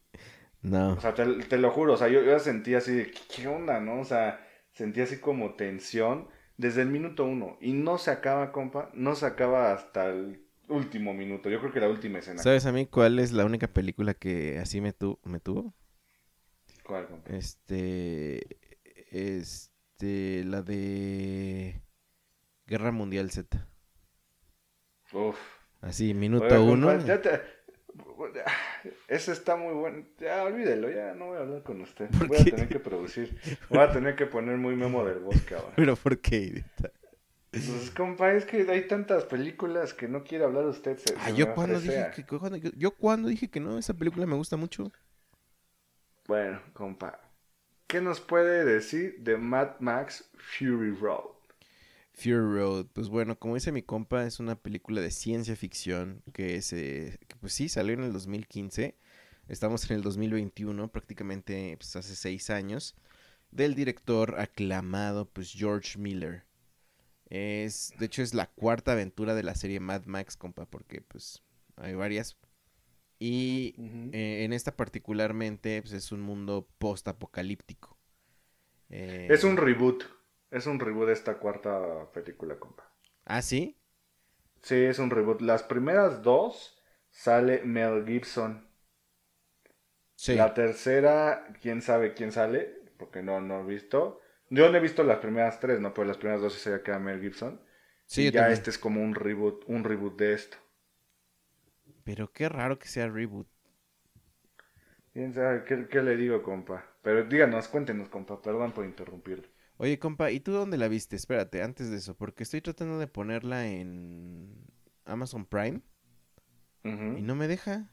No. 0.64 0.94
O 0.94 1.00
sea, 1.00 1.14
te, 1.14 1.24
te 1.26 1.58
lo 1.58 1.72
juro, 1.72 1.94
o 1.94 1.98
sea, 1.98 2.10
yo, 2.10 2.24
yo 2.24 2.38
sentí 2.40 2.74
así 2.74 2.92
de, 2.92 3.12
¿qué, 3.12 3.20
qué 3.34 3.48
onda, 3.48 3.80
no? 3.80 4.02
O 4.02 4.04
sea, 4.04 4.46
sentí 4.74 5.00
así 5.00 5.20
como 5.20 5.56
tensión 5.56 6.28
desde 6.58 6.82
el 6.82 6.90
minuto 6.90 7.26
uno. 7.26 7.58
Y 7.62 7.74
no 7.74 7.98
se 7.98 8.12
acaba, 8.12 8.52
compa, 8.52 8.90
no 8.94 9.16
se 9.16 9.26
acaba 9.26 9.72
hasta 9.72 10.08
el 10.08 10.46
último 10.68 11.14
minuto. 11.14 11.50
Yo 11.50 11.60
creo 11.60 11.72
que 11.72 11.80
la 11.80 11.90
última 11.90 12.20
escena. 12.20 12.42
¿Sabes 12.42 12.66
a 12.66 12.72
mí 12.72 12.86
cuál 12.86 13.20
es 13.20 13.32
la 13.32 13.46
única 13.46 13.68
película 13.68 14.14
que 14.14 14.60
así 14.60 14.82
me, 14.82 14.94
tu 14.94 15.20
me 15.24 15.40
tuvo? 15.40 15.74
¿Cuál, 16.84 17.08
compa? 17.08 17.34
Este. 17.34 18.58
Este. 19.12 20.44
La 20.44 20.62
de. 20.62 21.82
Guerra 22.66 22.92
Mundial 22.92 23.32
Z. 23.32 23.68
Uf. 25.14 25.38
Así, 25.82 26.14
minuto 26.14 26.64
uno. 26.64 26.88
compa, 26.88 27.06
ya 27.06 27.22
te- 27.22 27.57
Ese 29.08 29.32
está 29.32 29.56
muy 29.56 29.74
bueno. 29.74 30.06
Ya, 30.20 30.44
olvídelo, 30.44 30.90
ya 30.90 31.14
no 31.14 31.28
voy 31.28 31.38
a 31.38 31.42
hablar 31.42 31.64
con 31.64 31.82
usted. 31.82 32.10
¿Por 32.10 32.28
Voy 32.28 32.38
a 32.38 32.44
tener 32.44 32.68
que 32.70 32.80
producir. 32.80 33.38
Voy 33.70 33.80
a 33.80 33.92
tener 33.92 34.16
que 34.16 34.26
poner 34.26 34.58
muy 34.58 34.76
memo 34.76 35.04
del 35.06 35.20
bosque 35.20 35.56
ahora. 35.56 35.74
Pero 35.76 35.96
¿por 35.96 36.18
qué? 36.20 36.64
Pues, 37.52 37.92
compa, 37.96 38.34
es 38.34 38.46
que 38.46 38.70
hay 38.70 38.88
tantas 38.88 39.24
películas 39.24 39.94
que 39.94 40.08
no 40.08 40.24
quiere 40.24 40.44
hablar 40.44 40.66
usted. 40.66 40.98
Se, 40.98 41.16
Ah, 41.18 41.26
se 41.30 41.36
yo 41.36 41.54
cuando 41.56 41.80
dije 41.80 42.12
que 42.16 42.24
cuando- 42.26 42.58
yo 42.58 42.92
cuando 42.92 43.30
dije 43.30 43.50
que 43.50 43.60
no, 43.60 43.78
esa 43.78 43.94
película 43.94 44.26
me 44.26 44.36
gusta 44.36 44.58
mucho. 44.58 44.92
Bueno, 46.28 46.62
compa, 46.74 47.20
¿qué 47.88 48.02
nos 48.02 48.20
puede 48.20 48.66
decir 48.66 49.16
de 49.20 49.38
Mad 49.38 49.80
Max 49.80 50.30
Fury 50.38 50.92
Road? 50.92 51.37
Fury 52.18 52.34
Road, 52.60 52.88
pues 52.94 53.10
bueno, 53.10 53.38
como 53.38 53.56
dice 53.56 53.72
mi 53.72 53.84
compa, 53.84 54.26
es 54.26 54.40
una 54.40 54.56
película 54.56 55.02
de 55.02 55.12
ciencia 55.12 55.56
ficción 55.56 56.24
que 56.34 56.62
se, 56.64 57.20
que, 57.28 57.36
pues 57.38 57.54
sí, 57.54 57.70
salió 57.70 57.94
en 57.94 58.04
el 58.04 58.14
2015. 58.14 58.96
Estamos 59.48 59.90
en 59.90 59.98
el 59.98 60.04
2021, 60.04 60.92
prácticamente 60.92 61.76
pues, 61.78 61.96
hace 61.96 62.16
seis 62.16 62.50
años, 62.50 62.96
del 63.52 63.76
director 63.76 64.40
aclamado, 64.40 65.30
pues 65.30 65.54
George 65.54 65.98
Miller. 66.00 66.44
Es, 67.30 67.94
de 68.00 68.08
hecho, 68.08 68.24
es 68.24 68.34
la 68.34 68.48
cuarta 68.48 68.94
aventura 68.94 69.36
de 69.36 69.44
la 69.44 69.56
serie 69.56 69.80
Mad 69.80 70.06
Max, 70.06 70.38
compa, 70.38 70.66
porque 70.66 71.02
pues 71.02 71.44
hay 71.76 71.94
varias. 71.94 72.38
Y 73.20 73.76
eh, 74.14 74.44
en 74.44 74.54
esta 74.54 74.76
particularmente, 74.76 75.82
pues 75.82 75.94
es 75.94 76.12
un 76.12 76.22
mundo 76.22 76.68
post-apocalíptico. 76.80 77.98
Eh, 78.90 79.28
Es 79.30 79.44
un 79.44 79.58
reboot. 79.58 80.04
Es 80.52 80.66
un 80.68 80.78
reboot 80.82 81.08
de 81.08 81.14
esta 81.14 81.38
cuarta 81.40 82.12
película, 82.12 82.60
compa. 82.60 82.92
Ah, 83.26 83.42
¿sí? 83.42 83.78
Sí, 84.62 84.76
es 84.76 85.00
un 85.00 85.10
reboot. 85.10 85.42
Las 85.42 85.64
primeras 85.64 86.22
dos 86.22 86.78
sale 87.10 87.64
Mel 87.64 88.06
Gibson. 88.06 88.68
Sí. 90.16 90.38
La 90.40 90.54
tercera, 90.54 91.48
quién 91.62 91.82
sabe 91.82 92.14
quién 92.14 92.32
sale, 92.32 92.62
porque 92.98 93.22
no, 93.24 93.42
no 93.42 93.62
he 93.62 93.66
visto. 93.66 94.22
Yo 94.50 94.70
no 94.72 94.78
he 94.78 94.82
visto 94.82 95.04
las 95.04 95.18
primeras 95.20 95.60
tres, 95.60 95.80
¿no? 95.82 95.94
Pues 95.94 96.08
las 96.08 96.18
primeras 96.18 96.42
dos 96.42 96.54
sí 96.54 96.60
se 96.60 96.82
queda 96.82 97.00
Mel 97.00 97.20
Gibson. 97.22 97.62
Sí, 98.06 98.24
y 98.24 98.26
yo 98.26 98.32
ya 98.32 98.50
también. 98.50 98.52
este 98.52 98.70
es 98.70 98.78
como 98.78 99.02
un 99.02 99.16
reboot, 99.16 99.64
un 99.68 99.84
reboot 99.84 100.18
de 100.18 100.34
esto. 100.34 100.58
Pero 102.04 102.32
qué 102.34 102.50
raro 102.50 102.80
que 102.80 102.88
sea 102.88 103.08
reboot. 103.08 103.48
¿Quién 105.12 105.34
sabe 105.34 105.66
qué, 105.66 105.88
qué 105.90 106.02
le 106.02 106.16
digo, 106.16 106.42
compa? 106.42 106.86
Pero 107.02 107.26
díganos, 107.26 107.68
cuéntenos, 107.68 108.08
compa. 108.10 108.42
Perdón 108.42 108.72
por 108.72 108.86
interrumpirle. 108.86 109.50
Oye, 109.78 110.00
compa, 110.00 110.32
¿y 110.32 110.40
tú 110.40 110.52
dónde 110.52 110.78
la 110.78 110.88
viste? 110.88 111.16
Espérate, 111.16 111.62
antes 111.64 111.90
de 111.90 111.98
eso, 111.98 112.16
porque 112.16 112.44
estoy 112.44 112.62
tratando 112.62 112.98
de 113.00 113.08
ponerla 113.08 113.68
en 113.68 114.66
Amazon 115.06 115.46
Prime 115.46 115.82
y 117.12 117.22
no 117.22 117.36
me 117.36 117.48
deja. 117.48 117.90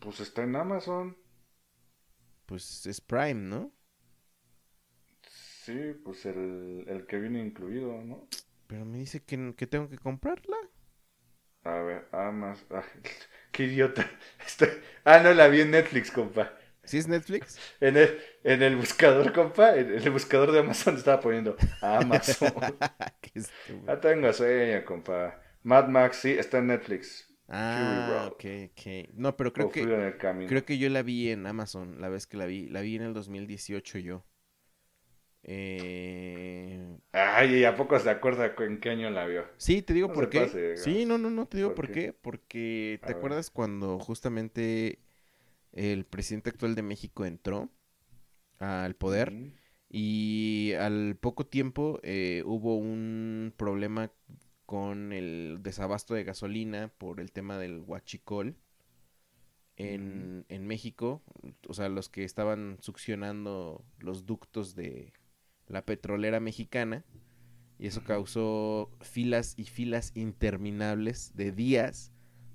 Pues 0.00 0.20
está 0.20 0.42
en 0.42 0.54
Amazon. 0.56 1.16
Pues 2.46 2.86
es 2.86 3.00
Prime, 3.00 3.34
¿no? 3.34 3.72
Sí, 5.64 5.94
pues 6.04 6.26
el, 6.26 6.84
el 6.88 7.06
que 7.06 7.18
viene 7.18 7.40
incluido, 7.44 8.00
¿no? 8.04 8.28
Pero 8.66 8.84
me 8.84 8.98
dice 8.98 9.22
que, 9.24 9.54
que 9.56 9.66
tengo 9.68 9.88
que 9.88 9.98
comprarla. 9.98 10.56
A 11.64 11.80
ver, 11.82 12.08
Amazon. 12.12 12.66
ah, 12.70 12.84
qué 13.52 13.64
idiota. 13.64 14.08
Estoy- 14.46 14.80
Ah, 15.04 15.18
no, 15.20 15.32
la 15.34 15.48
vi 15.48 15.60
en 15.62 15.70
Netflix, 15.72 16.10
compa. 16.10 16.52
¿Sí 16.92 16.98
es 16.98 17.08
Netflix? 17.08 17.62
En 17.80 17.96
el, 17.96 18.18
en 18.44 18.62
el 18.62 18.76
buscador, 18.76 19.32
compa. 19.32 19.76
En 19.76 19.90
el 19.94 20.10
buscador 20.10 20.52
de 20.52 20.60
Amazon 20.60 20.96
estaba 20.96 21.20
poniendo 21.20 21.56
Amazon. 21.80 22.52
Qué 23.20 23.38
estúpido. 23.40 23.92
ah, 23.92 24.00
tengo 24.00 24.32
sueño, 24.32 24.84
compa. 24.84 25.40
Mad 25.62 25.88
Max, 25.88 26.16
sí, 26.18 26.30
está 26.32 26.58
en 26.58 26.68
Netflix. 26.68 27.28
Ah, 27.48 28.28
ok, 28.32 28.44
ok. 28.70 29.10
No, 29.14 29.36
pero 29.36 29.52
creo 29.52 29.66
O 29.66 29.70
que 29.70 29.86
creo 30.46 30.64
que 30.64 30.78
yo 30.78 30.88
la 30.90 31.02
vi 31.02 31.30
en 31.30 31.46
Amazon, 31.46 32.00
la 32.00 32.08
vez 32.08 32.26
que 32.26 32.36
la 32.36 32.46
vi. 32.46 32.68
La 32.68 32.80
vi 32.80 32.96
en 32.96 33.02
el 33.02 33.14
2018 33.14 33.98
yo. 33.98 34.24
Eh... 35.44 36.98
Ay, 37.12 37.64
¿a 37.64 37.74
poco 37.76 37.98
se 37.98 38.10
acuerda 38.10 38.54
en 38.58 38.80
qué 38.80 38.90
año 38.90 39.10
la 39.10 39.26
vio? 39.26 39.46
Sí, 39.56 39.82
te 39.82 39.94
digo 39.94 40.08
No 40.08 40.12
por 40.12 40.28
qué. 40.28 40.40
pase, 40.40 40.74
Sí, 40.74 41.04
no, 41.06 41.18
no, 41.18 41.30
no, 41.30 41.46
te 41.46 41.58
digo 41.58 41.74
¿Por 41.74 41.74
por 41.74 41.90
qué? 41.90 41.92
qué. 41.92 42.12
Porque, 42.12 43.00
A 43.02 43.06
¿te 43.06 43.12
ver. 43.12 43.16
acuerdas 43.18 43.50
cuando 43.50 43.98
justamente 43.98 44.98
el 45.72 46.04
presidente 46.04 46.50
actual 46.50 46.74
de 46.74 46.82
México 46.82 47.24
entró 47.24 47.70
al 48.58 48.94
poder? 48.94 49.32
Y 49.88 50.72
al 50.78 51.16
poco 51.16 51.46
tiempo 51.46 52.00
eh, 52.02 52.42
hubo 52.46 52.76
un 52.76 53.52
problema 53.56 54.10
con 54.64 55.12
el 55.12 55.58
desabasto 55.62 56.14
de 56.14 56.24
gasolina 56.24 56.88
por 56.96 57.20
el 57.20 57.30
tema 57.30 57.58
del 57.58 57.80
huachicol 57.80 58.56
en, 59.76 60.46
en 60.48 60.66
México. 60.66 61.22
O 61.68 61.74
sea, 61.74 61.90
los 61.90 62.08
que 62.08 62.24
estaban 62.24 62.78
succionando 62.80 63.84
los 63.98 64.24
ductos 64.24 64.74
de 64.74 65.12
la 65.66 65.84
petrolera 65.84 66.40
mexicana. 66.40 67.04
Y 67.78 67.88
eso 67.88 68.04
causó 68.04 68.90
filas 69.00 69.54
y 69.56 69.64
filas 69.64 70.12
interminables 70.14 71.34
de 71.34 71.50
días 71.50 72.12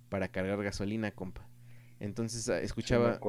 para 0.09 0.30
cargar 0.30 0.63
gasolina, 0.63 1.11
compa. 1.11 1.47
Entonces 2.00 2.48
ah, 2.50 2.60
Sí, 2.60 2.66
escuchaba, 2.66 3.20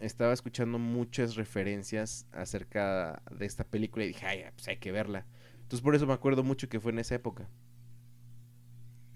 estaba 0.00 0.32
escuchando 0.32 0.78
muchas 0.78 1.36
referencias 1.36 2.26
acerca 2.32 3.22
de 3.30 3.46
esta 3.46 3.64
película 3.64 4.04
y 4.04 4.08
dije, 4.08 4.26
ay, 4.26 4.44
pues 4.54 4.66
hay 4.68 4.78
que 4.78 4.92
verla. 4.92 5.26
Entonces 5.54 5.80
por 5.80 5.94
eso 5.94 6.06
me 6.06 6.12
acuerdo 6.12 6.42
mucho 6.42 6.68
que 6.68 6.80
fue 6.80 6.92
en 6.92 6.98
esa 6.98 7.14
época. 7.14 7.48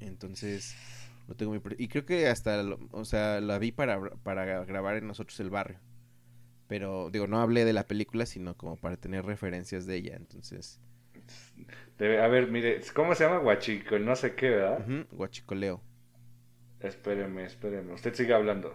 Entonces, 0.01 0.75
lo 1.29 1.35
tengo 1.35 1.53
muy... 1.53 1.63
Y 1.79 1.89
creo 1.89 2.07
que 2.07 2.29
hasta, 2.29 2.65
o 2.93 3.05
sea, 3.05 3.41
la 3.41 3.59
vi 3.59 3.73
para, 3.73 4.01
para 4.23 4.65
grabar 4.65 4.97
en 4.97 5.07
Nosotros 5.07 5.39
el 5.41 5.51
Barrio. 5.51 5.79
Pero, 6.67 7.11
digo, 7.11 7.27
no 7.27 7.41
hablé 7.41 7.65
de 7.65 7.73
la 7.73 7.85
película, 7.87 8.27
sino 8.27 8.57
como 8.57 8.77
para 8.77 8.97
tener 8.97 9.25
referencias 9.25 9.87
de 9.87 9.97
ella, 9.97 10.17
entonces... 10.17 10.81
a 11.99 12.29
ver, 12.29 12.51
mire, 12.51 12.81
¿cómo 12.95 13.15
se 13.15 13.25
llama 13.25 13.39
Guachico? 13.39 13.99
No 13.99 14.17
sé 14.17 14.35
qué, 14.35 14.51
¿verdad? 14.51 15.07
Guachicoleo. 15.11 15.83
Espéreme, 16.81 17.45
espéreme. 17.45 17.93
Usted 17.93 18.15
sigue 18.15 18.33
hablando. 18.33 18.75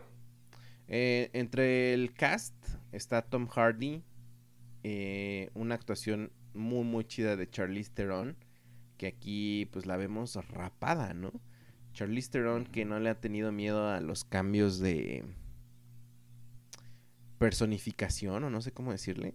Eh, 0.87 1.29
entre 1.33 1.93
el 1.93 2.13
cast 2.13 2.55
está 2.91 3.23
Tom 3.23 3.47
Hardy, 3.47 4.03
eh, 4.83 5.49
una 5.55 5.75
actuación 5.75 6.31
muy 6.53 6.83
muy 6.83 7.05
chida 7.05 7.35
de 7.35 7.49
Charlize 7.49 7.91
Theron, 7.91 8.37
que 8.97 9.07
aquí 9.07 9.67
pues 9.71 9.85
la 9.85 9.97
vemos 9.97 10.35
rapada, 10.49 11.13
¿no? 11.13 11.31
Charlize 11.93 12.29
Theron 12.29 12.65
que 12.65 12.85
no 12.85 12.99
le 12.99 13.09
ha 13.09 13.19
tenido 13.19 13.51
miedo 13.51 13.89
a 13.89 13.99
los 13.99 14.23
cambios 14.25 14.79
de 14.79 15.23
personificación 17.39 18.43
o 18.43 18.49
no 18.49 18.61
sé 18.61 18.71
cómo 18.71 18.91
decirle, 18.91 19.33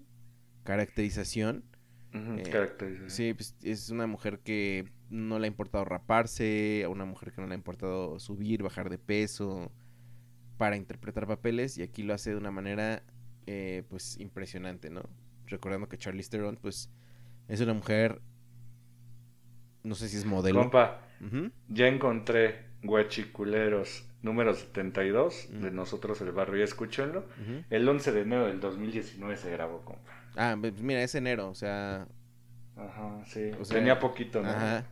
caracterización. 0.63 1.65
Eh, 2.13 2.45
caracterización. 2.51 3.11
Sí, 3.11 3.35
pues 3.35 3.57
es 3.63 3.91
una 3.91 4.07
mujer 4.07 4.39
que 4.41 4.89
no 5.11 5.39
le 5.39 5.47
ha 5.47 5.49
importado 5.49 5.85
raparse, 5.85 6.83
a 6.85 6.89
una 6.89 7.05
mujer 7.05 7.33
que 7.33 7.41
no 7.41 7.49
le 7.49 7.55
ha 7.55 7.59
importado 7.59 8.21
subir, 8.21 8.63
bajar 8.63 8.89
de 8.89 8.99
peso 8.99 9.73
para 10.61 10.77
interpretar 10.77 11.27
papeles 11.27 11.79
y 11.79 11.83
aquí 11.83 12.03
lo 12.03 12.13
hace 12.13 12.33
de 12.33 12.37
una 12.37 12.51
manera 12.51 13.03
eh, 13.47 13.83
pues 13.89 14.21
impresionante, 14.21 14.91
¿no? 14.91 15.09
Recordando 15.47 15.89
que 15.89 15.97
Charlize 15.97 16.29
Theron 16.29 16.59
pues 16.61 16.91
es 17.49 17.63
una 17.63 17.73
mujer 17.73 18.21
no 19.83 19.95
sé 19.95 20.11
si 20.11 20.19
es 20.19 20.27
modelo. 20.27 20.61
Compa, 20.61 21.01
ya 21.69 21.87
encontré 21.87 22.67
Huachiculeros 22.85 24.05
número 24.21 24.53
72 24.53 25.49
de 25.63 25.71
Nosotros 25.71 26.21
el 26.21 26.33
Barrio, 26.33 26.63
escúchenlo. 26.63 27.25
El 27.71 27.89
11 27.89 28.13
de 28.13 28.21
enero 28.21 28.47
del 28.47 28.61
2019 28.61 29.39
se 29.39 29.51
grabó, 29.53 29.83
compa. 29.83 30.13
Ah, 30.37 30.59
pues 30.61 30.79
mira, 30.83 31.03
es 31.03 31.15
enero, 31.15 31.49
o 31.49 31.55
sea... 31.55 32.07
Ajá, 32.77 33.25
sí. 33.25 33.51
Tenía 33.67 33.99
poquito, 33.99 34.43
¿no? 34.43 34.51
Ajá. 34.51 34.85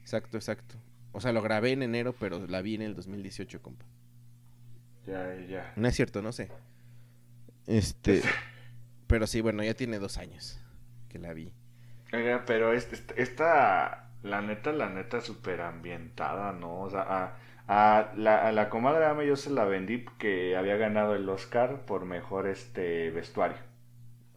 Exacto, 0.00 0.36
exacto. 0.36 0.74
O 1.12 1.20
sea, 1.20 1.30
lo 1.30 1.42
grabé 1.42 1.70
en 1.70 1.84
enero, 1.84 2.12
pero 2.18 2.44
la 2.48 2.60
vi 2.60 2.74
en 2.74 2.82
el 2.82 2.96
2018, 2.96 3.62
compa. 3.62 3.86
Ya, 5.06 5.34
ya. 5.48 5.64
No 5.76 5.86
es 5.88 5.94
cierto, 5.94 6.22
no 6.22 6.32
sé. 6.32 6.50
Este. 7.66 8.22
pero 9.06 9.26
sí, 9.26 9.40
bueno, 9.40 9.62
ya 9.64 9.74
tiene 9.74 9.98
dos 9.98 10.18
años 10.18 10.60
que 11.08 11.18
la 11.18 11.32
vi. 11.34 11.52
Oiga, 12.12 12.44
pero 12.46 12.72
este, 12.72 12.96
esta, 13.20 14.10
la 14.22 14.40
neta, 14.42 14.72
la 14.72 14.88
neta, 14.88 15.20
súper 15.20 15.60
ambientada, 15.60 16.52
¿no? 16.52 16.80
O 16.82 16.90
sea, 16.90 17.36
a, 17.68 18.12
la, 18.16 18.46
a 18.48 18.52
la 18.52 18.68
comadre 18.70 19.04
Ame 19.06 19.26
yo 19.26 19.36
se 19.36 19.50
la 19.50 19.64
vendí 19.64 20.04
que 20.18 20.56
había 20.56 20.76
ganado 20.76 21.14
el 21.14 21.28
Oscar 21.28 21.84
por 21.86 22.04
mejor 22.04 22.46
este 22.48 23.10
vestuario. 23.10 23.58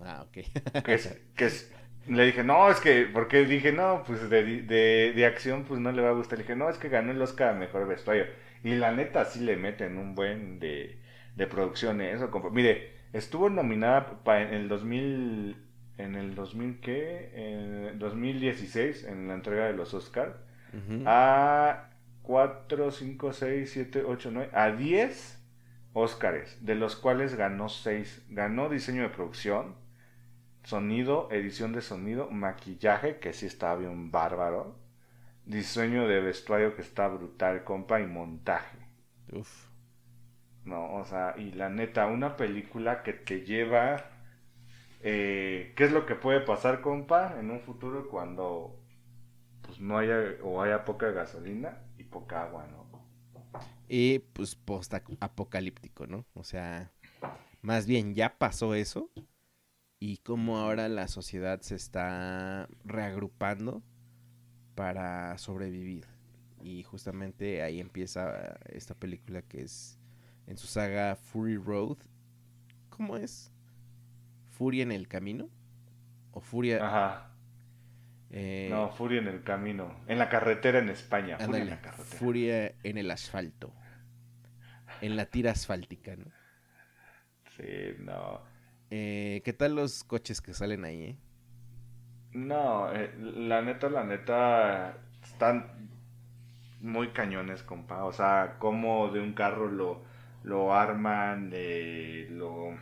Ah, 0.02 0.22
ok. 0.24 0.38
que 0.84 0.94
es, 0.94 1.08
que 1.36 1.46
es, 1.46 1.74
le 2.08 2.26
dije, 2.26 2.44
no, 2.44 2.70
es 2.70 2.80
que, 2.80 3.08
porque 3.14 3.46
dije, 3.46 3.72
no, 3.72 4.04
pues 4.06 4.30
de, 4.30 4.44
de, 4.64 5.14
de 5.16 5.26
acción, 5.26 5.66
pues 5.66 5.80
no 5.80 5.92
le 5.92 6.02
va 6.02 6.10
a 6.10 6.14
gustar. 6.14 6.38
Le 6.40 6.44
dije, 6.44 6.56
no, 6.56 6.70
es 6.70 6.78
que 6.78 6.90
ganó 6.90 7.12
el 7.12 7.22
Oscar 7.22 7.50
a 7.50 7.54
mejor 7.54 7.88
vestuario. 7.88 8.26
Y 8.64 8.76
la 8.76 8.92
neta 8.92 9.26
sí 9.26 9.40
le 9.42 9.56
meten 9.56 9.98
un 9.98 10.16
buen 10.16 10.60
de, 10.60 11.00
de 11.36 11.48
producción 11.48 12.02
eso. 12.02 12.30
Mire, 12.52 12.92
estuvo 13.14 13.50
nominada 13.50 14.20
en 14.26 14.54
el 14.54 14.68
2000, 14.68 15.56
en 15.98 16.16
el 16.16 16.36
2000 16.36 16.80
qué, 16.82 17.32
en 17.34 18.00
2016 18.00 19.06
en 19.06 19.28
la 19.28 19.36
entrega 19.36 19.66
de 19.66 19.74
los 19.74 19.94
Oscars 19.94 20.36
a 21.06 21.90
4, 22.22 22.92
5, 22.92 23.34
6, 23.34 23.72
7, 23.72 24.04
8, 24.06 24.30
9, 24.32 24.50
a 24.54 24.72
10 24.72 25.40
Oscars, 25.94 26.64
de 26.64 26.76
los 26.76 26.96
cuales 26.96 27.36
ganó 27.36 27.70
6. 27.70 28.28
Ganó 28.30 28.70
diseño 28.70 29.02
de 29.02 29.10
producción, 29.10 29.76
sonido, 30.64 31.30
edición 31.32 31.74
de 31.74 31.82
sonido, 31.82 32.30
maquillaje, 32.30 33.18
que 33.20 33.34
sí 33.34 33.48
estaba 33.48 33.78
bien 33.78 34.12
bárbaro 34.12 34.89
diseño 35.50 36.08
de 36.08 36.22
vestuario 36.22 36.76
que 36.76 36.82
está 36.84 37.08
brutal, 37.08 37.64
compa, 37.64 38.00
y 38.00 38.06
montaje. 38.06 38.78
Uf. 39.34 39.68
No, 40.64 40.94
o 40.94 41.06
sea, 41.06 41.34
y 41.38 41.52
la 41.52 41.70
neta, 41.70 42.06
una 42.06 42.38
película 42.38 43.04
que 43.04 43.14
te 43.14 43.42
lleva... 43.42 44.06
Eh, 45.02 45.74
¿Qué 45.76 45.86
es 45.86 45.92
lo 45.92 46.06
que 46.06 46.16
puede 46.16 46.42
pasar, 46.42 46.82
compa, 46.82 47.40
en 47.40 47.52
un 47.52 47.62
futuro 47.62 48.10
cuando 48.10 48.80
pues 49.62 49.80
no 49.80 49.98
haya 49.98 50.18
o 50.44 50.62
haya 50.62 50.84
poca 50.84 51.12
gasolina 51.12 51.82
y 51.98 52.04
poca 52.04 52.44
agua, 52.44 52.68
¿no? 52.68 52.90
Y 53.88 54.20
pues 54.20 54.56
post 54.56 54.94
apocalíptico, 55.20 56.06
¿no? 56.06 56.26
O 56.34 56.44
sea, 56.44 56.92
más 57.62 57.88
bien 57.88 58.14
ya 58.14 58.38
pasó 58.38 58.76
eso 58.76 59.10
y 60.00 60.18
como 60.18 60.58
ahora 60.58 60.90
la 60.90 61.08
sociedad 61.08 61.62
se 61.62 61.76
está 61.76 62.68
reagrupando 62.84 63.84
para 64.80 65.38
sobrevivir. 65.38 66.06
Y 66.62 66.84
justamente 66.84 67.62
ahí 67.64 67.82
empieza 67.82 68.58
esta 68.70 68.96
película 68.96 69.42
que 69.42 69.64
es 69.64 70.00
en 70.48 70.56
su 70.56 70.68
saga 70.68 71.18
Fury 71.18 71.58
Road. 71.58 71.98
¿Cómo 72.90 73.18
es? 73.18 73.52
¿Furia 74.52 74.84
en 74.84 74.94
el 74.94 75.10
camino? 75.10 75.50
¿O 76.32 76.40
Furia? 76.40 76.78
Ajá. 76.78 77.32
Eh, 78.32 78.70
no, 78.72 78.90
Furia 78.92 79.20
en 79.20 79.28
el 79.28 79.44
camino. 79.44 80.00
En 80.08 80.18
la 80.18 80.30
carretera 80.30 80.80
en 80.80 80.88
España. 80.88 81.38
Furia 81.38 81.62
en 81.62 81.70
la 81.72 81.82
carretera. 81.82 82.18
Furia 82.18 82.76
en 82.82 82.98
el 82.98 83.12
asfalto. 83.12 83.74
En 85.02 85.18
la 85.18 85.26
tira 85.26 85.52
asfáltica, 85.52 86.16
¿no? 86.16 86.32
Sí, 87.58 87.98
no. 88.00 88.40
Eh, 88.92 89.42
¿Qué 89.44 89.52
tal 89.52 89.76
los 89.76 90.06
coches 90.06 90.40
que 90.40 90.54
salen 90.54 90.86
ahí, 90.86 91.04
eh? 91.04 91.18
No, 92.34 92.92
eh, 92.94 93.12
la 93.20 93.62
neta, 93.62 93.90
la 93.90 94.04
neta, 94.04 94.94
están 95.24 95.90
muy 96.82 97.10
cañones, 97.10 97.64
compa. 97.64 98.04
O 98.06 98.14
sea, 98.14 98.56
como 98.60 99.10
de 99.10 99.20
un 99.22 99.34
carro 99.34 99.68
lo, 99.68 100.02
lo 100.44 100.74
arman, 100.74 101.52
lo, 102.32 102.78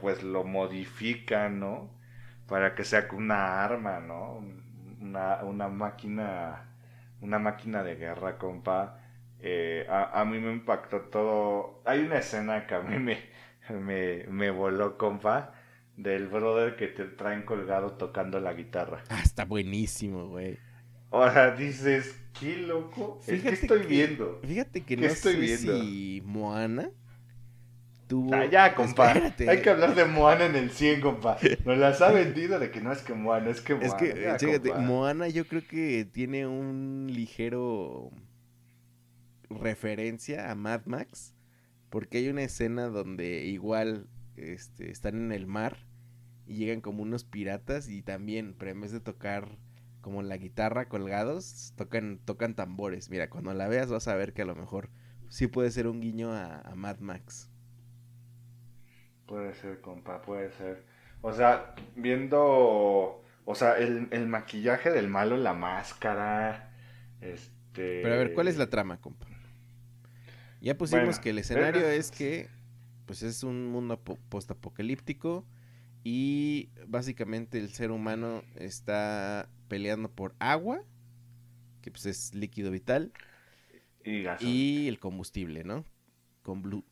pues 0.00 0.22
lo 0.22 0.44
modifican, 0.44 1.60
¿no? 1.60 1.90
Para 2.48 2.74
que 2.74 2.84
sea 2.84 3.08
una 3.12 3.64
arma, 3.64 4.00
¿no? 4.00 4.42
Una, 5.00 5.42
una 5.44 5.68
máquina, 5.68 6.64
una 7.20 7.38
máquina 7.38 7.82
de 7.84 7.96
guerra, 7.96 8.38
compa. 8.38 8.98
Eh, 9.40 9.86
a, 9.88 10.20
a, 10.20 10.24
mí 10.24 10.38
me 10.38 10.52
impactó 10.52 11.02
todo. 11.02 11.82
Hay 11.86 12.00
una 12.00 12.18
escena 12.18 12.66
que 12.66 12.74
a 12.74 12.80
mí 12.82 12.98
me, 12.98 13.18
me, 13.70 14.26
me 14.28 14.50
voló, 14.50 14.98
compa 14.98 15.54
del 15.96 16.28
brother 16.28 16.76
que 16.76 16.88
te 16.88 17.04
traen 17.04 17.42
colgado 17.42 17.92
tocando 17.92 18.40
la 18.40 18.54
guitarra. 18.54 19.02
Ah, 19.08 19.20
está 19.22 19.44
buenísimo, 19.44 20.28
güey. 20.28 20.58
Ahora 21.10 21.54
dices, 21.56 22.14
qué 22.38 22.56
loco. 22.56 23.20
Fíjate 23.22 23.42
¿Qué 23.42 23.54
estoy 23.54 23.86
viendo? 23.86 24.40
Fíjate 24.42 24.82
que 24.82 24.96
no 24.96 25.06
estoy 25.06 25.34
sé 25.34 25.40
viendo? 25.40 25.82
si 25.82 26.22
Moana 26.24 26.90
tuvo... 28.06 28.34
Ah, 28.34 28.46
ya, 28.46 28.74
compa. 28.74 29.12
Hay 29.48 29.60
que 29.60 29.70
hablar 29.70 29.94
de 29.94 30.04
Moana 30.04 30.46
en 30.46 30.56
el 30.56 30.70
100, 30.70 31.00
compa. 31.00 31.36
Nos 31.64 31.78
las 31.78 32.00
ha 32.00 32.12
vendido 32.12 32.58
de 32.58 32.70
que 32.70 32.80
no 32.80 32.92
es 32.92 33.02
que 33.02 33.14
Moana, 33.14 33.50
es 33.50 33.60
que 33.60 33.74
Moana. 33.74 33.88
Es 33.88 33.94
que, 33.94 34.36
fíjate, 34.38 34.72
Moana 34.74 35.28
yo 35.28 35.46
creo 35.46 35.62
que 35.66 36.04
tiene 36.04 36.46
un 36.46 37.08
ligero 37.10 38.10
referencia 39.48 40.50
a 40.50 40.54
Mad 40.54 40.82
Max. 40.86 41.34
Porque 41.88 42.18
hay 42.18 42.28
una 42.28 42.42
escena 42.42 42.86
donde 42.86 43.46
igual 43.46 44.06
este, 44.40 44.90
están 44.90 45.16
en 45.16 45.32
el 45.32 45.46
mar 45.46 45.78
y 46.46 46.56
llegan 46.56 46.80
como 46.80 47.02
unos 47.02 47.24
piratas 47.24 47.88
y 47.88 48.02
también, 48.02 48.54
pero 48.58 48.70
en 48.70 48.80
vez 48.80 48.92
de 48.92 49.00
tocar 49.00 49.58
como 50.00 50.22
la 50.22 50.36
guitarra 50.36 50.88
colgados, 50.88 51.72
tocan, 51.76 52.18
tocan 52.24 52.54
tambores. 52.54 53.10
Mira, 53.10 53.30
cuando 53.30 53.52
la 53.54 53.68
veas 53.68 53.90
vas 53.90 54.08
a 54.08 54.14
ver 54.14 54.32
que 54.32 54.42
a 54.42 54.46
lo 54.46 54.54
mejor 54.54 54.90
sí 55.28 55.46
puede 55.46 55.70
ser 55.70 55.86
un 55.86 56.00
guiño 56.00 56.32
a, 56.32 56.72
Mad 56.74 56.98
Max. 56.98 57.50
Puede 59.26 59.54
ser, 59.54 59.80
compa, 59.80 60.22
puede 60.22 60.50
ser. 60.52 60.84
O 61.20 61.32
sea, 61.32 61.74
viendo, 61.94 63.22
o 63.44 63.54
sea, 63.54 63.78
el, 63.78 64.08
el 64.10 64.26
maquillaje 64.26 64.90
del 64.90 65.08
malo, 65.08 65.36
la 65.36 65.52
máscara, 65.52 66.72
este... 67.20 68.00
Pero 68.02 68.14
a 68.14 68.18
ver, 68.18 68.34
¿cuál 68.34 68.48
es 68.48 68.56
la 68.56 68.68
trama, 68.70 69.00
compa? 69.00 69.26
Ya 70.60 70.76
pusimos 70.76 71.18
que 71.18 71.30
el 71.30 71.38
escenario 71.38 71.86
es 71.86 72.10
que, 72.10 72.48
pues 73.10 73.24
es 73.24 73.42
un 73.42 73.66
mundo 73.66 73.98
postapocalíptico 74.28 75.44
y 76.04 76.68
básicamente 76.86 77.58
el 77.58 77.70
ser 77.70 77.90
humano 77.90 78.44
está 78.54 79.48
peleando 79.66 80.08
por 80.08 80.36
agua, 80.38 80.84
que 81.82 81.90
pues 81.90 82.06
es 82.06 82.36
líquido 82.36 82.70
vital. 82.70 83.10
Y, 84.04 84.86
el 84.86 85.00
combustible, 85.00 85.64
¿no? 85.64 85.84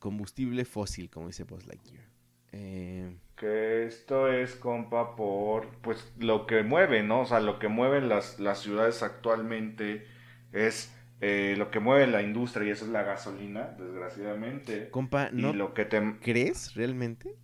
combustible 0.00 0.64
fósil, 0.64 1.08
como 1.08 1.28
dice 1.28 1.44
Buzz 1.44 1.68
Lightyear. 1.68 2.08
Eh... 2.50 3.16
Que 3.36 3.86
esto 3.86 4.26
es, 4.26 4.56
compa, 4.56 5.14
por 5.14 5.68
pues 5.82 6.12
lo 6.18 6.48
que 6.48 6.64
mueve, 6.64 7.04
¿no? 7.04 7.20
O 7.20 7.26
sea, 7.26 7.38
lo 7.38 7.60
que 7.60 7.68
mueven 7.68 8.08
las, 8.08 8.40
las 8.40 8.58
ciudades 8.58 9.04
actualmente 9.04 10.04
es 10.50 10.92
eh, 11.20 11.54
lo 11.58 11.70
que 11.70 11.80
mueve 11.80 12.06
la 12.06 12.22
industria 12.22 12.68
y 12.68 12.70
eso 12.70 12.84
es 12.84 12.90
la 12.90 13.02
gasolina, 13.02 13.74
desgraciadamente. 13.78 14.90
Compa, 14.90 15.30
¿no 15.32 15.50
y 15.50 15.52
lo 15.54 15.74
que 15.74 15.84
te... 15.84 16.18
crees 16.20 16.74
realmente 16.74 17.36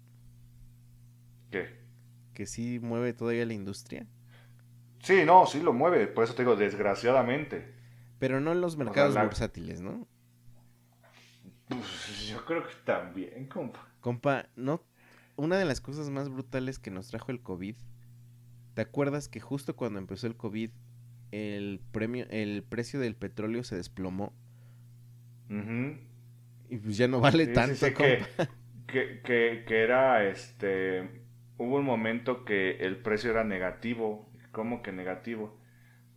¿Qué? 1.51 1.83
que 2.33 2.47
sí 2.47 2.81
mueve 2.81 3.13
todavía 3.13 3.47
la 3.47 3.55
industria? 3.55 4.07
Sí, 5.01 5.23
no, 5.25 5.47
sí 5.47 5.61
lo 5.61 5.73
mueve, 5.73 6.07
por 6.07 6.25
eso 6.25 6.35
te 6.35 6.43
digo, 6.43 6.57
desgraciadamente. 6.57 7.75
Pero 8.19 8.41
no 8.41 8.53
en 8.53 8.61
los 8.61 8.77
mercados 8.77 9.15
la- 9.15 9.25
bursátiles, 9.25 9.81
¿no? 9.81 10.09
Pues, 11.69 12.29
yo 12.29 12.45
creo 12.45 12.63
que 12.67 12.75
también, 12.85 13.47
compa. 13.49 13.87
Compa, 14.01 14.49
no. 14.57 14.83
Una 15.37 15.57
de 15.59 15.65
las 15.65 15.81
cosas 15.81 16.11
más 16.11 16.29
brutales 16.29 16.79
que 16.79 16.91
nos 16.91 17.09
trajo 17.09 17.33
el 17.33 17.43
COVID. 17.43 17.77
¿Te 18.75 18.83
acuerdas 18.83 19.29
que 19.29 19.41
justo 19.41 19.77
cuando 19.77 19.99
empezó 19.99 20.27
el 20.27 20.37
COVID, 20.37 20.71
el 21.35 21.81
premio, 21.93 22.27
el 22.31 22.63
precio 22.65 23.01
del 23.01 23.17
petróleo 23.17 23.65
se 23.65 23.77
desplomó? 23.77 24.33
Y 26.69 26.77
pues 26.79 26.97
ya 26.97 27.09
no 27.09 27.21
vale 27.21 27.47
Sí, 27.63 27.75
tanto, 27.75 27.75
sí, 27.77 27.95
que, 27.95 28.23
que, 28.87 29.21
que, 29.23 29.65
que 29.67 29.83
era 29.83 30.25
este. 30.29 31.23
Hubo 31.59 31.77
un 31.77 31.85
momento 31.85 32.45
que 32.45 32.79
el 32.79 32.99
precio 33.03 33.31
era 33.31 33.45
negativo. 33.45 34.31
¿Cómo 34.53 34.83
que 34.83 34.93
negativo? 34.93 35.59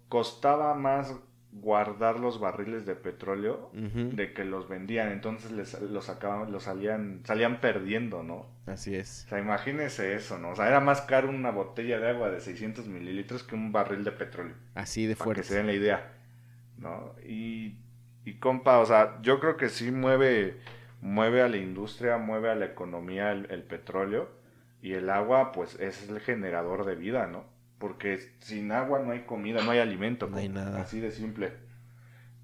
Costaba 0.09 0.76
más 0.76 1.15
guardar 1.62 2.20
los 2.20 2.39
barriles 2.39 2.86
de 2.86 2.95
petróleo 2.95 3.70
de 3.74 4.34
que 4.34 4.43
los 4.45 4.68
vendían. 4.70 5.12
Entonces 5.12 5.51
les, 5.51 5.80
los 5.82 6.05
sacaban, 6.05 6.51
los 6.51 6.64
salían, 6.64 7.22
salían 7.26 7.60
perdiendo, 7.62 8.24
¿no? 8.24 8.45
Así 8.66 8.95
es. 8.95 9.24
O 9.26 9.30
sea, 9.30 9.39
imagínense 9.39 10.14
eso, 10.16 10.38
¿no? 10.38 10.49
O 10.51 10.55
sea, 10.55 10.68
era 10.68 10.80
más 10.80 11.01
caro 11.01 11.30
una 11.30 11.51
botella 11.51 11.99
de 11.99 12.10
agua 12.10 12.30
de 12.30 12.39
600 12.41 12.88
mililitros 12.88 13.43
que 13.43 13.55
un 13.55 13.72
barril 13.72 14.03
de 14.03 14.12
petróleo. 14.12 14.55
Así 14.76 15.05
de 15.08 15.16
Para 15.16 15.34
que 15.34 15.43
se 15.43 15.53
fuerte. 15.53 15.55
den 15.55 15.68
la 15.68 15.74
idea, 15.74 16.14
¿no? 16.78 17.14
Y, 17.26 17.76
y 18.26 18.34
compa, 18.39 18.80
o 18.80 18.86
sea, 18.86 19.20
yo 19.22 19.39
creo 19.39 19.58
que 19.58 19.70
sí 19.70 19.91
mueve, 19.91 20.58
mueve 21.01 21.41
a 21.41 21.47
la 21.47 21.58
industria, 21.58 22.18
mueve 22.18 22.49
a 22.49 22.55
la 22.55 22.66
economía 22.66 23.32
el, 23.32 23.49
el 23.51 23.64
petróleo 23.64 24.30
y 24.82 24.93
el 24.93 25.10
agua, 25.10 25.51
pues 25.53 25.80
es 25.80 26.10
el 26.10 26.20
generador 26.20 26.86
de 26.86 26.95
vida, 26.95 27.28
¿no? 27.28 27.45
Porque 27.80 28.19
sin 28.39 28.71
agua 28.71 28.99
no 28.99 29.11
hay 29.11 29.21
comida, 29.21 29.61
no 29.63 29.71
hay 29.71 29.80
alimento. 29.80 30.28
No 30.28 30.38
hay 30.38 30.49
nada. 30.49 30.82
Así 30.82 30.99
de 30.99 31.11
simple. 31.11 31.53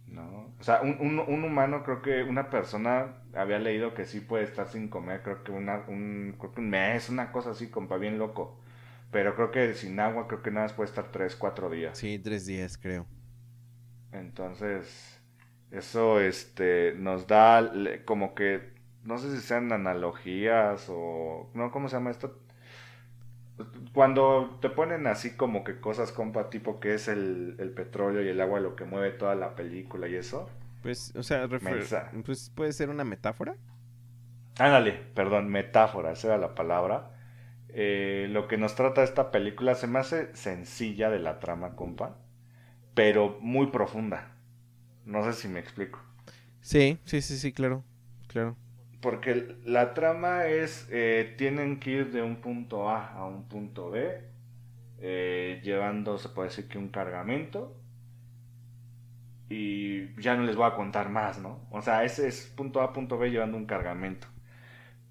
¿No? 0.07 0.53
O 0.59 0.63
sea, 0.63 0.81
un, 0.81 0.97
un, 0.99 1.19
un 1.19 1.43
humano, 1.43 1.83
creo 1.83 2.01
que 2.01 2.23
una 2.23 2.49
persona 2.49 3.15
había 3.33 3.57
leído 3.59 3.93
que 3.95 4.05
sí 4.05 4.19
puede 4.19 4.43
estar 4.43 4.67
sin 4.67 4.87
comer, 4.89 5.23
creo 5.23 5.43
que 5.43 5.51
una, 5.51 5.83
un, 5.87 6.35
creo 6.39 6.53
que 6.53 6.61
un 6.61 6.69
mes, 6.69 7.09
una 7.09 7.31
cosa 7.31 7.51
así, 7.51 7.69
compa, 7.69 7.97
bien 7.97 8.19
loco. 8.19 8.59
Pero 9.11 9.35
creo 9.35 9.51
que 9.51 9.73
sin 9.73 9.99
agua, 9.99 10.27
creo 10.27 10.43
que 10.43 10.51
nada 10.51 10.67
más 10.67 10.73
puede 10.73 10.89
estar 10.89 11.11
3, 11.11 11.35
4 11.35 11.69
días. 11.69 11.97
Sí, 11.97 12.19
tres 12.19 12.45
días, 12.45 12.77
creo. 12.77 13.07
Entonces, 14.11 15.19
eso 15.71 16.19
este 16.19 16.93
nos 16.97 17.27
da 17.27 17.71
como 18.05 18.35
que 18.35 18.73
no 19.03 19.17
sé 19.17 19.31
si 19.35 19.41
sean 19.41 19.71
analogías 19.71 20.85
o 20.89 21.49
no, 21.53 21.71
¿cómo 21.71 21.89
se 21.89 21.95
llama 21.97 22.11
esto? 22.11 22.39
Cuando 23.93 24.57
te 24.61 24.69
ponen 24.69 25.07
así 25.07 25.35
como 25.35 25.63
que 25.63 25.79
cosas 25.79 26.11
compa 26.11 26.49
tipo 26.49 26.79
que 26.79 26.93
es 26.95 27.07
el, 27.07 27.55
el 27.59 27.71
petróleo 27.71 28.23
y 28.23 28.29
el 28.29 28.41
agua 28.41 28.59
lo 28.59 28.75
que 28.75 28.85
mueve 28.85 29.11
toda 29.11 29.35
la 29.35 29.55
película 29.55 30.07
y 30.07 30.15
eso. 30.15 30.49
Pues, 30.81 31.13
o 31.15 31.23
sea, 31.23 31.47
pues 31.47 32.51
puede 32.53 32.73
ser 32.73 32.89
una 32.89 33.03
metáfora. 33.03 33.55
Ándale, 34.59 34.91
perdón, 35.15 35.49
metáfora, 35.49 36.11
esa 36.11 36.27
era 36.29 36.37
la 36.37 36.55
palabra. 36.55 37.11
Eh, 37.69 38.27
lo 38.29 38.47
que 38.47 38.57
nos 38.57 38.75
trata 38.75 39.03
esta 39.03 39.31
película 39.31 39.75
se 39.75 39.87
me 39.87 39.99
hace 39.99 40.35
sencilla 40.35 41.09
de 41.09 41.19
la 41.19 41.39
trama, 41.39 41.75
compa, 41.75 42.17
pero 42.95 43.37
muy 43.41 43.67
profunda. 43.67 44.35
No 45.05 45.23
sé 45.25 45.33
si 45.33 45.47
me 45.47 45.59
explico. 45.59 45.99
Sí, 46.61 46.97
sí, 47.05 47.21
sí, 47.21 47.37
sí, 47.37 47.51
claro. 47.53 47.83
Claro. 48.27 48.55
Porque 49.03 49.57
la 49.65 49.93
trama 49.93 50.47
es, 50.47 50.87
eh, 50.89 51.35
tienen 51.37 51.81
que 51.81 51.91
ir 51.91 52.11
de 52.13 52.21
un 52.21 52.37
punto 52.37 52.89
A 52.89 53.09
a 53.13 53.25
un 53.25 53.49
punto 53.49 53.91
B, 53.91 54.21
eh, 55.01 55.59
llevando, 55.61 56.17
se 56.17 56.29
puede 56.29 56.47
decir 56.47 56.69
que 56.69 56.77
un 56.77 56.87
cargamento. 56.87 57.75
Y 59.49 60.15
ya 60.21 60.37
no 60.37 60.43
les 60.43 60.55
voy 60.55 60.67
a 60.67 60.75
contar 60.75 61.09
más, 61.09 61.37
¿no? 61.37 61.67
O 61.69 61.81
sea, 61.81 62.05
ese 62.05 62.29
es 62.29 62.47
punto 62.55 62.79
A, 62.81 62.93
punto 62.93 63.17
B 63.17 63.29
llevando 63.29 63.57
un 63.57 63.65
cargamento. 63.65 64.27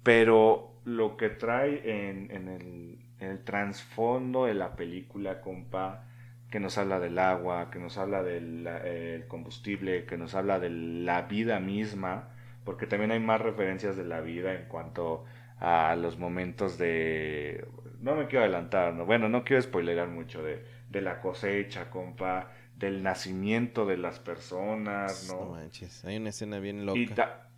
Pero 0.01 0.81
lo 0.85 1.15
que 1.15 1.29
trae 1.29 2.09
en, 2.09 2.31
el, 2.31 2.97
en 3.19 3.45
trasfondo 3.45 4.45
de 4.45 4.55
la 4.55 4.75
película, 4.75 5.39
compa, 5.39 6.07
que 6.49 6.59
nos 6.59 6.79
habla 6.79 6.99
del 6.99 7.19
agua, 7.19 7.69
que 7.69 7.77
nos 7.77 7.99
habla 7.99 8.23
del 8.23 8.65
eh, 8.67 9.25
combustible, 9.27 10.05
que 10.05 10.17
nos 10.17 10.33
habla 10.33 10.59
de 10.59 10.71
la 10.71 11.21
vida 11.23 11.59
misma, 11.59 12.32
porque 12.65 12.87
también 12.87 13.11
hay 13.11 13.19
más 13.19 13.41
referencias 13.41 13.95
de 13.97 14.05
la 14.05 14.21
vida 14.21 14.53
en 14.53 14.67
cuanto 14.67 15.25
a 15.59 15.95
los 15.95 16.17
momentos 16.17 16.77
de... 16.77 17.65
No 18.01 18.15
me 18.15 18.27
quiero 18.27 18.43
adelantar, 18.43 18.93
¿no? 18.93 19.05
bueno, 19.05 19.29
no 19.29 19.43
quiero 19.43 19.61
spoilerar 19.61 20.09
mucho 20.09 20.43
de, 20.43 20.65
de 20.89 21.01
la 21.01 21.21
cosecha, 21.21 21.89
compa, 21.89 22.51
del 22.75 23.01
nacimiento 23.03 23.85
de 23.85 23.97
las 23.97 24.19
personas, 24.19 25.23
No 25.23 25.45
¿no? 25.45 25.49
manches. 25.51 26.03
Hay 26.05 26.17
una 26.17 26.29
escena 26.29 26.59
bien 26.59 26.85
loca 26.85 26.99
Y 26.99 27.07
ta- 27.15 27.49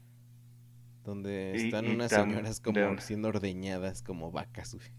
donde 1.05 1.53
están 1.55 1.87
y 1.87 1.95
unas 1.95 2.11
tam- 2.11 2.27
señoras 2.27 2.59
como 2.59 2.95
de- 2.95 3.01
siendo 3.01 3.29
ordeñadas 3.29 4.01
como 4.01 4.31
vacas, 4.31 4.73
güey. 4.75 4.89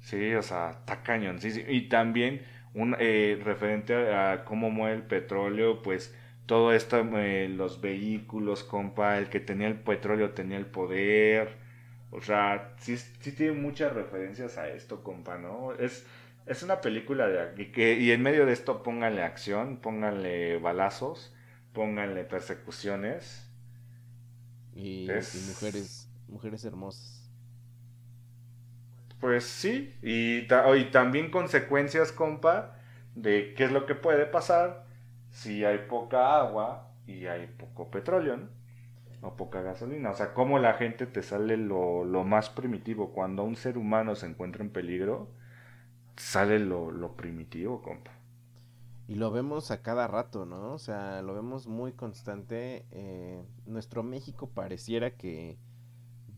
Sí, 0.00 0.34
o 0.34 0.42
sea, 0.42 0.70
está 0.70 1.02
cañón. 1.02 1.40
Sí, 1.40 1.50
sí. 1.52 1.62
Y 1.68 1.88
también 1.88 2.42
un 2.74 2.96
eh, 2.98 3.38
referente 3.42 3.94
a, 3.94 4.32
a 4.32 4.44
cómo 4.44 4.70
mueve 4.70 4.96
el 4.96 5.02
petróleo, 5.04 5.82
pues 5.82 6.14
todo 6.46 6.72
esto, 6.72 6.98
eh, 7.18 7.48
los 7.48 7.80
vehículos, 7.80 8.64
compa, 8.64 9.18
el 9.18 9.28
que 9.30 9.40
tenía 9.40 9.68
el 9.68 9.76
petróleo 9.80 10.30
tenía 10.32 10.58
el 10.58 10.66
poder. 10.66 11.56
O 12.10 12.20
sea, 12.20 12.74
sí, 12.78 12.96
sí 12.98 13.32
tiene 13.32 13.52
muchas 13.52 13.92
referencias 13.94 14.58
a 14.58 14.68
esto, 14.68 15.02
compa, 15.02 15.38
¿no? 15.38 15.72
Es, 15.74 16.06
es 16.46 16.62
una 16.62 16.80
película 16.80 17.28
de 17.28 17.70
que 17.72 17.94
y 17.98 18.10
en 18.12 18.22
medio 18.22 18.46
de 18.46 18.52
esto 18.52 18.82
pónganle 18.82 19.22
acción, 19.22 19.78
pónganle 19.78 20.58
balazos, 20.58 21.34
pónganle 21.72 22.24
persecuciones. 22.24 23.48
Y, 24.74 25.10
Es- 25.10 25.34
y 25.34 25.40
mujeres, 25.40 26.08
mujeres 26.28 26.64
hermosas. 26.64 27.30
Pues 29.20 29.44
sí, 29.44 29.94
y, 30.02 30.46
ta- 30.48 30.76
y 30.76 30.90
también 30.90 31.30
consecuencias, 31.30 32.10
compa, 32.12 32.76
de 33.14 33.54
qué 33.56 33.64
es 33.64 33.72
lo 33.72 33.86
que 33.86 33.94
puede 33.94 34.26
pasar 34.26 34.84
si 35.32 35.64
hay 35.66 35.80
poca 35.88 36.38
agua 36.40 36.94
y 37.08 37.26
hay 37.26 37.48
poco 37.48 37.90
petróleo, 37.90 38.38
¿no? 38.38 38.48
O 39.22 39.36
poca 39.36 39.62
gasolina. 39.62 40.10
O 40.12 40.16
sea, 40.16 40.34
cómo 40.34 40.58
la 40.60 40.74
gente 40.74 41.06
te 41.06 41.22
sale 41.22 41.56
lo, 41.58 42.04
lo 42.04 42.24
más 42.24 42.50
primitivo. 42.50 43.12
Cuando 43.14 43.44
un 43.44 43.56
ser 43.56 43.78
humano 43.78 44.14
se 44.16 44.26
encuentra 44.28 44.64
en 44.64 44.70
peligro, 44.72 45.30
sale 46.16 46.58
lo, 46.60 46.90
lo 46.92 47.16
primitivo, 47.16 47.82
compa. 47.82 48.12
Y 49.06 49.16
lo 49.16 49.30
vemos 49.30 49.70
a 49.70 49.82
cada 49.82 50.06
rato, 50.06 50.46
¿no? 50.46 50.72
O 50.74 50.78
sea, 50.78 51.22
lo 51.22 51.34
vemos 51.34 51.66
muy 51.66 51.92
constante. 51.92 52.86
eh, 52.90 53.44
nuestro 53.66 54.02
México 54.02 54.50
pareciera 54.50 55.16
que 55.16 55.58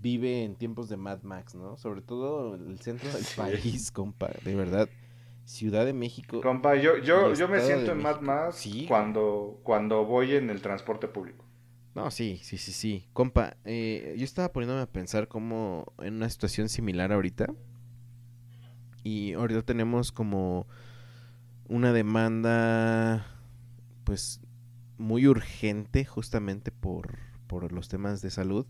vive 0.00 0.44
en 0.44 0.56
tiempos 0.56 0.88
de 0.88 0.96
Mad 0.98 1.22
Max, 1.22 1.54
¿no? 1.54 1.76
Sobre 1.78 2.02
todo 2.02 2.54
el 2.56 2.80
centro 2.80 3.12
del 3.12 3.26
Sí. 3.36 3.36
país, 3.36 3.92
compa. 3.92 4.30
De 4.42 4.54
verdad. 4.54 4.90
Ciudad 5.44 5.84
de 5.84 5.92
México. 5.92 6.40
Compa, 6.40 6.74
yo, 6.76 6.96
yo, 6.98 7.34
yo 7.34 7.48
me 7.48 7.60
siento 7.60 7.92
en 7.92 8.02
Mad 8.02 8.52
Sí. 8.52 8.86
cuando, 8.88 9.60
cuando 9.62 10.04
voy 10.04 10.34
en 10.34 10.50
el 10.50 10.62
transporte 10.62 11.06
público. 11.08 11.44
No, 11.94 12.10
sí, 12.10 12.40
sí, 12.42 12.58
sí, 12.58 12.72
sí. 12.72 13.06
Compa, 13.12 13.56
eh, 13.64 14.14
yo 14.18 14.24
estaba 14.24 14.52
poniéndome 14.52 14.82
a 14.82 14.86
pensar 14.86 15.28
como 15.28 15.92
en 15.98 16.14
una 16.14 16.28
situación 16.28 16.68
similar 16.68 17.12
ahorita. 17.12 17.46
Y 19.04 19.34
ahorita 19.34 19.62
tenemos 19.62 20.12
como 20.12 20.66
una 21.68 21.92
demanda, 21.92 23.26
pues, 24.04 24.40
muy 24.98 25.26
urgente 25.26 26.04
justamente 26.04 26.72
por, 26.72 27.18
por 27.46 27.70
los 27.72 27.88
temas 27.88 28.22
de 28.22 28.30
salud, 28.30 28.66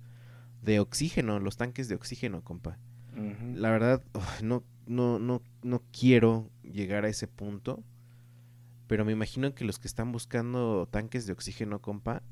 de 0.63 0.81
oxígeno, 0.81 1.39
los 1.39 1.57
tanques 1.57 1.89
de 1.89 1.95
oxígeno, 1.95 2.43
compa. 2.43 2.79
La 3.55 3.71
verdad, 3.71 4.03
no, 4.43 4.65
no, 4.87 5.19
no, 5.19 5.43
no 5.63 5.83
quiero 5.93 6.51
llegar 6.63 7.05
a 7.05 7.09
ese 7.09 7.27
punto. 7.29 7.83
Pero 8.87 9.05
me 9.05 9.13
imagino 9.13 9.55
que 9.55 9.65
los 9.65 9.79
que 9.79 9.89
están 9.89 10.13
buscando 10.13 10.87
tanques 10.91 11.27
de 11.27 11.33
oxígeno, 11.33 11.81
compa, 11.81 12.23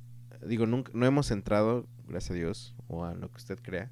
digo, 0.46 0.66
nunca, 0.66 0.92
no 0.94 1.07
hemos 1.07 1.30
entrado, 1.30 1.86
gracias 2.07 2.32
a 2.32 2.34
Dios, 2.34 2.74
o 2.88 3.05
a 3.05 3.14
lo 3.14 3.30
que 3.30 3.38
usted 3.38 3.59
crea, 3.62 3.90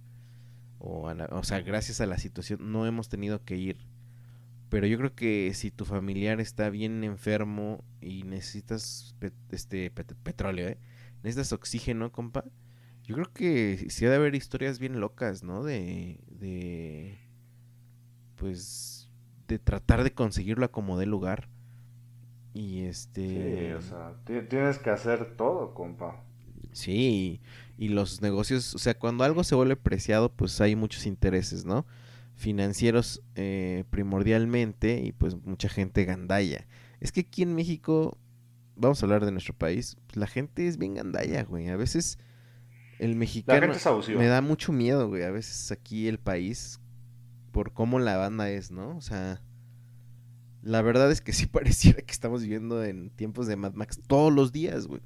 o, 0.79 1.09
a 1.09 1.15
la- 1.15 1.27
o 1.33 1.45
sea, 1.45 1.61
gracias 1.63 2.01
a 2.01 2.07
la 2.07 2.19
situación, 2.19 2.73
no 2.73 2.87
hemos 2.87 3.09
tenido 3.09 3.45
que 3.45 3.57
ir. 3.57 3.79
Pero 4.71 4.87
yo 4.87 4.99
creo 4.99 5.15
que 5.15 5.53
si 5.55 5.71
tu 5.71 5.85
familiar 5.85 6.41
está 6.41 6.71
bien 6.71 7.05
enfermo 7.05 7.85
y 8.01 8.23
necesitas 8.25 9.17
este 9.51 9.93
pet- 9.93 10.15
petróleo, 10.23 10.69
¿eh? 10.69 10.79
Necesitas 11.23 11.53
oxígeno, 11.53 12.13
compa. 12.13 12.45
Yo 13.05 13.17
creo 13.17 13.33
que 13.33 13.87
sí 13.91 14.07
ha 14.07 14.11
de 14.11 14.17
haber 14.17 14.35
historias 14.37 14.79
bien 14.79 15.01
locas, 15.01 15.43
¿no? 15.43 15.65
De, 15.65 16.21
pues, 18.41 19.11
de 19.47 19.59
tratar 19.59 20.03
de 20.03 20.15
conseguirlo 20.15 20.65
a 20.65 20.73
como 20.73 20.99
dé 20.99 21.05
lugar. 21.05 21.49
Y 22.55 22.81
este... 22.81 23.29
Sí, 23.29 23.73
o 23.73 23.83
sea, 23.83 24.15
tienes 24.49 24.79
que 24.79 24.91
hacer 24.91 25.37
todo, 25.37 25.75
compa. 25.75 26.25
Sí, 26.73 27.41
y 27.77 27.89
los 27.89 28.23
negocios, 28.23 28.75
o 28.75 28.79
sea, 28.79 28.95
cuando 28.95 29.25
algo 29.25 29.45
se 29.45 29.55
vuelve 29.55 29.77
preciado, 29.77 30.33
pues 30.33 30.61
hay 30.61 30.75
muchos 30.75 31.07
intereses, 31.07 31.65
¿no? 31.65 31.87
Financieros 32.35 33.23
eh, 33.35 33.85
primordialmente 33.91 35.01
y 35.01 35.13
pues 35.13 35.37
mucha 35.45 35.69
gente 35.69 36.05
gandalla. 36.07 36.67
Es 37.01 37.13
que 37.13 37.21
aquí 37.21 37.43
en 37.43 37.55
México, 37.55 38.17
vamos 38.77 39.03
a 39.03 39.07
hablar 39.07 39.27
de 39.27 39.33
nuestro 39.33 39.55
país, 39.55 39.99
pues, 40.07 40.17
la 40.17 40.27
gente 40.27 40.67
es 40.67 40.79
bien 40.79 40.95
gandalla, 40.95 41.45
güey. 41.45 41.69
A 41.69 41.77
veces 41.77 42.19
el 42.99 43.17
mexicano 43.17 43.75
me 44.17 44.27
da 44.27 44.41
mucho 44.41 44.73
miedo, 44.73 45.09
güey. 45.09 45.25
A 45.25 45.31
veces 45.31 45.71
aquí 45.73 46.09
el 46.09 46.19
país, 46.19 46.81
por 47.53 47.73
cómo 47.73 47.99
la 47.99 48.17
banda 48.17 48.51
es, 48.51 48.71
¿no? 48.71 48.97
O 48.97 49.01
sea, 49.01 49.43
la 50.63 50.83
verdad 50.83 51.11
es 51.11 51.21
que 51.21 51.33
sí 51.33 51.47
pareciera 51.47 52.03
que 52.03 52.13
estamos 52.13 52.43
viviendo 52.43 52.85
en 52.85 53.11
tiempos 53.11 53.47
de 53.47 53.57
Mad 53.57 53.75
Max 53.75 54.01
todos 54.07 54.33
los 54.33 54.53
días, 54.53 54.87
güey. 54.87 55.03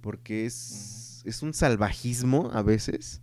Porque 0.00 0.46
es, 0.46 1.22
es 1.26 1.42
un 1.42 1.52
salvajismo 1.52 2.50
a 2.52 2.62
veces 2.62 3.22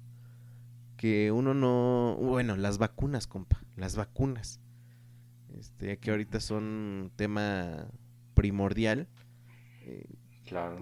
que 0.98 1.32
uno 1.32 1.54
no... 1.54 2.18
Bueno, 2.20 2.56
las 2.58 2.78
vacunas, 2.78 3.28
compa, 3.28 3.64
las 3.76 3.96
vacunas. 3.96 4.60
Este, 5.58 5.98
que 5.98 6.12
ahorita 6.12 6.40
son 6.40 6.64
un 6.64 7.12
tema 7.16 7.88
primordial. 8.34 9.08
Eh, 9.82 10.06
claro. 10.46 10.80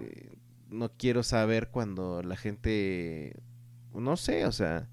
no 0.68 0.90
quiero 0.96 1.22
saber 1.22 1.70
cuando 1.70 2.22
la 2.22 2.36
gente... 2.36 3.40
No 3.94 4.16
sé, 4.16 4.44
o 4.46 4.52
sea... 4.52 4.88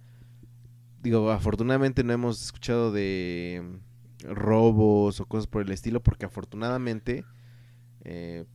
Digo, 1.04 1.32
afortunadamente 1.32 2.06
no 2.06 2.14
hemos 2.14 2.42
escuchado 2.42 2.94
de 2.94 3.62
robos 4.24 5.20
o 5.20 5.26
cosas 5.26 5.48
por 5.48 5.62
el 5.62 5.72
estilo, 5.74 6.02
porque 6.02 6.26
afortunadamente, 6.26 7.26
eh, 8.06 8.46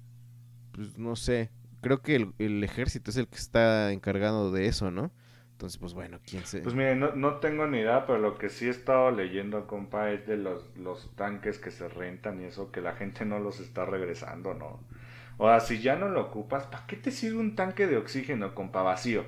pues 0.72 0.96
no 0.96 1.14
sé, 1.14 1.50
creo 1.82 2.00
que 2.00 2.32
el, 2.38 2.64
ejército 2.64 3.10
es 3.10 3.18
el 3.18 3.28
que 3.28 3.36
está 3.36 3.92
encargado 3.92 4.50
de 4.50 4.64
eso, 4.64 4.90
¿no? 4.90 5.12
Entonces, 5.52 5.78
pues 5.78 5.92
bueno, 5.92 6.20
quién 6.24 6.46
se... 6.46 6.60
Pues 6.60 6.74
mire, 6.74 6.96
no, 6.96 7.14
no 7.14 7.34
tengo 7.34 7.66
ni 7.66 7.80
idea, 7.80 8.06
pero 8.06 8.18
lo 8.18 8.38
que 8.38 8.48
sí 8.48 8.66
he 8.66 8.70
estado 8.70 9.10
leyendo, 9.10 9.66
compa, 9.66 10.10
es 10.10 10.26
de 10.26 10.38
los, 10.38 10.74
los 10.74 11.14
tanques 11.16 11.58
que 11.58 11.70
se 11.70 11.86
rentan 11.88 12.40
y 12.40 12.44
eso, 12.44 12.72
que 12.72 12.80
la 12.80 12.94
gente 12.94 13.26
no 13.26 13.40
los 13.40 13.60
está 13.60 13.84
regresando, 13.84 14.54
¿no? 14.54 14.80
O 15.36 15.48
sea, 15.48 15.60
si 15.60 15.82
ya 15.82 15.96
no 15.96 16.08
lo 16.08 16.22
ocupas, 16.22 16.64
¿para 16.66 16.86
qué 16.86 16.96
te 16.96 17.10
sirve 17.10 17.40
un 17.40 17.56
tanque 17.56 17.86
de 17.86 17.98
oxígeno, 17.98 18.54
compa, 18.54 18.80
vacío? 18.80 19.26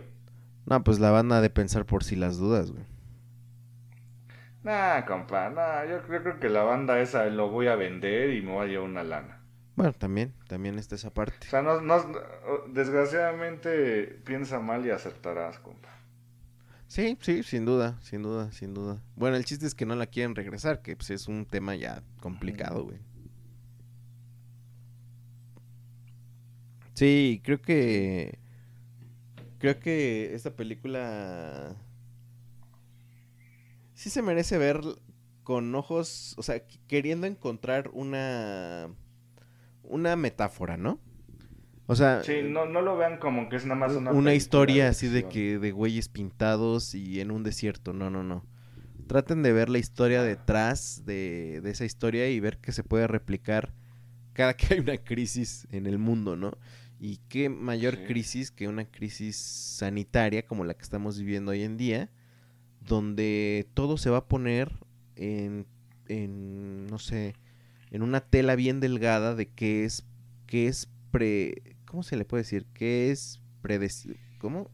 No, 0.64 0.82
pues 0.82 1.00
la 1.00 1.10
van 1.10 1.30
a 1.32 1.42
de 1.42 1.50
pensar 1.50 1.84
por 1.84 2.02
si 2.02 2.16
las 2.16 2.38
dudas, 2.38 2.70
güey. 2.70 2.89
Nah, 4.62 5.06
compa, 5.06 5.48
nah, 5.48 5.84
yo, 5.86 6.02
creo 6.02 6.38
que 6.38 6.50
la 6.50 6.62
banda 6.62 7.00
esa 7.00 7.24
lo 7.26 7.48
voy 7.48 7.68
a 7.68 7.76
vender 7.76 8.34
y 8.34 8.42
me 8.42 8.52
voy 8.52 8.66
a 8.66 8.68
llevar 8.68 8.88
una 8.88 9.02
lana. 9.02 9.40
Bueno, 9.74 9.94
también, 9.94 10.34
también 10.48 10.78
está 10.78 10.96
esa 10.96 11.10
parte. 11.10 11.46
O 11.46 11.50
sea, 11.50 11.62
no, 11.62 11.80
no, 11.80 11.96
desgraciadamente 12.68 14.20
piensa 14.24 14.60
mal 14.60 14.84
y 14.84 14.90
acertarás, 14.90 15.58
compa. 15.58 15.88
Sí, 16.88 17.16
sí, 17.20 17.42
sin 17.42 17.64
duda, 17.64 17.98
sin 18.02 18.22
duda, 18.22 18.52
sin 18.52 18.74
duda. 18.74 19.00
Bueno, 19.14 19.36
el 19.36 19.44
chiste 19.46 19.64
es 19.64 19.74
que 19.74 19.86
no 19.86 19.94
la 19.94 20.06
quieren 20.06 20.34
regresar, 20.34 20.82
que 20.82 20.96
pues 20.96 21.10
es 21.10 21.28
un 21.28 21.46
tema 21.46 21.74
ya 21.76 22.02
complicado, 22.20 22.84
güey. 22.84 22.98
Sí, 26.94 27.40
creo 27.42 27.62
que 27.62 28.38
creo 29.58 29.78
que 29.78 30.34
esta 30.34 30.54
película 30.56 31.76
sí 34.00 34.08
se 34.08 34.22
merece 34.22 34.56
ver 34.56 34.80
con 35.42 35.74
ojos, 35.74 36.34
o 36.38 36.42
sea, 36.42 36.62
queriendo 36.88 37.26
encontrar 37.26 37.90
una 37.92 38.88
una 39.82 40.16
metáfora, 40.16 40.78
¿no? 40.78 40.98
O 41.86 41.94
sea, 41.94 42.22
sí, 42.24 42.40
no, 42.42 42.64
no 42.64 42.80
lo 42.80 42.96
vean 42.96 43.18
como 43.18 43.50
que 43.50 43.56
es 43.56 43.66
nada 43.66 43.78
más 43.78 43.92
una 43.92 44.12
una 44.12 44.32
historia 44.32 44.88
así 44.88 45.08
de 45.08 45.24
que 45.24 45.58
de 45.58 45.72
güeyes 45.72 46.08
pintados 46.08 46.94
y 46.94 47.20
en 47.20 47.30
un 47.30 47.42
desierto, 47.42 47.92
no, 47.92 48.08
no, 48.08 48.24
no. 48.24 48.46
Traten 49.06 49.42
de 49.42 49.52
ver 49.52 49.68
la 49.68 49.78
historia 49.78 50.22
detrás 50.22 51.04
de, 51.04 51.60
de 51.62 51.70
esa 51.70 51.84
historia 51.84 52.30
y 52.30 52.40
ver 52.40 52.56
que 52.56 52.72
se 52.72 52.82
puede 52.82 53.06
replicar 53.06 53.74
cada 54.32 54.54
que 54.56 54.72
hay 54.72 54.80
una 54.80 54.96
crisis 54.96 55.66
en 55.72 55.86
el 55.86 55.98
mundo, 55.98 56.36
¿no? 56.36 56.56
Y 56.98 57.18
qué 57.28 57.50
mayor 57.50 58.04
crisis 58.04 58.50
que 58.50 58.66
una 58.66 58.86
crisis 58.86 59.36
sanitaria 59.36 60.46
como 60.46 60.64
la 60.64 60.72
que 60.72 60.84
estamos 60.84 61.18
viviendo 61.18 61.50
hoy 61.50 61.64
en 61.64 61.76
día, 61.76 62.08
donde 62.90 63.68
todo 63.72 63.96
se 63.96 64.10
va 64.10 64.18
a 64.18 64.26
poner 64.26 64.72
en, 65.14 65.64
en 66.08 66.88
no 66.88 66.98
sé, 66.98 67.36
en 67.92 68.02
una 68.02 68.20
tela 68.20 68.56
bien 68.56 68.80
delgada 68.80 69.36
de 69.36 69.46
qué 69.46 69.84
es, 69.84 70.04
qué 70.48 70.66
es 70.66 70.90
pre, 71.12 71.76
¿cómo 71.86 72.02
se 72.02 72.16
le 72.16 72.24
puede 72.24 72.42
decir? 72.42 72.66
¿Qué 72.74 73.12
es 73.12 73.40
predecible? 73.62 74.18
¿Cómo? 74.40 74.68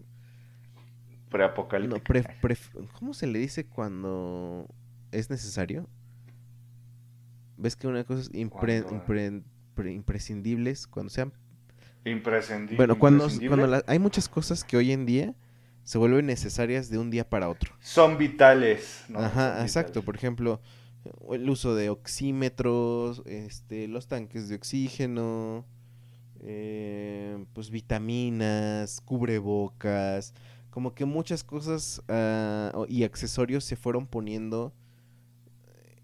Preapocalíptico. 1.29 2.15
No, 2.15 2.89
¿Cómo 2.99 3.13
se 3.13 3.27
le 3.27 3.39
dice 3.39 3.67
cuando 3.67 4.67
es 5.13 5.29
necesario? 5.29 5.87
¿Ves 7.59 7.77
que 7.77 7.87
una 7.87 8.05
cosa 8.05 8.23
es 8.23 8.31
impre, 8.33 8.83
imprescindibles 9.93 10.87
cuando 10.87 11.11
sean... 11.11 11.35
Imprescindibles. 12.07 12.79
Bueno, 12.79 12.99
cuando, 12.99 13.29
cuando 13.47 13.83
hay 13.87 13.99
muchas 13.99 14.31
cosas 14.31 14.65
que 14.65 14.79
hoy 14.79 14.93
en 14.93 15.05
día 15.05 15.35
se 15.87 15.99
vuelven 15.99 16.27
necesarias 16.27 16.91
de 16.91 16.99
un 16.99 17.11
día 17.11 17.31
para 17.31 17.49
otro. 17.49 17.73
Son 17.81 18.19
vitales. 18.19 19.05
Ajá, 19.15 19.63
exacto. 19.63 20.03
Por 20.03 20.17
ejemplo, 20.17 20.61
el 21.31 21.49
uso 21.49 21.77
de 21.77 21.91
oxímetros, 21.91 23.23
este, 23.25 23.87
los 23.87 24.09
tanques 24.09 24.49
de 24.49 24.57
oxígeno, 24.57 25.65
eh, 26.41 27.39
pues 27.53 27.71
vitaminas, 27.71 29.01
cubrebocas, 29.01 30.35
como 30.71 30.93
que 30.93 31.05
muchas 31.05 31.45
cosas 31.45 32.03
ah, 32.09 32.73
y 32.89 33.05
accesorios 33.05 33.63
se 33.63 33.77
fueron 33.77 34.09
poniendo 34.09 34.75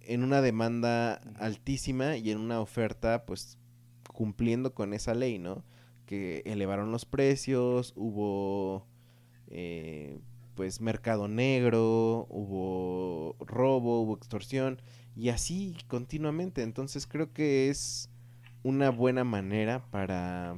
en 0.02 0.22
una 0.22 0.42
demanda 0.42 1.14
altísima 1.40 2.16
y 2.18 2.30
en 2.30 2.38
una 2.38 2.60
oferta 2.60 3.26
pues 3.26 3.58
cumpliendo 4.06 4.74
con 4.74 4.94
esa 4.94 5.12
ley, 5.12 5.40
¿no? 5.40 5.64
Que 6.06 6.42
elevaron 6.46 6.92
los 6.92 7.04
precios, 7.04 7.94
hubo 7.96 8.86
eh, 9.52 10.18
pues 10.54 10.80
mercado 10.80 11.28
negro, 11.28 12.26
hubo 12.30 13.36
robo, 13.40 14.02
hubo 14.02 14.16
extorsión 14.16 14.80
y 15.14 15.28
así 15.28 15.76
continuamente. 15.88 16.62
Entonces 16.62 17.06
creo 17.06 17.32
que 17.32 17.68
es 17.68 18.08
una 18.62 18.90
buena 18.90 19.24
manera 19.24 19.84
para 19.90 20.56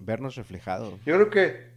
vernos 0.00 0.36
reflejados. 0.36 0.94
Yo 1.04 1.14
creo 1.14 1.30
que 1.30 1.68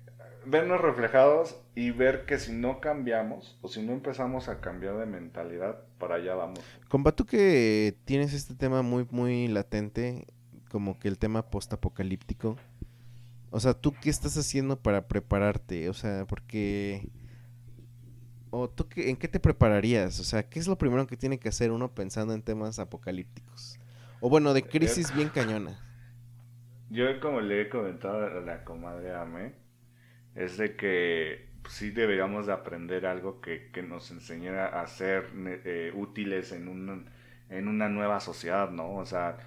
vernos 0.45 0.81
reflejados 0.81 1.55
y 1.75 1.91
ver 1.91 2.25
que 2.25 2.39
si 2.39 2.51
no 2.51 2.79
cambiamos 2.79 3.57
o 3.61 3.67
si 3.67 3.81
no 3.81 3.93
empezamos 3.93 4.49
a 4.49 4.59
cambiar 4.59 4.97
de 4.97 5.05
mentalidad, 5.05 5.83
para 5.97 6.15
allá 6.15 6.35
vamos. 6.35 6.59
Compa, 6.89 7.11
tú 7.11 7.25
que 7.25 7.95
tienes 8.05 8.33
este 8.33 8.55
tema 8.55 8.81
muy, 8.81 9.07
muy 9.11 9.47
latente, 9.47 10.27
como 10.69 10.99
que 10.99 11.07
el 11.07 11.17
tema 11.17 11.49
postapocalíptico. 11.49 12.57
O 13.51 13.59
sea, 13.59 13.73
¿tú 13.73 13.93
qué 14.01 14.09
estás 14.09 14.37
haciendo 14.37 14.81
para 14.81 15.07
prepararte? 15.07 15.89
O 15.89 15.93
sea, 15.93 16.25
porque... 16.25 17.09
¿O 18.49 18.69
tú 18.69 18.87
qué, 18.87 19.09
en 19.09 19.17
qué 19.17 19.27
te 19.27 19.39
prepararías? 19.39 20.19
O 20.19 20.23
sea, 20.23 20.49
¿qué 20.49 20.59
es 20.59 20.67
lo 20.67 20.77
primero 20.77 21.05
que 21.05 21.15
tiene 21.15 21.37
que 21.37 21.49
hacer 21.49 21.71
uno 21.71 21.93
pensando 21.93 22.33
en 22.33 22.41
temas 22.41 22.79
apocalípticos? 22.79 23.79
O 24.19 24.29
bueno, 24.29 24.53
de 24.53 24.63
crisis 24.63 25.13
bien 25.13 25.29
cañona. 25.29 25.79
Yo 26.89 27.19
como 27.21 27.39
le 27.39 27.61
he 27.61 27.69
comentado 27.69 28.25
a 28.25 28.41
la 28.41 28.63
comadre 28.63 29.15
Ame, 29.15 29.53
es 30.35 30.57
de 30.57 30.75
que 30.75 31.49
sí 31.69 31.91
deberíamos 31.91 32.47
de 32.47 32.53
aprender 32.53 33.05
algo 33.05 33.41
que, 33.41 33.69
nos 33.87 34.11
enseñara 34.11 34.81
a 34.81 34.87
ser 34.87 35.29
eh, 35.65 35.91
útiles 35.95 36.51
en, 36.51 36.67
un, 36.67 37.09
en 37.49 37.67
una 37.67 37.89
nueva 37.89 38.19
sociedad, 38.19 38.71
¿no? 38.71 38.95
O 38.95 39.05
sea, 39.05 39.37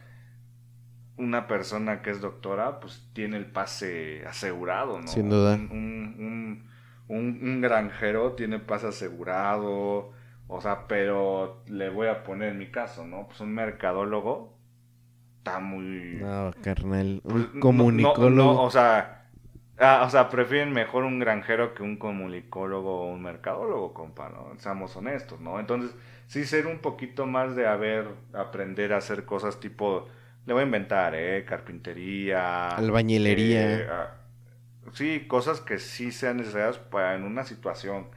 una 1.17 1.47
persona 1.47 2.03
que 2.03 2.11
es 2.11 2.21
doctora, 2.21 2.81
pues 2.81 3.09
tiene 3.13 3.37
el 3.37 3.47
pase 3.47 4.25
asegurado, 4.27 5.01
¿no? 5.01 5.07
Sin 5.07 5.31
duda. 5.31 5.55
Un, 5.55 6.65
un, 7.09 7.61
granjero 7.61 8.33
tiene 8.33 8.59
pase 8.59 8.89
asegurado, 8.89 10.13
o 10.49 10.61
sea, 10.61 10.87
pero 10.89 11.63
le 11.67 11.89
voy 11.91 12.09
a 12.09 12.25
poner 12.25 12.51
en 12.51 12.59
mi 12.59 12.71
caso, 12.71 13.07
¿no? 13.07 13.27
Pues 13.29 13.41
un 13.41 13.55
mercadólogo 13.55 14.57
está 15.39 15.61
muy... 15.61 16.19
No, 16.21 16.51
carnal, 16.63 17.21
un 17.25 17.33
pues, 17.33 17.47
comunicólogo. 17.61 18.31
No, 18.31 18.63
o 18.63 18.71
sea, 18.71 19.29
ah, 19.79 20.03
o 20.07 20.11
sea, 20.11 20.29
prefieren 20.31 20.73
mejor 20.73 21.05
un 21.05 21.21
granjero 21.21 21.75
que 21.75 21.83
un 21.83 21.97
comunicólogo 21.97 23.03
o 23.03 23.13
un 23.13 23.23
mercadólogo, 23.23 23.95
compa, 23.95 24.31
¿no? 24.31 24.59
Seamos 24.59 24.97
honestos, 24.97 25.41
¿no? 25.41 25.61
Entonces, 25.61 25.95
sí 26.27 26.45
ser 26.45 26.67
un 26.67 26.79
poquito 26.79 27.27
más 27.27 27.55
de 27.55 27.69
haber, 27.69 28.09
aprender 28.33 28.93
a 28.93 28.97
hacer 28.97 29.25
cosas 29.25 29.61
tipo 29.61 30.09
le 30.47 30.53
voy 30.53 30.63
a 30.63 30.67
inventar, 30.67 31.15
¿eh? 31.15 31.45
Carpintería. 31.45 32.69
Albañilería. 32.69 33.77
Eh, 33.81 34.09
sí, 34.93 35.27
cosas 35.29 35.61
que 35.61 35.79
sí 35.79 36.13
sean 36.13 36.39
necesarias 36.39 36.79
para 36.79 37.15
en 37.15 37.25
una 37.25 37.45
situación 37.45 38.09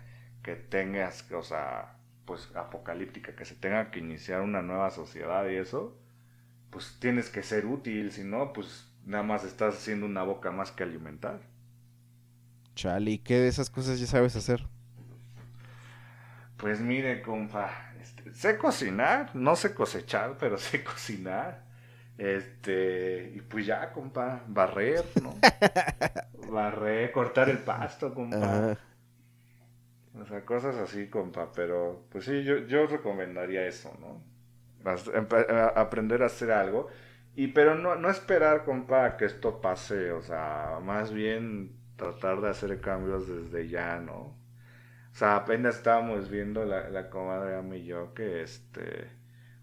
que 0.44 0.56
tengas, 0.56 1.30
o 1.32 1.44
sea, 1.44 1.98
pues 2.26 2.50
apocalíptica, 2.56 3.36
que 3.36 3.46
se 3.46 3.56
tenga 3.56 3.92
que 3.92 4.00
iniciar 4.00 4.42
una 4.42 4.62
nueva 4.62 4.90
sociedad 4.92 5.48
y 5.50 5.56
eso. 5.56 6.00
pues 6.72 6.98
tienes 7.00 7.30
que 7.30 7.44
ser 7.44 7.66
útil, 7.68 8.12
si 8.12 8.24
no, 8.24 8.54
pues 8.54 8.92
nada 9.06 9.24
más 9.24 9.44
estás 9.46 9.76
haciendo 9.76 10.06
una 10.08 10.24
boca 10.24 10.52
más 10.52 10.72
que 10.72 10.84
alimentar. 10.84 11.42
Chale, 12.76 13.12
¿y 13.12 13.18
qué 13.20 13.40
de 13.40 13.48
esas 13.50 13.70
cosas 13.70 14.00
ya 14.00 14.08
sabes 14.08 14.36
hacer? 14.38 14.66
Pues 16.58 16.80
mire, 16.82 17.22
compa, 17.22 17.94
este, 18.02 18.34
sé 18.34 18.58
cocinar, 18.58 19.36
no 19.36 19.56
sé 19.56 19.74
cosechar, 19.74 20.38
pero 20.40 20.58
sé 20.60 20.84
cocinar. 20.84 21.67
Este, 22.18 23.32
y 23.36 23.42
pues 23.42 23.66
ya, 23.66 23.92
compa, 23.94 24.44
barrer, 24.48 25.04
¿no? 25.22 25.36
barrer, 26.52 27.12
cortar 27.12 27.50
el 27.50 27.60
pasto, 27.60 28.14
compa. 28.14 28.38
Ajá. 28.38 28.78
O 30.22 30.26
sea, 30.26 30.44
cosas 30.46 30.76
así, 30.78 31.10
compa, 31.10 31.52
pero 31.54 32.06
pues 32.12 32.26
sí, 32.26 32.44
yo, 32.44 32.60
yo 32.60 32.88
recomendaría 32.88 33.68
eso, 33.68 33.96
¿no? 34.00 34.24
Aprender 35.76 36.24
a 36.24 36.28
hacer 36.28 36.52
algo. 36.52 36.88
Y 37.36 37.48
pero 37.48 37.76
no, 37.76 37.96
no 37.96 38.10
esperar, 38.10 38.64
compa, 38.66 39.06
a 39.06 39.18
que 39.18 39.26
esto 39.26 39.62
pase, 39.62 40.12
o 40.12 40.22
sea, 40.22 40.80
más 40.82 41.14
bien 41.14 41.76
tratar 41.96 42.42
de 42.42 42.50
hacer 42.50 42.82
cambios 42.82 43.28
desde 43.28 43.68
ya, 43.70 44.00
¿no? 44.00 44.36
O 45.12 45.16
sea, 45.20 45.36
apenas 45.36 45.78
estábamos 45.78 46.30
viendo 46.30 46.66
la, 46.66 46.90
la 46.90 47.10
comadre 47.10 47.56
Amy 47.56 47.78
y 47.78 47.86
yo 47.86 48.14
que 48.14 48.44
este 48.44 49.10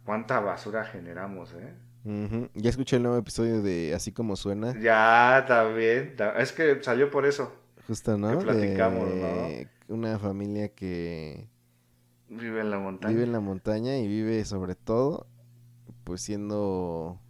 cuánta 0.05 0.41
basura 0.41 0.85
generamos, 0.85 1.53
¿eh? 1.55 1.75
Ujú. 2.05 2.51
Ya 2.55 2.71
escuché 2.71 2.97
el 2.97 3.03
nuevo 3.03 3.19
episodio 3.19 3.63
de 3.63 3.95
Así 3.95 4.13
como 4.13 4.37
suena, 4.37 4.79
Ya, 4.81 5.45
también, 5.47 6.17
ta- 6.17 6.37
es 6.39 6.53
que 6.53 6.83
salió 6.83 7.11
por 7.11 7.25
eso. 7.27 7.53
justo, 7.87 8.17
¿no? 8.19 8.37
que 8.37 8.37
platicamos, 8.39 9.19
de 9.19 9.71
una 9.89 10.19
familia 10.19 10.69
que 10.75 11.49
Vive 12.29 12.61
en 12.61 12.71
la 12.71 12.79
montaña. 12.79 13.15
vive 13.15 13.23
en 13.25 13.33
la 13.33 13.41
montaña 13.41 13.99
y 13.99 14.09
vive 14.09 14.45
sobre 14.45 14.75
todo, 14.75 15.27
pues 16.05 16.23
siendo 16.23 17.21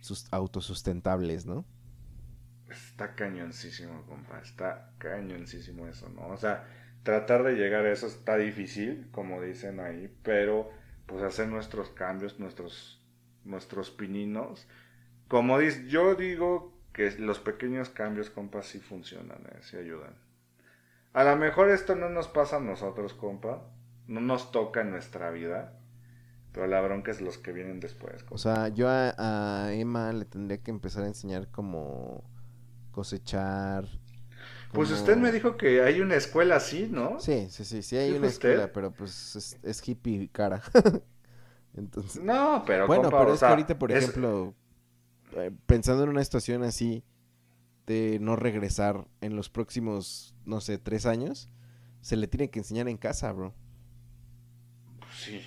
sus 0.00 0.26
autosustentables, 0.32 1.46
¿no? 1.46 1.64
Está 2.70 3.14
cañoncísimo, 3.14 4.04
compa. 4.06 4.40
Está 4.40 4.92
cañoncísimo 4.98 5.86
eso, 5.88 6.08
¿no? 6.10 6.28
O 6.28 6.36
sea, 6.36 6.66
tratar 7.02 7.42
de 7.42 7.54
llegar 7.54 7.84
a 7.86 7.92
eso 7.92 8.06
está 8.06 8.36
difícil, 8.36 9.08
como 9.10 9.40
dicen 9.40 9.80
ahí, 9.80 10.14
pero 10.22 10.70
pues 11.06 11.22
hacer 11.22 11.48
nuestros 11.48 11.90
cambios, 11.90 12.38
nuestros, 12.38 12.97
nuestros 13.48 13.90
pininos. 13.90 14.68
Como 15.28 15.60
dis- 15.60 15.86
yo 15.88 16.14
digo 16.16 16.74
que 16.94 17.12
los 17.18 17.40
pequeños 17.40 17.90
cambios, 17.90 18.30
compa, 18.30 18.62
sí 18.62 18.80
funcionan, 18.80 19.40
¿eh? 19.46 19.58
sí 19.62 19.76
ayudan. 19.78 20.14
A 21.12 21.24
lo 21.24 21.36
mejor 21.36 21.68
esto 21.70 21.94
no 21.96 22.08
nos 22.08 22.28
pasa 22.28 22.56
a 22.56 22.60
nosotros, 22.60 23.12
compa. 23.14 23.62
No 24.06 24.20
nos 24.22 24.52
toca 24.52 24.80
en 24.80 24.90
nuestra 24.90 25.30
vida. 25.30 25.78
Pero 26.52 26.66
la 26.68 26.80
bronca 26.82 27.10
es 27.12 27.20
los 27.22 27.38
que 27.38 27.52
vienen 27.52 27.80
después, 27.80 28.22
compa. 28.24 28.34
O 28.34 28.38
sea, 28.38 28.68
yo 28.68 28.88
a, 28.88 29.14
a 29.66 29.72
Emma 29.74 30.12
le 30.12 30.24
tendría 30.24 30.58
que 30.62 30.70
empezar 30.70 31.04
a 31.04 31.06
enseñar 31.08 31.50
cómo 31.50 32.22
cosechar. 32.92 33.86
Pues 34.72 34.90
usted 34.90 35.16
me 35.16 35.32
dijo 35.32 35.56
que 35.56 35.82
hay 35.82 36.00
una 36.00 36.14
escuela 36.16 36.56
así, 36.56 36.88
¿no? 36.90 37.24
Sí, 37.24 37.48
sí, 37.50 37.64
sí, 37.64 37.82
sí, 37.82 37.96
hay 37.96 38.14
¿Dijo 38.14 38.16
una 38.16 38.28
usted? 38.28 38.68
escuela, 38.68 38.72
pero 38.72 38.92
pues 38.94 39.34
es, 39.36 39.58
es 39.62 39.86
hippie 39.88 40.28
cara. 40.30 40.62
Entonces, 41.78 42.22
No, 42.22 42.64
pero 42.66 42.86
bueno, 42.86 43.08
compa, 43.10 43.18
pero 43.18 43.32
o 43.32 43.34
es 43.34 43.40
sea, 43.40 43.48
que 43.48 43.52
ahorita, 43.52 43.78
por 43.78 43.90
es- 43.90 43.98
ejemplo, 43.98 44.54
eh, 45.36 45.52
pensando 45.66 46.04
en 46.04 46.10
una 46.10 46.24
situación 46.24 46.62
así 46.64 47.04
de 47.86 48.18
no 48.20 48.36
regresar 48.36 49.06
en 49.20 49.36
los 49.36 49.50
próximos, 49.50 50.34
no 50.46 50.60
sé, 50.60 50.78
tres 50.78 51.06
años, 51.06 51.50
se 52.02 52.16
le 52.16 52.28
tiene 52.28 52.50
que 52.50 52.60
enseñar 52.60 52.88
en 52.88 52.98
casa, 52.98 53.32
bro. 53.32 53.54
Sí. 55.10 55.40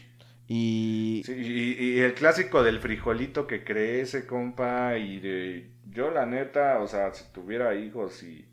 Y 0.47 1.23
Sí, 1.25 1.33
y, 1.33 1.83
y 1.97 1.99
el 1.99 2.13
clásico 2.15 2.63
del 2.63 2.79
frijolito 2.79 3.45
que 3.47 3.63
crece, 3.63 4.25
compa, 4.25 4.97
y 4.97 5.19
de... 5.19 5.71
Yo 5.89 6.09
la 6.11 6.25
neta, 6.25 6.79
o 6.79 6.87
sea, 6.87 7.13
si 7.13 7.25
tuviera 7.33 7.75
hijos, 7.75 8.13
sí, 8.13 8.45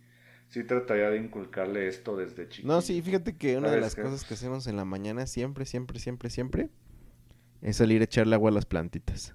sí 0.48 0.64
trataría 0.64 1.10
de 1.10 1.18
inculcarle 1.18 1.88
esto 1.88 2.16
desde 2.16 2.48
chiquito. 2.48 2.68
No, 2.68 2.80
sí, 2.82 3.00
fíjate 3.02 3.36
que 3.36 3.56
una 3.56 3.70
de 3.70 3.76
¿Sabes 3.76 3.82
las 3.82 3.94
cosas 3.96 4.24
que 4.24 4.34
hacemos 4.34 4.66
en 4.66 4.76
la 4.76 4.84
mañana 4.84 5.26
siempre, 5.26 5.64
siempre, 5.64 5.98
siempre, 6.00 6.30
siempre 6.30 6.70
es 7.62 7.76
salir 7.76 8.00
a 8.00 8.04
echarle 8.04 8.34
agua 8.34 8.50
a 8.50 8.54
las 8.54 8.66
plantitas. 8.66 9.34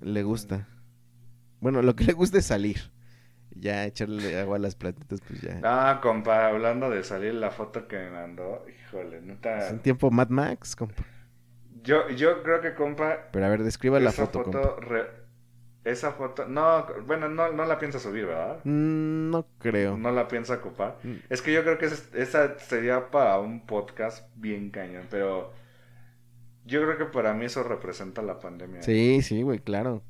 Le 0.00 0.22
gusta. 0.22 0.68
Bueno, 1.60 1.82
lo 1.82 1.96
que 1.96 2.04
le 2.04 2.12
gusta 2.12 2.38
es 2.38 2.46
salir. 2.46 2.78
Ya 3.52 3.84
echarle 3.84 4.38
agua 4.38 4.56
a 4.56 4.60
las 4.60 4.74
plantitas, 4.76 5.20
pues 5.26 5.40
ya. 5.40 5.60
Ah, 5.64 6.00
compa, 6.02 6.46
hablando 6.48 6.88
de 6.88 7.02
salir 7.02 7.34
la 7.34 7.50
foto 7.50 7.88
que 7.88 7.96
me 7.98 8.10
mandó, 8.10 8.64
híjole, 8.68 9.20
neta. 9.22 9.66
Es 9.66 9.72
un 9.72 9.80
tiempo 9.80 10.10
Mad 10.10 10.28
Max, 10.28 10.76
compa. 10.76 11.02
Yo, 11.82 12.08
yo 12.10 12.42
creo 12.42 12.60
que, 12.60 12.74
compa, 12.74 13.28
Pero 13.32 13.46
a 13.46 13.48
ver, 13.48 13.62
describa 13.64 13.98
la 13.98 14.10
esa 14.10 14.26
foto, 14.26 14.42
compa. 14.44 14.60
foto, 14.62 14.80
re- 14.80 15.20
esa 15.82 16.12
foto, 16.12 16.46
no, 16.46 16.86
bueno, 17.06 17.28
no, 17.28 17.50
no 17.52 17.64
la 17.64 17.78
piensa 17.78 17.98
subir, 17.98 18.26
¿verdad? 18.26 18.60
Mm, 18.64 19.30
no 19.30 19.46
creo. 19.58 19.96
No 19.96 20.10
la 20.12 20.28
piensa 20.28 20.54
ocupar. 20.54 20.98
Mm. 21.02 21.14
Es 21.30 21.40
que 21.42 21.52
yo 21.54 21.62
creo 21.62 21.78
que 21.78 21.86
es- 21.86 22.14
esa 22.14 22.58
sería 22.58 23.10
para 23.10 23.38
un 23.40 23.66
podcast 23.66 24.28
bien 24.36 24.70
cañón, 24.70 25.06
pero 25.10 25.52
yo 26.64 26.82
creo 26.82 26.98
que 26.98 27.06
para 27.06 27.34
mí 27.34 27.46
eso 27.46 27.62
representa 27.62 28.22
la 28.22 28.38
pandemia. 28.38 28.82
Sí, 28.82 29.22
sí, 29.22 29.42
güey, 29.42 29.58
claro. 29.60 30.02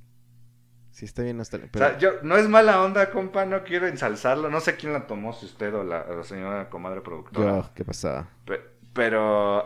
Sí 0.90 1.04
está 1.04 1.22
bien 1.22 1.40
hasta... 1.40 1.56
O 1.56 1.60
Pero... 1.70 1.86
sea, 1.86 1.98
yo, 1.98 2.10
no 2.22 2.36
es 2.36 2.48
mala 2.48 2.82
onda, 2.82 3.10
compa, 3.10 3.46
no 3.46 3.62
quiero 3.64 3.86
ensalzarlo. 3.86 4.50
No 4.50 4.60
sé 4.60 4.76
quién 4.76 4.92
la 4.92 5.06
tomó, 5.06 5.32
si 5.32 5.46
usted 5.46 5.72
o 5.74 5.84
la, 5.84 6.02
o 6.08 6.16
la 6.16 6.24
señora 6.24 6.68
comadre 6.68 7.00
productora. 7.00 7.62
Yo, 7.62 7.70
¿qué 7.74 7.84
pasaba? 7.84 8.28
Pe- 8.44 8.60
pero, 8.92 9.64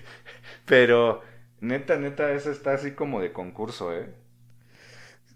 pero, 0.66 1.22
neta, 1.60 1.96
neta, 1.96 2.30
eso 2.32 2.50
está 2.50 2.74
así 2.74 2.92
como 2.92 3.20
de 3.20 3.32
concurso, 3.32 3.92
¿eh? 3.94 4.14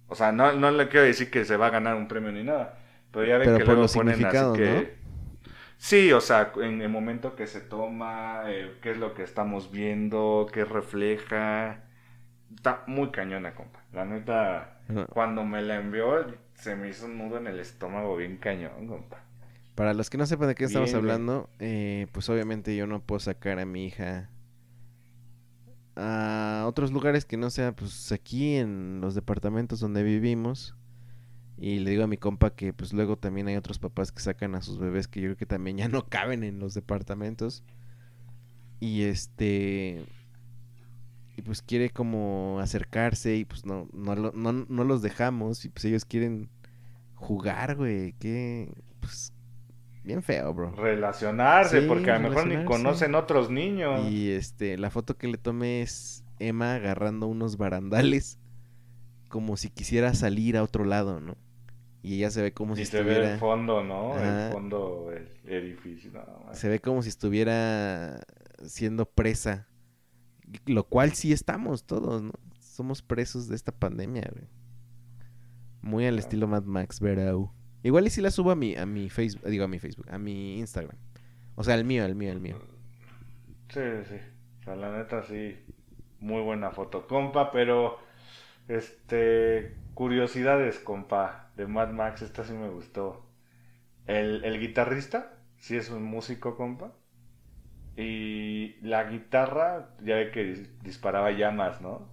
O 0.08 0.14
sea, 0.14 0.32
no, 0.32 0.52
no 0.52 0.70
le 0.70 0.88
quiero 0.88 1.04
decir 1.06 1.30
que 1.30 1.44
se 1.44 1.56
va 1.56 1.66
a 1.66 1.70
ganar 1.70 1.96
un 1.96 2.06
premio 2.08 2.30
ni 2.32 2.44
nada. 2.44 2.78
Pero 3.10 3.26
ya 3.26 3.38
ven 3.38 3.46
Pero 3.46 3.58
que 3.58 3.64
por 3.64 3.74
luego 3.74 3.82
los 3.82 3.94
ponen 3.94 4.24
así 4.24 4.52
que... 4.56 4.95
Sí, 5.78 6.12
o 6.12 6.20
sea, 6.20 6.52
en 6.56 6.80
el 6.80 6.88
momento 6.88 7.36
que 7.36 7.46
se 7.46 7.60
toma, 7.60 8.44
eh, 8.46 8.78
qué 8.82 8.92
es 8.92 8.98
lo 8.98 9.14
que 9.14 9.22
estamos 9.22 9.70
viendo, 9.70 10.48
qué 10.52 10.64
refleja. 10.64 11.84
Está 12.54 12.82
muy 12.86 13.10
cañona, 13.10 13.54
compa. 13.54 13.84
La 13.92 14.04
neta, 14.04 14.80
cuando 15.10 15.44
me 15.44 15.62
la 15.62 15.76
envió, 15.76 16.26
se 16.54 16.76
me 16.76 16.88
hizo 16.88 17.06
un 17.06 17.18
nudo 17.18 17.38
en 17.38 17.46
el 17.46 17.60
estómago 17.60 18.16
bien 18.16 18.38
cañón, 18.38 18.86
compa. 18.86 19.22
Para 19.74 19.92
los 19.92 20.08
que 20.08 20.16
no 20.16 20.24
sepan 20.26 20.48
de 20.48 20.54
qué 20.54 20.64
estamos 20.64 20.90
bien. 20.90 20.96
hablando, 20.96 21.50
eh, 21.58 22.06
pues 22.12 22.28
obviamente 22.30 22.74
yo 22.74 22.86
no 22.86 23.00
puedo 23.00 23.20
sacar 23.20 23.58
a 23.58 23.66
mi 23.66 23.86
hija 23.86 24.30
a 25.96 26.64
otros 26.66 26.92
lugares 26.92 27.24
que 27.24 27.36
no 27.36 27.48
sea 27.50 27.74
pues 27.74 28.12
aquí 28.12 28.56
en 28.56 29.00
los 29.00 29.14
departamentos 29.14 29.80
donde 29.80 30.02
vivimos. 30.02 30.76
Y 31.58 31.78
le 31.78 31.90
digo 31.90 32.04
a 32.04 32.06
mi 32.06 32.18
compa 32.18 32.50
que 32.50 32.72
pues 32.72 32.92
luego 32.92 33.16
también 33.16 33.48
hay 33.48 33.56
otros 33.56 33.78
papás 33.78 34.12
que 34.12 34.20
sacan 34.20 34.54
a 34.54 34.62
sus 34.62 34.78
bebés 34.78 35.08
que 35.08 35.20
yo 35.20 35.28
creo 35.28 35.36
que 35.36 35.46
también 35.46 35.78
ya 35.78 35.88
no 35.88 36.06
caben 36.06 36.44
en 36.44 36.58
los 36.58 36.74
departamentos. 36.74 37.64
Y 38.80 39.04
este 39.04 40.04
y 41.36 41.42
pues 41.42 41.62
quiere 41.62 41.90
como 41.90 42.58
acercarse 42.60 43.36
y 43.36 43.44
pues 43.44 43.66
no 43.66 43.88
no, 43.92 44.14
no, 44.14 44.52
no 44.52 44.84
los 44.84 45.02
dejamos 45.02 45.64
y 45.64 45.68
pues 45.68 45.84
ellos 45.86 46.04
quieren 46.04 46.48
jugar, 47.14 47.76
güey, 47.76 48.12
que 48.14 48.72
pues 49.00 49.32
bien 50.04 50.22
feo, 50.22 50.54
bro. 50.54 50.70
Relacionarse, 50.72 51.82
Sí, 51.82 51.88
porque 51.88 52.10
a 52.10 52.18
lo 52.18 52.28
mejor 52.28 52.46
ni 52.46 52.64
conocen 52.64 53.14
otros 53.14 53.50
niños. 53.50 54.08
Y 54.10 54.30
este, 54.30 54.78
la 54.78 54.90
foto 54.90 55.16
que 55.16 55.26
le 55.26 55.36
tomé 55.36 55.82
es 55.82 56.24
Emma 56.38 56.74
agarrando 56.74 57.26
unos 57.26 57.56
barandales 57.56 58.38
como 59.28 59.56
si 59.56 59.68
quisiera 59.68 60.14
salir 60.14 60.56
a 60.56 60.62
otro 60.62 60.84
lado, 60.84 61.20
¿no? 61.20 61.36
Y 62.06 62.18
ella 62.18 62.30
se 62.30 62.40
ve 62.40 62.52
como 62.52 62.74
y 62.74 62.76
si 62.76 62.84
se 62.84 63.02
ve 63.02 63.32
el 63.32 63.38
fondo, 63.40 63.82
¿no? 63.82 64.14
Ajá. 64.14 64.46
El 64.46 64.52
fondo 64.52 65.08
del 65.10 65.28
edificio. 65.44 66.12
no, 66.12 66.54
se 66.54 66.68
ve 66.68 66.78
como 66.78 67.02
si 67.02 67.08
estuviera 67.08 68.20
siendo 68.64 69.06
presa, 69.06 69.66
lo 70.66 70.84
cual 70.84 71.14
sí 71.14 71.32
estamos 71.32 71.84
todos, 71.84 72.22
¿no? 72.22 72.30
Somos 72.60 73.02
presos 73.02 73.48
de 73.48 73.56
esta 73.56 73.72
pandemia, 73.72 74.22
güey. 74.32 74.46
Muy 75.82 76.06
al 76.06 76.20
estilo 76.20 76.46
Mad 76.46 76.62
Max 76.62 77.00
Verau. 77.00 77.50
Igual 77.82 78.06
y 78.06 78.10
si 78.10 78.20
la 78.20 78.30
subo 78.30 78.52
a 78.52 78.54
mi 78.54 78.76
a 78.76 78.86
mi 78.86 79.10
Facebook, 79.10 79.50
digo 79.50 79.64
a 79.64 79.68
mi 79.68 79.80
Facebook, 79.80 80.06
a 80.08 80.16
mi 80.16 80.60
Instagram. 80.60 80.96
O 81.56 81.64
sea, 81.64 81.74
el 81.74 81.84
mío, 81.84 82.04
el 82.04 82.14
mío, 82.14 82.30
el 82.30 82.40
mío. 82.40 82.60
Sí, 83.68 83.80
sí. 84.08 84.16
O 84.60 84.62
sea, 84.62 84.76
la 84.76 84.96
neta 84.96 85.24
sí. 85.24 85.56
Muy 86.20 86.42
buena 86.42 86.70
foto, 86.70 87.08
compa, 87.08 87.50
pero. 87.50 87.98
Este. 88.68 89.85
Curiosidades, 89.96 90.78
compa. 90.78 91.50
De 91.56 91.66
Mad 91.66 91.90
Max, 91.90 92.22
esta 92.22 92.44
sí 92.44 92.52
me 92.52 92.68
gustó. 92.68 93.26
El, 94.06 94.44
el 94.44 94.60
guitarrista, 94.60 95.38
sí 95.58 95.76
es 95.76 95.90
un 95.90 96.04
músico, 96.04 96.56
compa. 96.56 96.92
Y 97.96 98.76
la 98.82 99.04
guitarra, 99.10 99.96
ya 100.02 100.14
ve 100.16 100.30
que 100.30 100.44
dis- 100.54 100.78
disparaba 100.82 101.30
llamas, 101.32 101.80
¿no? 101.80 102.08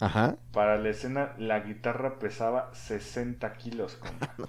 Ajá. 0.00 0.36
Para 0.52 0.76
la 0.78 0.90
escena, 0.90 1.34
la 1.36 1.58
guitarra 1.58 2.20
pesaba 2.20 2.72
60 2.74 3.54
kilos, 3.54 3.96
compa. 3.96 4.36
No 4.38 4.48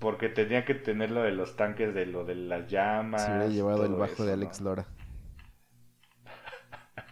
Porque 0.00 0.28
tenía 0.28 0.64
que 0.64 0.74
tener 0.74 1.10
lo 1.12 1.22
de 1.22 1.30
los 1.32 1.54
tanques 1.56 1.94
de 1.94 2.06
lo 2.06 2.24
de 2.24 2.34
las 2.34 2.66
llamas. 2.68 3.22
Se 3.22 3.30
hubiera 3.30 3.48
llevado 3.48 3.84
el 3.84 3.94
bajo 3.96 4.24
eso, 4.24 4.24
de 4.24 4.32
¿no? 4.32 4.32
Alex 4.32 4.60
Lora. 4.62 4.86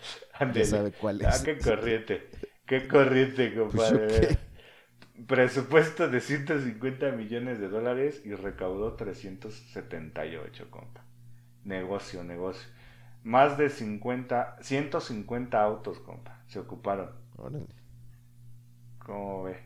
Ándele. 0.41 0.65
sabe 0.65 0.93
cuál 0.93 1.23
Ah, 1.23 1.37
es. 1.37 1.43
qué 1.43 1.61
corriente. 1.61 2.31
Qué 2.67 2.89
corriente, 2.89 3.55
compadre. 3.55 4.07
Pues, 4.07 4.31
¿yo 4.31 4.37
Presupuesto 5.27 6.09
de 6.09 6.21
150 6.21 7.13
millones 7.13 7.59
de 7.59 7.69
dólares 7.69 8.21
y 8.25 8.35
recaudó 8.35 8.95
378, 8.95 10.71
compa. 10.71 11.05
Negocio, 11.65 12.23
negocio. 12.23 12.69
Más 13.23 13.57
de 13.57 13.71
50, 13.71 14.59
150 14.61 15.63
autos, 15.63 16.01
compa. 16.01 16.43
Se 16.49 16.59
ocuparon. 16.59 17.11
Órale. 17.37 17.67
¿Cómo 18.99 19.45
ve? 19.45 19.57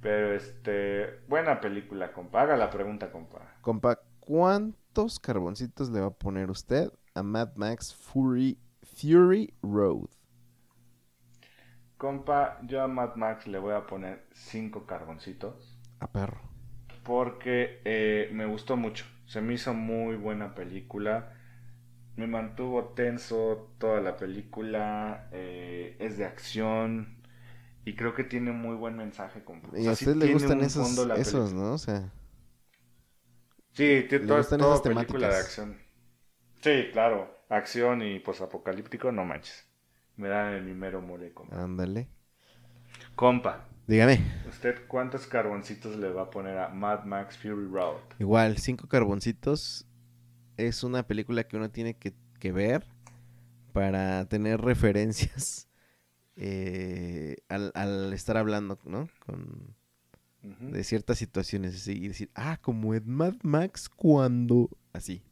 Pero 0.00 0.34
este, 0.34 1.20
buena 1.28 1.60
película, 1.60 2.12
compa. 2.12 2.42
Haga 2.42 2.56
la 2.56 2.70
pregunta, 2.70 3.10
compa. 3.10 3.56
Compa, 3.62 3.98
¿cuántos 4.20 5.18
carboncitos 5.18 5.90
le 5.90 6.00
va 6.00 6.06
a 6.06 6.10
poner 6.10 6.50
usted 6.50 6.92
a 7.14 7.22
Mad 7.22 7.56
Max 7.56 7.94
Fury, 7.94 8.58
Fury 8.82 9.52
Road? 9.62 10.08
Compa, 11.98 12.60
yo 12.62 12.82
a 12.82 12.86
Mad 12.86 13.16
Max 13.16 13.48
le 13.48 13.58
voy 13.58 13.74
a 13.74 13.84
poner 13.84 14.26
5 14.32 14.86
carboncitos. 14.86 15.76
A 16.00 16.06
perro. 16.06 16.40
porque 17.02 17.80
eh, 17.84 18.28
me 18.32 18.46
gustó 18.46 18.76
mucho. 18.76 19.04
Se 19.26 19.40
me 19.40 19.54
hizo 19.54 19.74
muy 19.74 20.16
buena 20.16 20.54
película. 20.54 21.32
Me 22.16 22.26
mantuvo 22.26 22.84
tenso 22.94 23.74
toda 23.78 24.00
la 24.00 24.16
película. 24.18 25.28
eh, 25.32 25.96
es 26.00 26.18
de 26.18 26.26
acción. 26.26 27.22
Y 27.84 27.96
creo 27.96 28.14
que 28.14 28.24
tiene 28.24 28.52
muy 28.52 28.76
buen 28.76 28.96
mensaje. 28.96 29.42
O 29.72 29.76
Y 29.76 29.86
sea, 29.86 29.92
a 29.92 29.94
sí 29.94 30.06
usted 30.06 30.16
le 30.16 30.26
tiene 30.26 30.46
gustan 30.46 30.62
esos, 30.62 31.10
esos. 31.12 31.52
¿no? 31.52 31.72
O 31.74 31.78
sea, 31.78 32.10
Sí, 33.72 34.06
tiene 34.08 34.24
le 34.24 34.26
toda, 34.26 34.56
toda 34.56 34.82
película 34.86 35.28
de 35.28 35.36
acción. 35.36 35.78
Sí, 36.62 36.88
claro. 36.92 37.44
Acción 37.48 38.02
y 38.02 38.18
posapocalíptico, 38.20 39.12
no 39.12 39.24
manches. 39.24 39.68
Me 40.16 40.28
dan 40.28 40.54
el 40.54 40.64
mi 40.64 40.74
mero 40.74 41.00
mole, 41.00 41.32
compa. 41.32 41.62
ándale. 41.62 42.08
Compa, 43.14 43.64
Dígame. 43.86 44.20
¿usted 44.48 44.86
cuántos 44.88 45.26
carboncitos 45.26 45.96
le 45.96 46.10
va 46.10 46.22
a 46.22 46.30
poner 46.30 46.58
a 46.58 46.68
Mad 46.70 47.04
Max 47.04 47.36
Fury 47.36 47.66
Road? 47.66 48.00
Igual, 48.18 48.58
Cinco 48.58 48.88
Carboncitos 48.88 49.86
es 50.56 50.82
una 50.84 51.06
película 51.06 51.44
que 51.44 51.56
uno 51.56 51.70
tiene 51.70 51.94
que, 51.94 52.14
que 52.38 52.52
ver 52.52 52.84
para 53.72 54.24
tener 54.26 54.60
referencias 54.60 55.68
eh, 56.36 57.36
al, 57.48 57.72
al 57.74 58.12
estar 58.12 58.36
hablando, 58.36 58.78
¿no? 58.84 59.08
Con, 59.26 59.74
de 60.42 60.84
ciertas 60.84 61.18
situaciones 61.18 61.86
y 61.88 62.08
decir, 62.08 62.30
ah, 62.34 62.58
como 62.60 62.94
en 62.94 63.08
Mad 63.08 63.34
Max 63.42 63.88
cuando... 63.88 64.68
Así. 64.92 65.22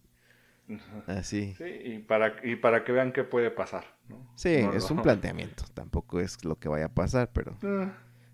Así. 1.07 1.55
Sí, 1.55 1.65
y 1.65 1.99
para, 2.01 2.37
y 2.45 2.57
para 2.57 2.85
que 2.85 2.93
vean 2.93 3.13
qué 3.13 3.25
puede 3.25 3.51
pasar, 3.51 3.85
¿no? 4.09 4.27
Sí, 4.37 4.63
No 4.63 4.73
es 4.73 4.91
un 4.91 5.03
planteamiento, 5.03 5.65
tampoco 5.75 6.21
es 6.21 6.45
lo 6.45 6.59
que 6.59 6.69
vaya 6.69 6.87
a 6.87 6.95
pasar, 6.95 7.31
pero 7.33 7.57
Ah, 7.63 7.93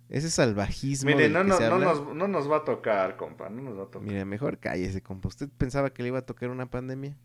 ese 0.09 0.31
salvajismo 0.31 1.11
Mire, 1.11 1.25
del 1.25 1.33
no, 1.33 1.43
que 1.43 1.49
no, 1.49 1.57
se 1.57 1.69
no, 1.69 1.75
habla, 1.75 1.87
nos, 1.87 2.15
no 2.15 2.29
nos 2.29 2.51
va 2.51 2.59
a 2.59 2.65
tocar, 2.65 3.17
compa, 3.17 3.49
no 3.51 3.63
nos 3.63 3.79
va 3.79 3.83
a 3.85 3.91
tocar. 3.91 4.03
mire, 4.03 4.25
mejor 4.25 4.59
cállese, 4.59 5.03
compa. 5.03 5.29
¿Usted 5.29 5.49
pensaba 5.59 5.91
que 5.93 6.03
le 6.03 6.09
iba 6.09 6.19
a 6.19 6.27
tocar 6.27 6.51
una 6.51 6.71
pandemia? 6.71 7.17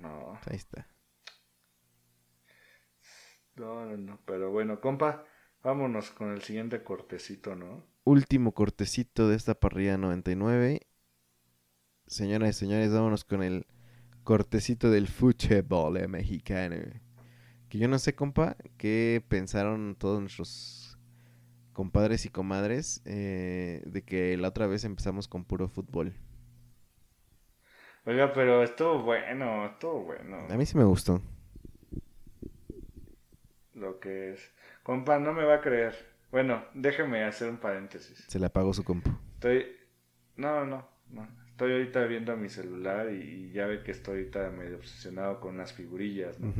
No, 0.00 0.38
Ahí 0.46 0.56
está. 0.56 0.86
no, 3.56 3.84
no, 3.86 3.96
no, 3.96 4.20
pero 4.24 4.50
bueno, 4.50 4.80
compa, 4.80 5.24
vámonos 5.62 6.10
con 6.10 6.32
el 6.32 6.42
siguiente 6.42 6.82
cortecito, 6.82 7.54
¿no? 7.54 7.84
último 8.04 8.52
cortecito 8.52 9.28
de 9.28 9.36
esta 9.36 9.54
parrilla 9.54 9.96
99. 9.98 10.80
Señoras 12.06 12.50
y 12.50 12.52
señores, 12.58 12.92
vámonos 12.92 13.24
con 13.24 13.42
el 13.42 13.66
cortecito 14.24 14.90
del 14.90 15.08
fútbol 15.08 15.96
eh, 15.96 16.08
mexicano. 16.08 16.76
Que 17.68 17.78
yo 17.78 17.88
no 17.88 17.98
sé, 17.98 18.14
compa, 18.14 18.56
qué 18.76 19.22
pensaron 19.28 19.96
todos 19.98 20.20
nuestros 20.20 20.98
compadres 21.72 22.26
y 22.26 22.28
comadres 22.28 23.02
eh, 23.04 23.82
de 23.86 24.02
que 24.02 24.36
la 24.36 24.48
otra 24.48 24.66
vez 24.66 24.84
empezamos 24.84 25.28
con 25.28 25.44
puro 25.44 25.68
fútbol. 25.68 26.12
Oiga, 28.04 28.32
pero 28.32 28.62
estuvo 28.62 29.02
bueno, 29.02 29.66
estuvo 29.66 30.04
bueno. 30.04 30.46
A 30.50 30.56
mí 30.56 30.66
sí 30.66 30.76
me 30.76 30.84
gustó. 30.84 31.22
Lo 33.74 34.00
que 34.00 34.32
es. 34.32 34.52
Compa, 34.82 35.18
no 35.18 35.32
me 35.32 35.44
va 35.44 35.56
a 35.56 35.60
creer. 35.60 35.94
Bueno, 36.30 36.64
déjeme 36.74 37.24
hacer 37.24 37.48
un 37.48 37.58
paréntesis. 37.58 38.24
Se 38.26 38.38
le 38.38 38.46
apagó 38.46 38.74
su 38.74 38.84
compu. 38.84 39.10
Estoy. 39.34 39.66
No, 40.36 40.64
no, 40.64 40.88
no. 41.10 41.41
Estoy 41.52 41.72
ahorita 41.72 42.04
viendo 42.06 42.36
mi 42.36 42.48
celular 42.48 43.12
y, 43.12 43.20
y 43.20 43.52
ya 43.52 43.66
ve 43.66 43.82
que 43.82 43.92
estoy 43.92 44.18
ahorita 44.18 44.50
medio 44.50 44.76
obsesionado 44.76 45.38
con 45.40 45.54
unas 45.54 45.72
figurillas, 45.72 46.40
¿no? 46.40 46.52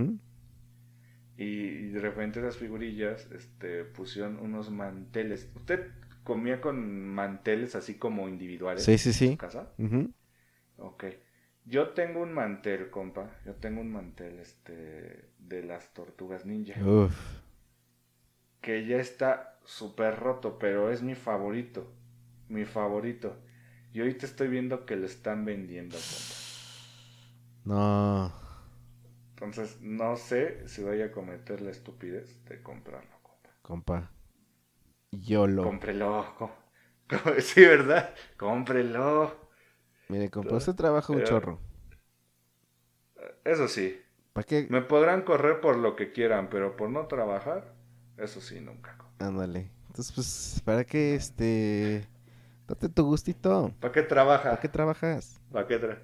Y, 1.37 1.45
y 1.45 1.89
de 1.91 2.01
repente 2.01 2.41
esas 2.41 2.57
figurillas 2.57 3.29
este, 3.33 3.85
pusieron 3.85 4.39
unos 4.39 4.71
manteles. 4.71 5.51
¿Usted 5.57 5.89
comía 6.25 6.61
con 6.61 7.07
manteles 7.09 7.75
así 7.75 7.95
como 7.95 8.29
individuales 8.29 8.85
Sí, 8.85 8.99
sí, 8.99 9.09
en 9.09 9.15
sí. 9.15 9.31
su 9.33 9.37
casa? 9.39 9.73
Ujú. 9.79 10.13
Ok. 10.77 11.05
Yo 11.65 11.91
tengo 11.91 12.21
un 12.21 12.33
mantel, 12.33 12.91
compa. 12.91 13.31
Yo 13.47 13.55
tengo 13.55 13.81
un 13.81 13.91
mantel 13.93 14.39
este, 14.41 15.31
de 15.39 15.63
las 15.63 15.93
tortugas 15.95 16.45
ninja. 16.45 16.81
Uf. 16.85 17.15
Que 18.61 18.87
ya 18.87 18.99
está 18.99 19.59
súper 19.65 20.17
roto, 20.19 20.59
pero 20.59 20.91
es 20.91 21.03
mi 21.03 21.15
favorito. 21.15 21.93
Mi 22.49 22.65
favorito. 22.65 23.37
Y 23.93 24.01
ahorita 24.01 24.27
estoy 24.27 24.49
viendo 24.49 24.87
que 24.87 24.97
lo 24.97 25.07
están 25.07 25.45
vendiendo, 25.45 25.97
compa. 25.97 26.39
No. 27.65 28.33
Entonces, 29.31 29.81
no 29.81 30.17
sé 30.17 30.67
si 30.69 30.83
voy 30.83 31.03
a 31.03 31.13
cometer 31.13 31.61
la 31.61 31.71
estupidez 31.71 32.45
de 32.47 32.63
comprarlo, 32.63 33.11
compa. 33.23 33.51
Compa. 33.63 34.11
YOLO. 35.11 35.63
Cómprelo. 35.65 36.35
com- 36.39 36.51
com- 37.09 37.35
Sí, 37.41 37.61
¿verdad? 37.61 38.15
Cómprelo. 38.39 39.51
Mire, 40.09 40.31
compa, 40.31 40.57
usted 40.57 40.75
trabaja 40.75 41.13
un 41.13 41.19
Pero- 41.19 41.29
chorro. 41.31 41.61
Eso 43.45 43.69
sí. 43.69 44.01
¿Para 44.33 44.47
qué? 44.47 44.67
Me 44.71 44.81
podrán 44.83 45.23
correr 45.23 45.61
por 45.61 45.77
lo 45.77 45.95
que 45.97 46.13
quieran, 46.13 46.49
pero 46.49 46.77
por 46.77 46.89
no 46.89 47.07
trabajar, 47.07 47.75
eso 48.17 48.41
sí, 48.41 48.61
nunca. 48.61 48.97
Ándale. 49.19 49.71
Entonces, 49.89 50.13
pues, 50.15 50.63
¿para 50.65 50.85
qué 50.85 51.15
este. 51.15 52.09
Date 52.67 52.89
tu 52.89 53.05
gustito? 53.05 53.73
¿Para 53.81 53.93
qué 53.93 54.03
trabaja? 54.03 54.51
¿Para 54.51 54.61
qué 54.61 54.69
trabajas? 54.69 55.41
¿Para 55.53 55.67
qué 55.69 55.81
tra- 55.81 56.01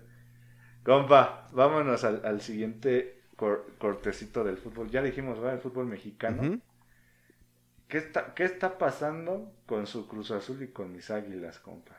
Compa, 0.85 1.49
vámonos 1.53 2.05
al, 2.05 2.25
al 2.27 2.41
siguiente 2.43 3.23
cor- 3.37 3.67
cortecito 3.79 4.45
del 4.45 4.59
fútbol. 4.59 4.91
Ya 4.91 5.03
dijimos, 5.03 5.39
¿verdad? 5.39 5.55
El 5.57 5.61
fútbol 5.63 5.87
mexicano. 5.87 6.53
¿Qué, 7.89 7.99
está, 7.99 8.35
¿Qué 8.35 8.45
está 8.45 8.79
pasando 8.79 9.53
con 9.67 9.89
su 9.89 10.07
Cruz 10.07 10.31
Azul 10.31 10.63
y 10.63 10.69
con 10.73 10.93
mis 10.93 11.11
águilas, 11.11 11.59
compa? 11.59 11.97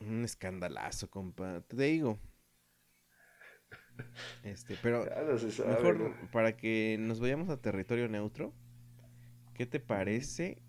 Un 0.00 0.24
escandalazo, 0.24 1.10
compa. 1.10 1.60
Te 1.68 1.76
digo. 1.76 2.18
Este, 4.42 4.76
pero 4.76 5.10
sabe, 5.50 5.64
mejor 5.64 5.94
¿no? 5.94 6.30
para 6.30 6.56
que 6.56 6.96
nos 7.00 7.20
vayamos 7.20 7.48
a 7.50 7.60
territorio 7.60 8.08
neutro, 8.08 8.54
¿qué 9.54 9.66
te 9.66 9.80
parece 9.80 10.62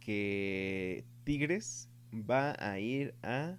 que 0.00 1.06
Tigres 1.24 1.89
va 2.12 2.54
a 2.58 2.78
ir 2.78 3.14
a 3.22 3.56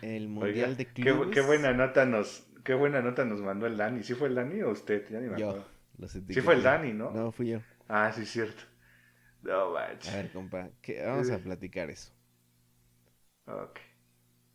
el 0.00 0.28
Mundial 0.28 0.70
Oiga, 0.70 0.76
de 0.76 0.86
Clubes? 0.86 1.30
qué 1.34 1.40
buena 1.40 1.72
nota 1.72 2.04
nos, 2.06 2.46
qué 2.64 2.74
buena 2.74 3.00
nota 3.02 3.24
nos 3.24 3.40
mandó 3.40 3.66
el 3.66 3.76
Dani. 3.76 4.02
¿Sí 4.02 4.14
fue 4.14 4.28
el 4.28 4.34
Dani 4.34 4.62
o 4.62 4.70
usted? 4.70 5.08
Ya 5.10 5.20
ni 5.20 5.28
me 5.28 5.36
Yo. 5.38 5.64
Los 5.98 6.12
Sí 6.12 6.40
fue 6.40 6.54
el 6.54 6.62
Dani, 6.62 6.92
¿no? 6.92 7.12
No, 7.14 7.32
fui 7.32 7.48
yo. 7.48 7.60
Ah, 7.88 8.12
sí, 8.12 8.26
cierto. 8.26 8.62
No 9.42 9.70
manches. 9.72 10.12
A 10.12 10.16
ver, 10.16 10.30
compa, 10.30 10.70
¿qué- 10.82 11.02
vamos 11.04 11.30
a 11.30 11.38
platicar 11.38 11.90
eso. 11.90 12.10
Ok. 13.46 13.80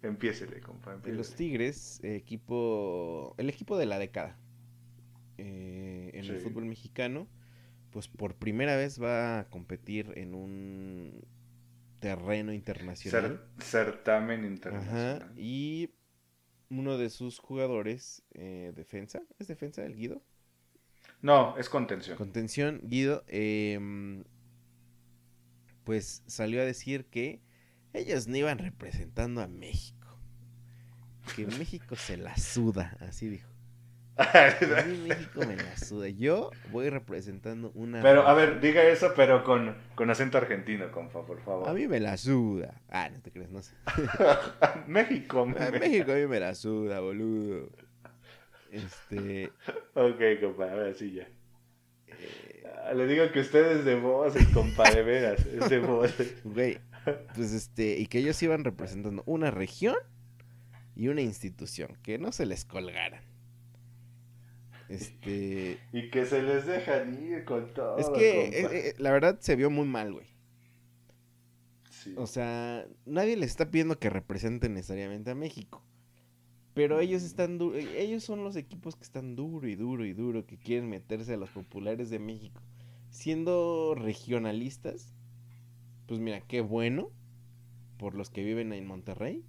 Empiésele, 0.03 0.61
compa. 0.61 0.93
Empiésele. 0.93 1.25
los 1.25 1.35
Tigres, 1.35 1.99
equipo, 2.03 3.35
el 3.37 3.49
equipo 3.49 3.77
de 3.77 3.85
la 3.85 3.99
década 3.99 4.37
eh, 5.37 6.11
en 6.13 6.29
el 6.29 6.37
fútbol 6.37 6.65
mexicano, 6.65 7.27
pues 7.91 8.07
por 8.07 8.35
primera 8.35 8.75
vez 8.77 9.01
va 9.01 9.39
a 9.39 9.49
competir 9.49 10.13
en 10.15 10.35
un 10.35 11.25
terreno 12.01 12.51
internacional. 12.51 13.39
Cer- 13.57 13.63
certamen 13.63 14.41
Ajá, 14.41 14.47
internacional. 14.49 15.33
y 15.37 15.91
uno 16.69 16.97
de 16.97 17.09
sus 17.09 17.39
jugadores, 17.39 18.23
eh, 18.33 18.73
defensa, 18.75 19.21
¿es 19.39 19.47
defensa 19.47 19.85
el 19.85 19.95
Guido? 19.95 20.21
No, 21.21 21.55
es 21.57 21.69
contención. 21.69 22.17
Contención, 22.17 22.81
Guido, 22.83 23.23
em, 23.27 24.23
pues 25.83 26.23
salió 26.27 26.61
a 26.61 26.65
decir 26.65 27.05
que 27.05 27.41
ellos 27.93 28.27
no 28.27 28.37
iban 28.37 28.57
representando 28.57 29.41
a 29.41 29.47
México. 29.47 29.97
Que 31.35 31.45
México 31.45 31.95
se 31.95 32.17
la 32.17 32.35
suda, 32.37 32.97
así 32.99 33.27
dijo. 33.29 33.50
A 34.17 34.83
mí 34.85 34.97
México 35.07 35.39
me 35.47 35.55
la 35.55 35.77
suda. 35.77 36.09
Yo 36.09 36.51
voy 36.71 36.89
representando 36.89 37.71
una. 37.73 38.01
pero, 38.01 38.27
a 38.27 38.33
ver, 38.33 38.59
diga 38.59 38.83
eso, 38.83 39.13
pero 39.15 39.43
con, 39.43 39.75
con 39.95 40.09
acento 40.09 40.37
argentino, 40.37 40.91
compa, 40.91 41.25
por 41.25 41.41
favor. 41.41 41.67
A 41.67 41.73
mí 41.73 41.87
me 41.87 41.99
la 41.99 42.17
suda. 42.17 42.81
Ah, 42.89 43.09
no 43.09 43.19
te 43.21 43.31
crees, 43.31 43.49
no 43.49 43.61
sé. 43.63 43.73
México. 44.87 45.41
A 45.41 45.45
me- 45.71 45.79
México 45.79 46.11
a 46.11 46.15
mí 46.15 46.27
me 46.27 46.39
la 46.39 46.53
suda, 46.55 46.99
boludo. 46.99 47.69
Este. 48.71 49.51
Ok, 49.95 50.21
compa, 50.41 50.71
ahora 50.71 50.93
sí 50.93 51.13
ya. 51.13 51.27
Ah, 52.85 52.93
Le 52.93 53.07
digo 53.07 53.31
que 53.31 53.39
usted 53.39 53.79
es 53.79 53.85
de 53.85 53.95
voces, 53.95 54.47
compa, 54.49 54.89
de 54.91 55.03
veras. 55.03 55.45
Es 55.45 55.69
de 55.69 55.79
voces. 55.79 56.35
Güey, 56.43 56.79
pues 57.35 57.53
este, 57.53 57.97
y 57.97 58.05
que 58.07 58.19
ellos 58.19 58.41
iban 58.43 58.63
representando 58.63 59.23
una 59.25 59.51
región 59.51 59.95
y 60.95 61.07
una 61.07 61.21
institución, 61.21 61.97
que 62.03 62.17
no 62.19 62.31
se 62.31 62.45
les 62.45 62.65
colgaran. 62.65 63.21
Este, 64.91 65.79
Y 65.93 66.09
que 66.09 66.25
se 66.25 66.41
les 66.43 66.65
dejan 66.65 67.23
ir 67.23 67.45
con 67.45 67.73
todo. 67.73 67.97
es 67.97 68.09
que 68.09 68.47
eh, 68.47 68.89
eh, 68.89 68.93
la 68.97 69.11
verdad 69.11 69.39
se 69.39 69.55
vio 69.55 69.69
muy 69.69 69.85
mal, 69.87 70.13
güey. 70.13 70.27
Sí. 71.89 72.13
O 72.17 72.25
sea, 72.27 72.85
nadie 73.05 73.37
les 73.37 73.51
está 73.51 73.69
pidiendo 73.69 73.99
que 73.99 74.09
representen 74.09 74.73
necesariamente 74.73 75.31
a 75.31 75.35
México. 75.35 75.83
Pero 76.73 76.99
ellos 76.99 77.23
están 77.23 77.57
du- 77.57 77.73
eh, 77.75 78.01
ellos 78.01 78.23
son 78.23 78.43
los 78.43 78.55
equipos 78.55 78.95
que 78.95 79.03
están 79.03 79.35
duro 79.35 79.67
y 79.67 79.75
duro 79.75 80.05
y 80.05 80.13
duro, 80.13 80.45
que 80.45 80.57
quieren 80.57 80.89
meterse 80.89 81.33
a 81.33 81.37
los 81.37 81.49
populares 81.49 82.09
de 82.09 82.19
México. 82.19 82.61
Siendo 83.09 83.93
regionalistas, 83.95 85.13
pues 86.07 86.19
mira, 86.19 86.41
qué 86.41 86.61
bueno 86.61 87.11
por 87.97 88.15
los 88.15 88.29
que 88.29 88.43
viven 88.43 88.73
en 88.73 88.87
Monterrey. 88.87 89.45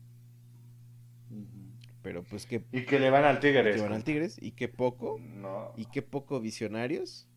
Pero 2.03 2.23
pues 2.25 2.47
qué 2.47 2.65
Y 2.73 2.85
que 2.85 2.99
le 2.99 3.11
van 3.11 3.25
al 3.25 3.41
Tigres. 3.41 3.77
que 3.77 3.83
van 3.83 3.93
al. 3.93 4.05
Tigres 4.05 4.37
y 4.41 4.53
qué 4.53 4.69
poco 4.69 5.19
No. 5.21 5.73
y 5.77 5.87
qué 5.87 6.03
poco 6.03 6.41
visionarios 6.41 7.29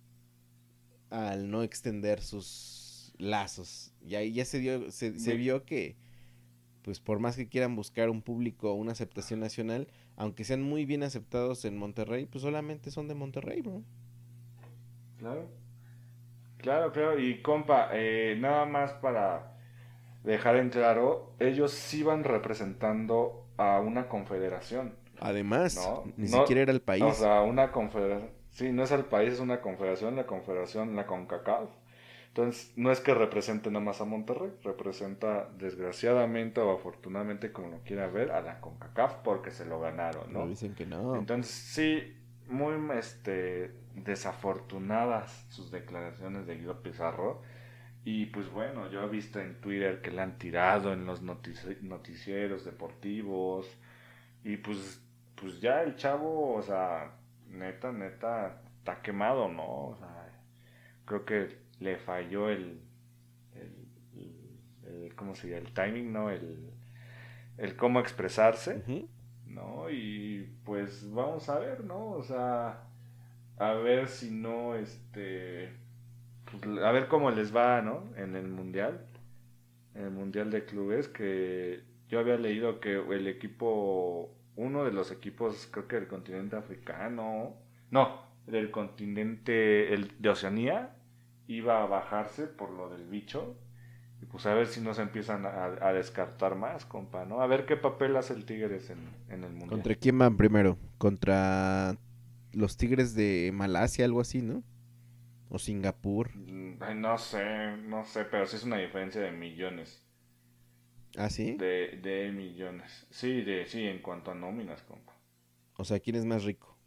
al 1.09 1.49
no 1.51 1.63
extender 1.63 2.21
sus 2.21 3.13
lazos. 3.17 3.93
Y 4.01 4.15
ahí 4.15 4.33
ya 4.33 4.45
se 4.45 4.59
dio, 4.59 4.91
se, 4.91 5.19
se 5.19 5.35
vio 5.35 5.63
que, 5.65 5.95
pues 6.81 6.99
por 6.99 7.19
más 7.19 7.35
que 7.37 7.47
quieran 7.47 7.75
buscar 7.75 8.09
un 8.09 8.21
público, 8.21 8.73
una 8.73 8.91
aceptación 8.91 9.39
nacional, 9.39 9.87
aunque 10.17 10.43
sean 10.43 10.61
muy 10.61 10.85
bien 10.85 11.03
aceptados 11.03 11.63
en 11.65 11.77
Monterrey, 11.77 12.25
pues 12.25 12.41
solamente 12.41 12.91
son 12.91 13.07
de 13.07 13.15
Monterrey, 13.15 13.61
bro. 13.61 13.83
Claro. 15.17 15.47
Claro, 16.57 16.91
claro. 16.91 17.19
Y 17.19 17.41
compa, 17.41 17.89
eh, 17.93 18.35
nada 18.39 18.65
más 18.65 18.93
para 18.93 19.55
dejar 20.23 20.55
en 20.57 20.69
claro, 20.69 21.33
ellos 21.39 21.71
sí 21.71 22.01
van 22.03 22.23
representando 22.23 23.44
a 23.57 23.79
una 23.79 24.07
confederación. 24.07 24.95
Además, 25.19 25.75
No, 25.75 26.03
ni 26.17 26.27
no, 26.29 26.39
siquiera 26.39 26.61
era 26.63 26.71
el 26.71 26.81
país. 26.81 27.03
O 27.03 27.13
sea, 27.13 27.41
una 27.41 27.71
confederación. 27.71 28.31
Sí, 28.51 28.71
no 28.71 28.83
es 28.83 28.91
el 28.91 29.05
país, 29.05 29.33
es 29.33 29.39
una 29.39 29.61
confederación, 29.61 30.15
la 30.15 30.25
confederación, 30.25 30.95
la 30.95 31.05
CONCACAF. 31.07 31.69
Entonces, 32.29 32.73
no 32.75 32.91
es 32.91 32.99
que 32.99 33.13
represente 33.13 33.69
nada 33.71 33.83
más 33.85 34.01
a 34.01 34.05
Monterrey, 34.05 34.51
representa 34.63 35.49
desgraciadamente 35.57 36.59
o 36.59 36.71
afortunadamente, 36.73 37.51
como 37.53 37.69
lo 37.69 37.79
quiera 37.83 38.07
ver, 38.07 38.31
a 38.31 38.41
la 38.41 38.59
CONCACAF 38.59 39.15
porque 39.23 39.51
se 39.51 39.65
lo 39.65 39.79
ganaron, 39.79 40.25
Pero 40.27 40.39
¿no? 40.41 40.47
dicen 40.47 40.75
que 40.75 40.85
no. 40.85 41.15
Entonces, 41.15 41.51
sí, 41.53 42.13
muy 42.47 42.73
este, 42.97 43.71
desafortunadas 43.93 45.45
sus 45.49 45.71
declaraciones 45.71 46.45
de 46.45 46.57
Guido 46.57 46.81
Pizarro. 46.81 47.41
Y 48.05 48.27
pues 48.27 48.49
bueno, 48.51 48.89
yo 48.91 49.03
he 49.03 49.09
visto 49.09 49.39
en 49.41 49.59
Twitter 49.59 50.01
que 50.01 50.11
le 50.11 50.21
han 50.21 50.37
tirado 50.37 50.93
en 50.93 51.05
los 51.05 51.23
notici- 51.23 51.81
noticieros 51.81 52.63
deportivos. 52.63 53.67
Y 54.43 54.57
pues, 54.57 55.01
pues 55.35 55.59
ya 55.59 55.81
el 55.83 55.95
chavo, 55.97 56.53
o 56.55 56.61
sea, 56.61 57.17
neta, 57.49 57.91
neta, 57.91 58.61
está 58.77 59.01
quemado, 59.01 59.49
¿no? 59.49 59.87
O 59.87 59.97
sea, 59.97 60.29
creo 61.05 61.25
que 61.25 61.57
le 61.79 61.97
falló 61.97 62.49
el, 62.49 62.79
el, 64.85 65.15
¿cómo 65.15 65.35
se 65.35 65.49
llama? 65.49 65.67
El 65.67 65.73
timing, 65.73 66.13
¿no? 66.13 66.29
El, 66.29 66.69
el 67.57 67.75
cómo 67.75 67.99
expresarse. 67.99 68.83
¿no? 69.47 69.89
Y 69.89 70.49
pues 70.63 71.09
vamos 71.11 71.47
a 71.49 71.59
ver, 71.59 71.83
¿no? 71.83 72.11
O 72.11 72.23
sea, 72.23 72.83
a 73.57 73.73
ver 73.73 74.07
si 74.07 74.31
no, 74.31 74.75
este, 74.75 75.71
pues, 76.51 76.63
a 76.83 76.91
ver 76.91 77.07
cómo 77.07 77.31
les 77.31 77.55
va, 77.55 77.81
¿no? 77.81 78.03
En 78.17 78.35
el 78.35 78.47
Mundial, 78.47 79.05
en 79.93 80.03
el 80.03 80.11
Mundial 80.11 80.51
de 80.51 80.65
Clubes, 80.65 81.07
que 81.07 81.83
yo 82.07 82.19
había 82.19 82.37
leído 82.37 82.79
que 82.79 82.95
el 82.95 83.27
equipo, 83.27 84.29
uno 84.55 84.83
de 84.83 84.91
los 84.91 85.11
equipos, 85.11 85.67
creo 85.71 85.87
que 85.87 85.95
del 85.95 86.07
continente 86.07 86.55
africano, 86.55 87.55
no, 87.91 88.21
del 88.45 88.71
continente 88.71 89.93
el, 89.93 90.11
de 90.19 90.29
Oceanía, 90.29 90.95
iba 91.47 91.83
a 91.83 91.87
bajarse 91.87 92.47
por 92.47 92.71
lo 92.71 92.89
del 92.89 93.07
bicho. 93.07 93.57
Y 94.21 94.25
pues 94.25 94.45
a 94.45 94.53
ver 94.53 94.67
si 94.67 94.79
no 94.79 94.93
se 94.93 95.01
empiezan 95.01 95.45
a, 95.45 95.91
descartar 95.91 96.55
más, 96.55 96.85
compa, 96.85 97.25
¿no? 97.25 97.41
A 97.41 97.47
ver 97.47 97.65
qué 97.65 97.75
papel 97.75 98.15
hace 98.15 98.33
el 98.33 98.45
Tigres 98.45 98.89
en, 98.89 98.99
en 99.29 99.43
el 99.43 99.51
Mundial. 99.51 99.69
¿Contra 99.69 99.95
quién 99.95 100.17
van 100.17 100.37
primero? 100.37 100.77
Contra 100.97 101.97
los 102.53 102.77
Tigres 102.77 103.13
de 103.13 103.51
Malasia, 103.53 104.05
algo 104.05 104.21
así, 104.21 104.41
¿no? 104.41 104.63
O 105.55 105.57
Singapur. 105.65 106.25
Ay, 106.79 106.95
no 106.95 107.17
sé, 107.17 107.43
no 107.77 108.03
sé, 108.05 108.23
pero 108.25 108.45
sí 108.47 108.55
es 108.57 108.63
una 108.63 108.77
diferencia 108.77 109.19
de 109.21 109.31
millones. 109.31 110.01
¿Ah, 111.17 111.29
sí? 111.29 111.61
De, 111.61 111.97
de 112.03 112.31
millones. 112.31 113.07
Sí, 113.09 113.41
de, 113.41 113.65
sí, 113.65 113.83
en 113.87 113.99
cuanto 114.03 114.29
a 114.31 114.35
nóminas, 114.35 114.83
compa. 114.83 115.13
O 115.77 115.85
sea, 115.85 115.99
¿quién 116.01 116.17
es 116.17 116.25
más 116.25 116.43
rico? 116.43 116.77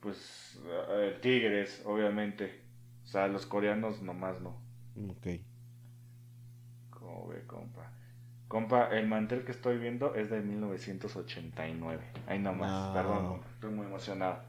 Pues 0.00 0.58
eh, 0.64 1.18
Tigres, 1.20 1.82
obviamente. 1.84 2.62
O 3.04 3.06
sea, 3.06 3.28
los 3.28 3.44
coreanos 3.46 4.00
nomás 4.02 4.40
no. 4.40 4.56
Ok. 5.08 5.26
Como 6.90 7.28
ve, 7.28 7.46
compa. 7.46 7.92
Compa, 8.48 8.88
el 8.96 9.06
mantel 9.08 9.44
que 9.44 9.52
estoy 9.52 9.78
viendo 9.78 10.14
es 10.14 10.30
de 10.30 10.40
1989. 10.40 12.04
Ahí 12.26 12.38
nomás, 12.38 12.72
No. 12.72 12.92
perdón, 12.92 13.42
estoy 13.54 13.70
muy 13.72 13.86
emocionado. 13.86 14.42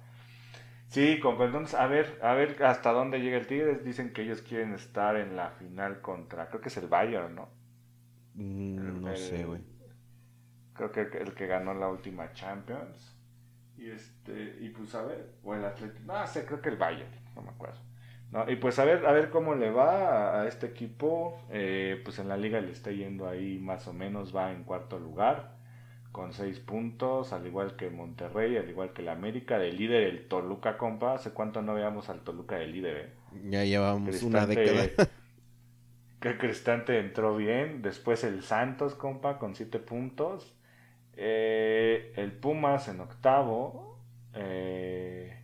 Sí, 0.89 1.19
compa, 1.21 1.45
entonces, 1.45 1.75
a 1.75 1.87
ver, 1.87 2.19
a 2.21 2.33
ver 2.33 2.61
hasta 2.63 2.91
dónde 2.91 3.19
llega 3.21 3.37
el 3.37 3.47
Tigres. 3.47 3.83
Dicen 3.85 4.11
que 4.13 4.23
ellos 4.23 4.41
quieren 4.41 4.73
estar 4.73 5.15
en 5.15 5.35
la 5.37 5.51
final 5.51 6.01
contra, 6.01 6.47
creo 6.49 6.59
que 6.61 6.67
es 6.69 6.77
el 6.77 6.87
Bayern, 6.87 7.35
¿no? 7.35 7.49
Mm, 8.35 9.01
no 9.01 9.15
El- 9.15 9.17
sé, 9.17 9.43
güey. 9.45 9.61
Creo 10.73 10.91
que 10.91 11.01
el 11.01 11.33
que 11.33 11.47
ganó 11.47 11.73
la 11.73 11.89
última 11.89 12.31
Champions. 12.33 13.15
Y 13.77 13.89
este, 13.91 14.57
y 14.61 14.69
pues 14.69 14.95
a 14.95 15.03
ver, 15.03 15.35
o 15.43 15.55
el 15.55 15.65
Atlético, 15.65 16.05
no 16.13 16.27
sé, 16.27 16.45
creo 16.45 16.61
que 16.61 16.69
el 16.69 16.77
Bayern, 16.77 17.11
no 17.35 17.43
me 17.43 17.51
acuerdo. 17.51 17.79
No, 18.31 18.49
y 18.49 18.57
pues 18.57 18.79
a 18.79 18.85
ver, 18.85 19.05
a 19.05 19.11
ver 19.13 19.29
cómo 19.29 19.55
le 19.55 19.71
va 19.71 20.39
a, 20.39 20.41
a 20.43 20.47
este 20.47 20.67
equipo. 20.67 21.47
Eh, 21.51 22.01
pues 22.03 22.19
en 22.19 22.27
la 22.29 22.37
liga 22.37 22.59
le 22.61 22.71
está 22.71 22.91
yendo 22.91 23.27
ahí 23.29 23.59
más 23.59 23.87
o 23.87 23.93
menos, 23.93 24.35
va 24.35 24.51
en 24.51 24.63
cuarto 24.65 24.99
lugar, 24.99 25.56
con 26.11 26.33
seis 26.33 26.59
puntos, 26.59 27.33
al 27.33 27.45
igual 27.45 27.75
que 27.75 27.89
Monterrey, 27.89 28.57
al 28.57 28.69
igual 28.69 28.93
que 28.93 29.01
el 29.01 29.09
América, 29.09 29.59
de 29.59 29.71
líder 29.71 30.03
el 30.03 30.27
Toluca, 30.27 30.77
compa. 30.77 31.13
¿Hace 31.13 31.31
cuánto 31.31 31.61
no 31.61 31.73
veíamos 31.73 32.09
al 32.09 32.21
Toluca 32.21 32.55
de 32.55 32.67
líder, 32.67 32.97
eh? 32.97 33.09
Ya 33.49 33.63
llevamos 33.63 34.23
una 34.23 34.45
década. 34.45 35.09
que 36.19 36.37
Cristante 36.37 36.99
entró 36.99 37.35
bien. 37.35 37.81
Después 37.81 38.23
el 38.23 38.43
Santos, 38.43 38.95
compa, 38.95 39.37
con 39.37 39.55
7 39.55 39.79
puntos. 39.79 40.55
Eh, 41.15 42.13
el 42.15 42.31
Pumas 42.31 42.87
en 42.87 42.99
octavo. 43.01 43.99
Eh, 44.33 45.39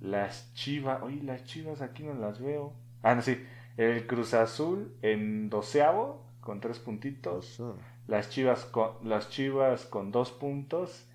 las 0.00 0.52
Chivas. 0.54 1.02
Oye, 1.02 1.22
las 1.22 1.44
Chivas 1.44 1.82
aquí 1.82 2.02
no 2.02 2.14
las 2.14 2.40
veo. 2.40 2.74
Ah, 3.02 3.14
no, 3.14 3.22
sí. 3.22 3.42
El 3.76 4.06
Cruz 4.06 4.34
Azul 4.34 4.94
en 5.00 5.48
doceavo, 5.48 6.26
con 6.40 6.60
3 6.60 6.78
puntitos. 6.80 7.54
Eso. 7.54 7.78
Las 8.06 8.28
Chivas 8.30 8.66
con, 8.66 9.08
las 9.08 9.30
Chivas 9.30 9.86
con 9.86 10.10
2 10.12 10.32
puntos. 10.32 11.06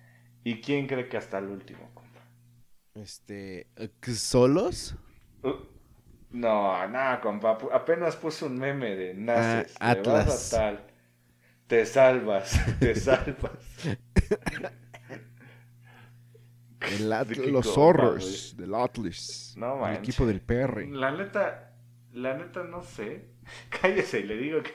¿Y 0.44 0.60
quién 0.60 0.86
cree 0.86 1.08
que 1.08 1.16
hasta 1.16 1.38
el 1.38 1.46
último, 1.48 1.90
compa? 1.94 2.20
Este, 2.94 3.68
¿solos? 4.14 4.96
Uh, 5.42 5.54
no, 6.30 6.86
nada, 6.88 7.20
compa. 7.20 7.58
Apenas 7.72 8.16
puso 8.16 8.46
un 8.46 8.58
meme 8.58 8.96
de 8.96 9.14
naces. 9.14 9.74
Ah, 9.80 9.94
vas 10.02 10.28
Atlas. 10.28 10.52
a 10.54 10.56
tal, 10.56 10.86
te 11.66 11.86
salvas, 11.86 12.60
te 12.80 12.94
salvas. 12.94 13.52
El 16.80 17.12
At- 17.12 17.26
¿De 17.28 17.36
qué 17.36 17.50
los 17.50 17.66
zorros 17.66 18.54
del 18.56 18.74
Atlas. 18.74 19.54
No 19.56 19.86
el 19.86 19.96
equipo 19.96 20.26
del 20.26 20.40
PR. 20.40 20.86
La 20.88 21.10
neta, 21.10 21.76
la 22.12 22.34
neta 22.36 22.64
no 22.64 22.82
sé. 22.82 23.30
Cállese 23.70 24.20
y 24.20 24.24
le 24.24 24.36
digo 24.36 24.62
que. 24.62 24.72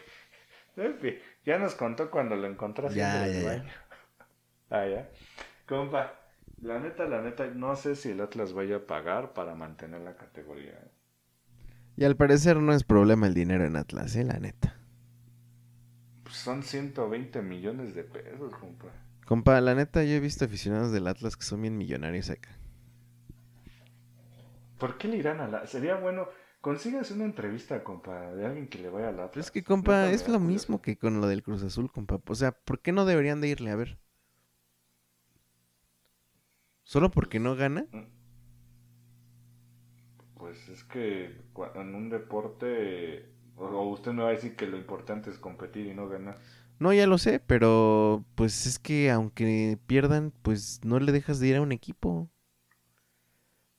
Ya 1.45 1.59
nos 1.59 1.75
contó 1.75 2.09
cuando 2.11 2.35
lo 2.35 2.47
encontraste 2.47 2.97
Ya, 2.97 3.11
en 3.11 3.23
el 3.23 3.35
ya, 3.35 3.41
ya. 3.41 3.63
baño. 3.63 3.71
Ah, 4.69 4.85
ya. 4.87 5.09
Compa, 5.67 6.13
la 6.61 6.79
neta, 6.79 7.05
la 7.05 7.21
neta, 7.21 7.47
no 7.47 7.75
sé 7.75 7.95
si 7.95 8.11
el 8.11 8.21
Atlas 8.21 8.53
vaya 8.53 8.77
a 8.77 8.87
pagar 8.87 9.33
para 9.33 9.55
mantener 9.55 10.01
la 10.01 10.15
categoría. 10.15 10.71
¿eh? 10.73 10.91
Y 11.95 12.03
al 12.03 12.17
parecer 12.17 12.57
no 12.57 12.73
es 12.73 12.83
problema 12.83 13.27
el 13.27 13.33
dinero 13.33 13.63
en 13.65 13.77
Atlas, 13.77 14.15
eh, 14.17 14.25
la 14.25 14.39
neta. 14.39 14.75
Pues 16.23 16.35
son 16.37 16.63
120 16.63 17.43
millones 17.43 17.93
de 17.93 18.03
pesos, 18.03 18.51
compa. 18.55 18.87
Compa, 19.25 19.59
la 19.61 19.73
neta, 19.73 20.03
yo 20.03 20.11
he 20.13 20.19
visto 20.19 20.45
aficionados 20.45 20.91
del 20.91 21.07
Atlas 21.07 21.35
que 21.35 21.41
son 21.43 21.63
bien 21.63 21.75
millonarios 21.75 22.29
acá. 22.29 22.49
¿Por 24.77 24.97
qué 24.97 25.07
le 25.07 25.17
irán 25.17 25.39
a 25.41 25.47
la.? 25.47 25.67
Sería 25.67 25.95
bueno. 25.95 26.27
Consígase 26.61 27.15
una 27.15 27.25
entrevista, 27.25 27.83
compa, 27.83 28.33
de 28.33 28.45
alguien 28.45 28.67
que 28.67 28.77
le 28.77 28.89
vaya 28.89 29.09
a 29.09 29.11
la. 29.11 29.31
Pero 29.31 29.41
es 29.41 29.51
que, 29.51 29.63
compa, 29.63 30.11
es 30.11 30.27
lo 30.27 30.39
mismo 30.39 30.81
que 30.81 30.97
con 30.97 31.19
lo 31.19 31.27
del 31.27 31.41
Cruz 31.41 31.63
Azul, 31.63 31.91
compa. 31.91 32.21
O 32.27 32.35
sea, 32.35 32.51
¿por 32.51 32.79
qué 32.79 32.91
no 32.91 33.05
deberían 33.05 33.41
de 33.41 33.47
irle 33.47 33.71
a 33.71 33.75
ver? 33.75 33.97
¿Solo 36.83 37.09
porque 37.09 37.39
no 37.39 37.55
gana? 37.55 37.87
pues 40.41 40.69
es 40.69 40.83
que 40.83 41.39
en 41.75 41.95
un 41.95 42.09
deporte, 42.09 43.29
o 43.55 43.65
o 43.65 43.89
usted 43.89 44.11
me 44.11 44.23
va 44.23 44.29
a 44.29 44.33
decir 44.33 44.55
que 44.55 44.65
lo 44.65 44.75
importante 44.75 45.29
es 45.29 45.37
competir 45.37 45.85
y 45.85 45.93
no 45.93 46.09
ganar. 46.09 46.39
No, 46.79 46.91
ya 46.91 47.05
lo 47.05 47.19
sé, 47.19 47.39
pero 47.39 48.25
pues 48.33 48.65
es 48.65 48.79
que 48.79 49.11
aunque 49.11 49.77
pierdan, 49.85 50.33
pues 50.41 50.81
no 50.83 50.99
le 50.99 51.11
dejas 51.11 51.39
de 51.39 51.47
ir 51.47 51.55
a 51.57 51.61
un 51.61 51.71
equipo. 51.71 52.27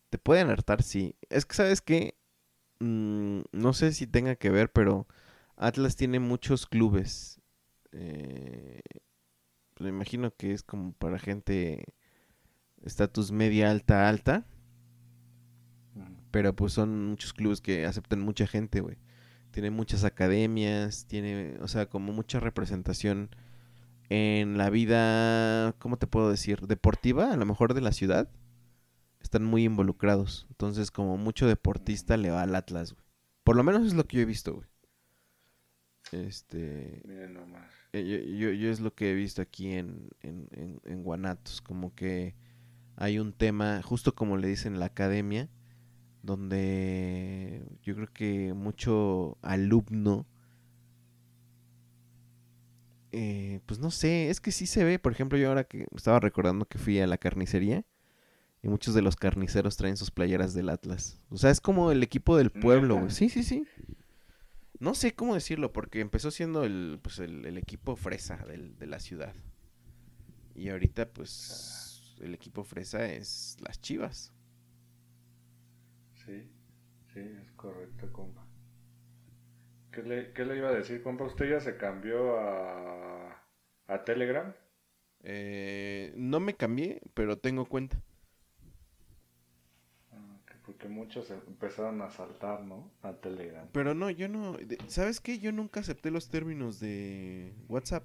Te 0.09 0.19
pueden 0.19 0.51
hartar, 0.51 0.85
sí. 0.85 1.17
Es 1.31 1.47
que, 1.47 1.55
¿sabes 1.57 1.81
qué? 1.83 2.17
Mm, 2.83 3.43
no 3.53 3.73
sé 3.75 3.93
si 3.93 4.09
tenga 4.09 4.35
que 4.35 4.51
ver, 4.51 4.73
pero 4.73 5.07
Atlas 5.57 5.95
tiene 5.95 6.19
muchos 6.19 6.67
clubes. 6.67 7.41
Eh, 7.93 8.81
pues 9.75 9.85
me 9.85 9.91
imagino 9.91 10.35
que 10.35 10.53
es 10.53 10.65
como 10.65 10.93
para 10.95 11.21
gente 11.21 11.85
estatus 12.85 13.31
media 13.31 13.71
alta 13.71 14.09
alta, 14.09 14.47
pero 16.33 16.57
pues 16.57 16.73
son 16.73 17.07
muchos 17.11 17.33
clubes 17.33 17.61
que 17.61 17.87
aceptan 17.87 18.21
mucha 18.21 18.47
gente, 18.47 18.81
güey. 18.81 18.99
Tiene 19.53 19.71
muchas 19.71 20.05
academias, 20.05 21.07
tiene, 21.07 21.59
o 21.61 21.69
sea, 21.69 21.87
como 21.87 22.13
mucha 22.13 22.41
representación 22.41 23.31
en 24.09 24.59
la 24.59 24.71
vida, 24.71 25.75
¿cómo 25.79 25.99
te 25.99 26.07
puedo 26.09 26.31
decir? 26.31 26.67
Deportiva, 26.67 27.33
a 27.33 27.37
lo 27.37 27.47
mejor 27.47 27.75
de 27.75 27.83
la 27.83 27.93
ciudad. 27.93 28.29
Están 29.33 29.45
muy 29.47 29.65
involucrados. 29.65 30.47
Entonces, 30.51 30.93
como 30.93 31.17
mucho 31.17 31.49
deportista 31.49 32.17
le 32.19 32.31
va 32.31 32.43
al 32.43 32.55
Atlas, 32.55 32.93
güey. 32.93 33.05
Por 33.45 33.57
lo 33.57 33.65
menos 33.65 33.87
es 33.87 33.95
lo 33.95 34.07
que 34.07 34.19
yo 34.19 34.23
he 34.23 34.27
visto, 34.27 34.55
güey. 34.55 34.69
Este, 36.13 37.03
nomás. 37.31 37.73
eh, 37.95 38.05
yo, 38.05 38.49
yo- 38.49 38.53
yo 38.53 38.71
es 38.71 38.81
lo 38.81 38.95
que 38.95 39.11
he 39.11 39.15
visto 39.15 39.41
aquí 39.41 39.73
en, 39.73 40.11
en, 40.21 40.49
en- 40.53 40.81
en 40.85 41.03
Guanatos, 41.05 41.63
como 41.63 41.95
que 41.95 42.35
hay 42.97 43.19
un 43.19 43.33
tema, 43.33 43.83
justo 43.83 44.15
como 44.15 44.37
le 44.39 44.49
dicen 44.49 44.75
en 44.75 44.81
la 44.81 44.87
academia, 44.87 45.49
donde 46.23 47.65
yo 47.83 47.95
creo 47.97 48.13
que 48.13 48.55
mucho 48.55 49.39
alumno, 49.43 50.27
eh, 53.13 53.61
pues 53.67 53.79
no 53.81 53.91
sé, 53.91 54.31
es 54.31 54.41
que 54.41 54.53
sí 54.53 54.67
se 54.67 54.85
ve, 54.85 54.99
por 54.99 55.13
ejemplo, 55.13 55.39
yo 55.39 55.49
ahora 55.49 55.65
que 55.65 55.87
estaba 55.95 56.21
recordando 56.21 56.67
que 56.67 56.79
fui 56.79 56.99
a 57.01 57.07
la 57.07 57.19
carnicería 57.19 57.85
y 58.63 58.69
muchos 58.69 58.95
de 58.95 59.03
los 59.03 59.17
carniceros 59.17 59.77
traen 59.77 59.97
sus 59.97 60.11
playeras 60.11 60.55
del 60.55 60.69
Atlas. 60.69 61.21
O 61.31 61.37
sea, 61.37 61.51
es 61.51 61.61
como 61.61 61.91
el 61.91 62.03
equipo 62.03 62.37
del 62.37 62.51
pueblo, 62.51 62.97
güey. 62.99 63.11
Sí, 63.11 63.29
sí, 63.29 63.43
sí. 63.43 63.67
No 64.79 64.95
sé 64.95 65.15
cómo 65.15 65.35
decirlo, 65.35 65.73
porque 65.73 66.01
empezó 66.01 66.31
siendo 66.31 66.65
el, 66.65 66.99
pues, 67.03 67.19
el, 67.19 67.45
el 67.47 67.59
equipo 67.59 67.97
fresa 67.97 68.37
del- 68.47 68.77
de 68.79 68.87
la 68.87 68.99
ciudad. 69.01 69.35
Y 70.55 70.69
ahorita, 70.71 71.09
pues, 71.13 72.17
el 72.21 72.35
equipo 72.35 72.65
fresa 72.65 73.07
es 73.07 73.57
las 73.61 73.81
chivas. 73.81 74.33
Sí, 76.25 76.49
sí, 77.13 77.21
es 77.21 77.51
correcto, 77.53 78.13
compa. 78.13 78.47
¿Qué 79.93 80.03
le, 80.03 80.33
qué 80.33 80.45
le 80.45 80.57
iba 80.57 80.69
a 80.69 80.75
decir, 80.75 81.03
compa? 81.03 81.25
¿Usted 81.25 81.51
ya 81.51 81.61
se 81.61 81.77
cambió 81.77 82.39
a, 82.39 83.43
a 83.89 84.05
Telegram? 84.05 84.55
Eh, 85.25 86.13
no 86.17 86.41
me 86.41 86.55
cambié, 86.55 87.01
pero 87.15 87.39
tengo 87.39 87.67
cuenta. 87.67 88.01
Ah, 90.83 90.89
que 90.89 90.89
Porque 90.89 90.89
muchos 90.89 91.31
empezaron 91.31 92.03
a 92.03 92.11
saltar, 92.11 92.63
¿no? 92.63 92.91
A 93.03 93.13
Telegram. 93.13 93.67
Pero 93.73 93.95
no, 93.95 94.11
yo 94.11 94.29
no. 94.29 94.57
¿Sabes 94.89 95.21
qué? 95.21 95.39
Yo 95.39 95.53
nunca 95.53 95.81
acepté 95.81 96.11
los 96.11 96.29
términos 96.29 96.81
de 96.81 97.55
WhatsApp. 97.69 98.05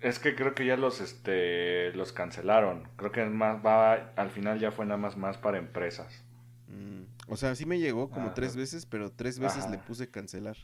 Es 0.00 0.18
que 0.18 0.34
creo 0.34 0.54
que 0.54 0.66
ya 0.66 0.76
los, 0.76 1.00
este, 1.00 1.92
los 1.94 2.12
cancelaron. 2.12 2.88
Creo 2.96 3.12
que 3.12 3.24
más, 3.24 3.64
va, 3.64 4.12
al 4.16 4.30
final 4.30 4.58
ya 4.58 4.70
fue 4.70 4.84
nada 4.84 4.98
más, 4.98 5.16
más 5.16 5.38
para 5.38 5.58
empresas. 5.58 6.22
Mm, 6.68 7.04
o 7.28 7.36
sea, 7.36 7.54
sí 7.54 7.64
me 7.66 7.78
llegó 7.78 8.10
como 8.10 8.26
Ajá. 8.26 8.34
tres 8.34 8.56
veces, 8.56 8.86
pero 8.86 9.10
tres 9.10 9.38
veces 9.38 9.64
Ajá. 9.64 9.70
le 9.70 9.78
puse 9.78 10.10
cancelar. 10.10 10.56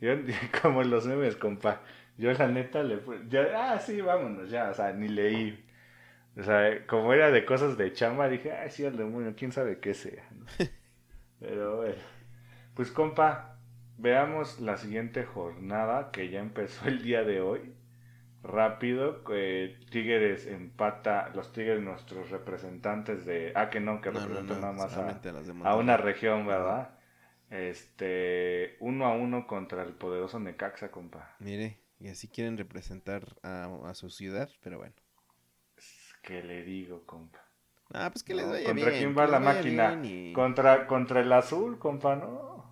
Yo, 0.00 0.10
como 0.62 0.82
los 0.82 1.06
memes, 1.06 1.36
compa. 1.36 1.82
Yo 2.18 2.32
la 2.32 2.48
neta 2.48 2.82
le 2.82 3.02
pu- 3.04 3.28
ya, 3.30 3.72
ah, 3.72 3.80
sí, 3.80 4.00
vámonos, 4.02 4.50
ya, 4.50 4.70
o 4.70 4.74
sea, 4.74 4.92
ni 4.92 5.08
leí. 5.08 5.64
O 6.36 6.42
sea, 6.42 6.86
como 6.86 7.12
era 7.12 7.30
de 7.30 7.44
cosas 7.44 7.76
de 7.76 7.92
chamba, 7.92 8.28
dije, 8.28 8.52
ay, 8.52 8.70
sí, 8.70 8.84
al 8.84 8.96
demonio, 8.96 9.34
quién 9.36 9.52
sabe 9.52 9.80
qué 9.80 9.94
sea. 9.94 10.28
¿no? 10.32 10.46
Pero 11.40 11.78
bueno. 11.78 12.02
Pues, 12.74 12.90
compa, 12.90 13.58
veamos 13.98 14.60
la 14.60 14.76
siguiente 14.76 15.24
jornada 15.24 16.10
que 16.12 16.30
ya 16.30 16.40
empezó 16.40 16.88
el 16.88 17.02
día 17.02 17.24
de 17.24 17.40
hoy. 17.40 17.74
Rápido, 18.42 19.22
Tigres 19.90 20.46
empata, 20.46 21.30
los 21.34 21.52
Tigres, 21.52 21.82
nuestros 21.82 22.30
representantes 22.30 23.26
de. 23.26 23.52
Ah, 23.54 23.68
que 23.68 23.80
no, 23.80 24.00
que 24.00 24.10
No, 24.10 24.20
representan 24.20 24.62
no, 24.62 24.72
nada 24.72 24.72
más 24.72 24.96
a, 25.66 25.76
una 25.76 25.98
región, 25.98 26.46
¿verdad? 26.46 26.94
Este, 27.50 28.76
uno 28.80 29.04
a 29.04 29.14
uno 29.14 29.46
contra 29.46 29.82
el 29.82 29.92
poderoso 29.92 30.40
Necaxa, 30.40 30.90
compa. 30.90 31.36
Mire, 31.38 31.82
y 31.98 32.08
así 32.08 32.28
quieren 32.28 32.56
representar 32.56 33.24
a, 33.42 33.68
a 33.84 33.94
su 33.94 34.08
ciudad, 34.08 34.48
pero 34.62 34.78
bueno. 34.78 34.94
¿Qué 36.22 36.42
le 36.42 36.62
digo, 36.62 37.04
compa? 37.04 37.40
Ah, 37.92 38.10
pues 38.10 38.22
que 38.22 38.34
les 38.34 38.48
vaya 38.48 38.72
¿Contra 38.72 38.90
bien. 38.90 38.96
quién 38.98 39.14
que 39.14 39.20
va 39.20 39.26
la 39.26 39.40
máquina? 39.40 40.00
y- 40.04 40.32
Contra, 40.32 40.86
contra 40.86 41.20
el 41.20 41.32
azul, 41.32 41.78
compa, 41.78 42.16
¿no? 42.16 42.64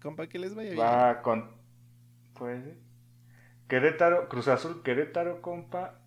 Compa, 0.00 0.26
que 0.28 0.38
les 0.38 0.54
vaya 0.54 0.72
bien. 0.72 0.90
Va 0.90 1.20
con... 1.22 1.50
Pues... 2.34 2.64
Querétaro, 3.68 4.28
Cruz 4.28 4.48
Azul, 4.48 4.82
Querétaro, 4.82 5.42
compa. 5.42 6.00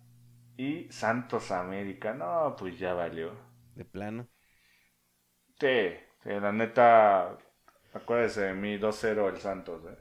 Y 0.56 0.88
Santos 0.92 1.50
América. 1.52 2.14
No, 2.14 2.56
pues 2.58 2.78
ya 2.78 2.94
valió. 2.94 3.32
De 3.74 3.84
plano. 3.84 4.28
Sí, 5.60 5.68
sí, 6.22 6.28
la 6.28 6.52
neta... 6.52 7.38
Acuérdese 7.94 8.42
de 8.42 8.54
mí, 8.54 8.76
2-0 8.78 9.28
el 9.30 9.38
Santos, 9.38 9.82
¿eh? 9.86 9.98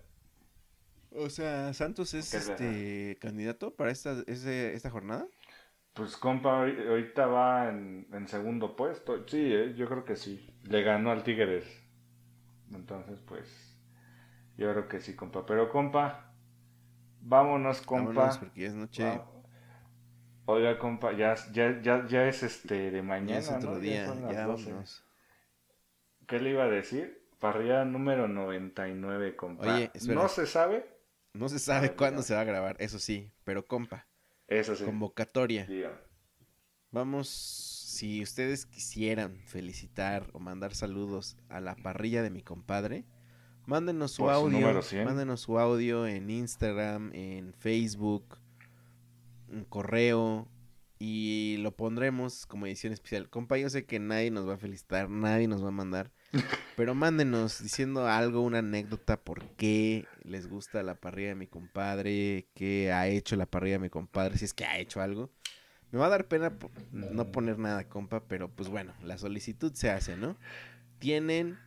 O 1.14 1.30
sea, 1.30 1.74
Santos 1.74 2.14
es 2.14 2.32
¿Qué 2.32 2.38
es 2.38 2.48
este 2.50 3.18
candidato 3.20 3.76
para 3.76 3.92
esta, 3.92 4.24
ese- 4.28 4.74
esta 4.74 4.90
jornada. 4.90 5.28
Pues 5.94 6.16
compa, 6.18 6.50
ahori- 6.66 6.88
ahorita 6.88 7.26
va 7.28 7.70
en, 7.70 8.08
en 8.14 8.28
segundo 8.28 8.76
puesto. 8.76 9.28
Sí, 9.28 9.54
eh, 9.54 9.74
yo 9.76 9.88
creo 9.88 10.06
que 10.06 10.16
sí. 10.16 10.50
Le 10.64 10.84
ganó 10.84 11.12
al 11.12 11.24
Tigres. 11.24 11.66
Entonces, 12.74 13.20
pues, 13.28 13.78
yo 14.58 14.72
creo 14.72 14.88
que 14.88 15.00
sí, 15.02 15.16
compa. 15.16 15.46
Pero 15.46 15.70
compa, 15.70 16.34
vámonos, 17.22 17.82
compa. 17.82 18.06
Vámonos, 18.14 18.38
porque 18.38 18.62
ya 18.62 18.68
es 18.68 18.74
noche. 18.74 19.04
Va- 19.04 19.28
Oiga, 20.46 20.78
compa, 20.80 21.14
ya, 21.14 21.36
ya, 21.54 21.82
ya, 21.82 22.06
ya 22.08 22.28
es 22.28 22.44
este 22.44 22.92
de 22.92 22.98
ya 23.00 23.04
mañana, 23.04 23.40
es 23.40 23.50
otro 23.52 23.72
¿no? 23.72 23.78
Ya 23.78 23.82
día. 23.82 24.06
Ya 24.32 24.46
12. 24.46 24.72
vámonos. 24.72 25.04
¿Qué 26.28 26.40
le 26.40 26.50
iba 26.52 26.64
a 26.64 26.68
decir? 26.68 27.22
Parrilla 27.40 27.86
número 27.86 28.28
99, 28.28 29.36
compa. 29.36 29.64
Oye, 29.64 29.92
espera. 29.94 30.22
no 30.22 30.28
se 30.28 30.46
sabe. 30.46 30.86
No 31.34 31.48
se 31.50 31.60
sabe 31.60 31.92
cuándo 31.96 32.22
se 32.24 32.34
va 32.34 32.42
a 32.42 32.46
grabar, 32.46 32.76
eso 32.80 33.00
sí. 33.00 33.32
Pero 33.44 33.66
compa, 33.66 34.08
Eso 34.52 34.76
sí. 34.76 34.84
convocatoria. 34.84 35.66
Vamos, 36.92 37.30
si 37.30 38.22
ustedes 38.22 38.66
quisieran 38.66 39.42
felicitar 39.46 40.30
o 40.34 40.40
mandar 40.40 40.76
saludos 40.76 41.38
a 41.48 41.62
la 41.62 41.76
parrilla 41.76 42.22
de 42.22 42.32
mi 42.32 42.42
compadre, 42.42 43.06
mándenos 43.66 44.12
su 44.12 44.24
Por 44.24 44.34
audio, 44.34 44.60
número 44.60 44.82
100. 44.82 45.06
mándenos 45.06 45.40
su 45.40 45.58
audio 45.58 46.06
en 46.06 46.30
Instagram, 46.30 47.12
en 47.14 47.54
Facebook, 47.54 48.40
un 49.48 49.64
correo 49.64 50.50
y 51.00 51.56
lo 51.60 51.74
pondremos 51.78 52.46
como 52.46 52.66
edición 52.68 52.92
especial. 52.92 53.30
Compa, 53.30 53.58
yo 53.58 53.70
sé 53.70 53.86
que 53.86 54.00
nadie 54.00 54.32
nos 54.32 54.50
va 54.50 54.56
a 54.56 54.58
felicitar, 54.58 55.10
nadie 55.10 55.48
nos 55.48 55.64
va 55.64 55.70
a 55.70 55.72
mandar, 55.72 56.12
pero 56.76 56.96
mándenos 56.96 57.62
diciendo 57.62 58.08
algo, 58.08 58.42
una 58.42 58.60
anécdota, 58.60 59.22
por 59.22 59.44
qué 59.56 60.06
les 60.24 60.48
gusta 60.48 60.84
la 60.84 60.96
parrilla 60.96 61.30
de 61.30 61.36
mi 61.36 61.48
compadre, 61.48 62.48
qué 62.54 62.92
ha 62.92 63.08
hecho 63.08 63.36
la 63.36 63.46
parrilla 63.46 63.76
de 63.76 63.80
mi 63.80 63.90
compadre, 63.90 64.38
si 64.38 64.46
es 64.46 64.54
que 64.54 64.66
ha 64.66 64.80
hecho 64.80 65.02
algo. 65.02 65.30
Me 65.92 66.00
va 66.00 66.06
a 66.06 66.10
dar 66.10 66.28
pena 66.28 66.54
no 66.92 67.32
poner 67.32 67.60
nada, 67.60 67.90
compa, 67.90 68.24
pero 68.28 68.50
pues 68.50 68.70
bueno, 68.70 68.94
la 69.04 69.18
solicitud 69.18 69.74
se 69.74 69.90
hace, 69.90 70.16
¿no? 70.16 70.38
Tienen, 71.00 71.58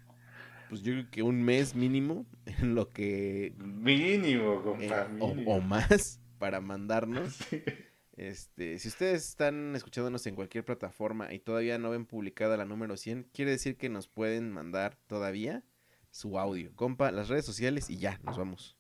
pues 0.71 0.83
yo 0.83 0.93
creo 0.93 1.11
que 1.11 1.23
un 1.23 1.43
mes 1.43 1.75
mínimo 1.75 2.27
en 2.47 2.75
lo 2.75 2.89
que... 2.91 3.55
Mínimo, 3.59 4.55
eh, 4.55 4.61
compa, 4.63 5.09
o, 5.21 5.35
mínimo. 5.35 5.55
o 5.55 5.61
más 5.61 6.21
para 6.39 6.61
mandarnos. 6.61 7.39
Este, 8.17 8.79
si 8.79 8.89
ustedes 8.89 9.29
están 9.29 9.75
escuchándonos 9.75 10.25
en 10.27 10.37
cualquier 10.37 10.65
plataforma 10.65 11.33
y 11.33 11.41
todavía 11.41 11.79
no 11.79 11.91
ven 11.91 12.07
publicada 12.07 12.57
la 12.57 12.65
número 12.65 12.97
100, 12.97 13.31
quiere 13.33 13.51
decir 13.51 13.77
que 13.77 13.89
nos 13.89 14.09
pueden 14.09 14.53
mandar 14.53 14.97
todavía 15.07 15.65
su 16.11 16.39
audio. 16.39 16.71
Compa, 16.77 17.11
las 17.11 17.29
redes 17.29 17.45
sociales 17.45 17.91
y 17.91 17.99
ya, 17.99 18.21
nos 18.23 18.39
vamos. 18.39 18.79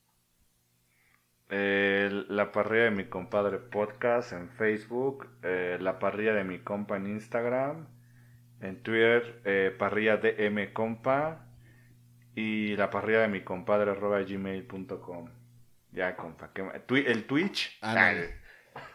Eh, 1.51 2.25
la 2.29 2.53
parrilla 2.53 2.85
de 2.85 2.91
mi 2.93 3.05
compadre 3.07 3.59
podcast 3.59 4.33
en 4.33 4.49
Facebook, 4.51 5.29
eh, 5.43 5.79
la 5.81 5.99
parrilla 5.99 6.33
de 6.33 6.45
mi 6.45 6.61
compa 6.61 6.97
en 6.97 7.09
Instagram, 7.09 7.89
en 8.61 8.83
Twitter, 8.83 9.43
eh, 9.45 9.75
parrilla 9.77 10.17
DM 10.17 10.73
compa 10.73 11.47
y 12.35 12.77
la 12.77 12.89
parrilla 12.89 13.21
de 13.23 13.29
mi 13.29 13.43
compadre 13.43 13.91
arroba 13.91 14.21
gmail.com. 14.23 15.29
Ya, 15.93 16.17
compa. 16.17 16.53
¿qué 16.53 16.63
el 17.07 17.27
Twitch. 17.27 17.79
Ándale. 17.81 18.44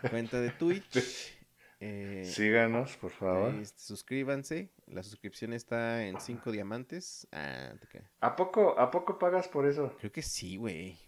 Cuenta 0.10 0.39
de 0.39 0.49
Twitch. 0.51 1.35
Eh, 1.81 2.26
Síganos, 2.26 2.97
por 2.97 3.11
favor. 3.11 3.53
ahí, 3.53 3.64
suscríbanse. 3.65 4.69
La 4.88 5.01
suscripción 5.01 5.53
está 5.53 6.03
en 6.06 6.19
5 6.19 6.51
diamantes. 6.51 7.26
Ah, 7.31 7.72
te. 7.89 8.03
¿A 8.19 8.35
poco, 8.35 8.77
¿A 8.77 8.91
poco 8.91 9.18
pagas 9.18 9.47
por 9.47 9.65
eso? 9.65 9.95
Creo 9.97 10.11
que 10.11 10.22
sí, 10.22 10.57
güey. 10.57 10.99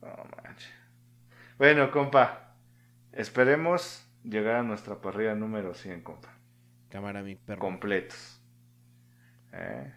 No 0.00 0.08
manches. 0.34 0.70
Bueno, 1.58 1.90
compa. 1.90 2.56
Esperemos 3.12 4.08
llegar 4.24 4.56
a 4.56 4.62
nuestra 4.62 4.98
parrilla 5.02 5.34
número 5.34 5.74
100, 5.74 6.00
compa. 6.02 6.34
Cámara, 6.88 7.22
mi 7.22 7.36
perro. 7.36 7.60
Completos. 7.60 8.40
¿Eh? 9.52 9.92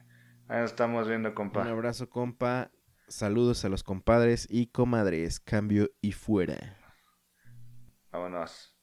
Ahí 0.49 0.59
nos 0.59 0.71
estamos 0.71 1.07
viendo, 1.07 1.29
Un 1.29 1.35
compa. 1.35 1.63
abrazo, 1.63 2.09
compa. 2.09 2.69
Saludos 3.13 3.63
a 3.63 3.69
los 3.69 3.83
compadres 3.83 4.47
y 4.49 4.65
comadres. 4.65 5.39
Cambio 5.39 5.91
y 6.01 6.13
fuera. 6.13 6.79
Vámonos. 8.11 8.73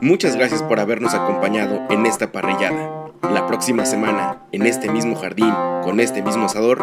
Muchas 0.00 0.36
gracias 0.36 0.62
por 0.62 0.78
habernos 0.78 1.12
acompañado 1.12 1.84
en 1.90 2.06
esta 2.06 2.30
parrillada. 2.30 3.10
La 3.22 3.48
próxima 3.48 3.84
semana, 3.84 4.46
en 4.52 4.64
este 4.66 4.88
mismo 4.92 5.16
jardín, 5.16 5.52
con 5.82 5.98
este 5.98 6.22
mismo 6.22 6.44
asador, 6.44 6.80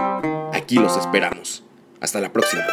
aquí 0.54 0.76
los 0.76 0.98
esperamos. 0.98 1.64
Hasta 2.02 2.20
la 2.20 2.34
próxima. 2.34 2.64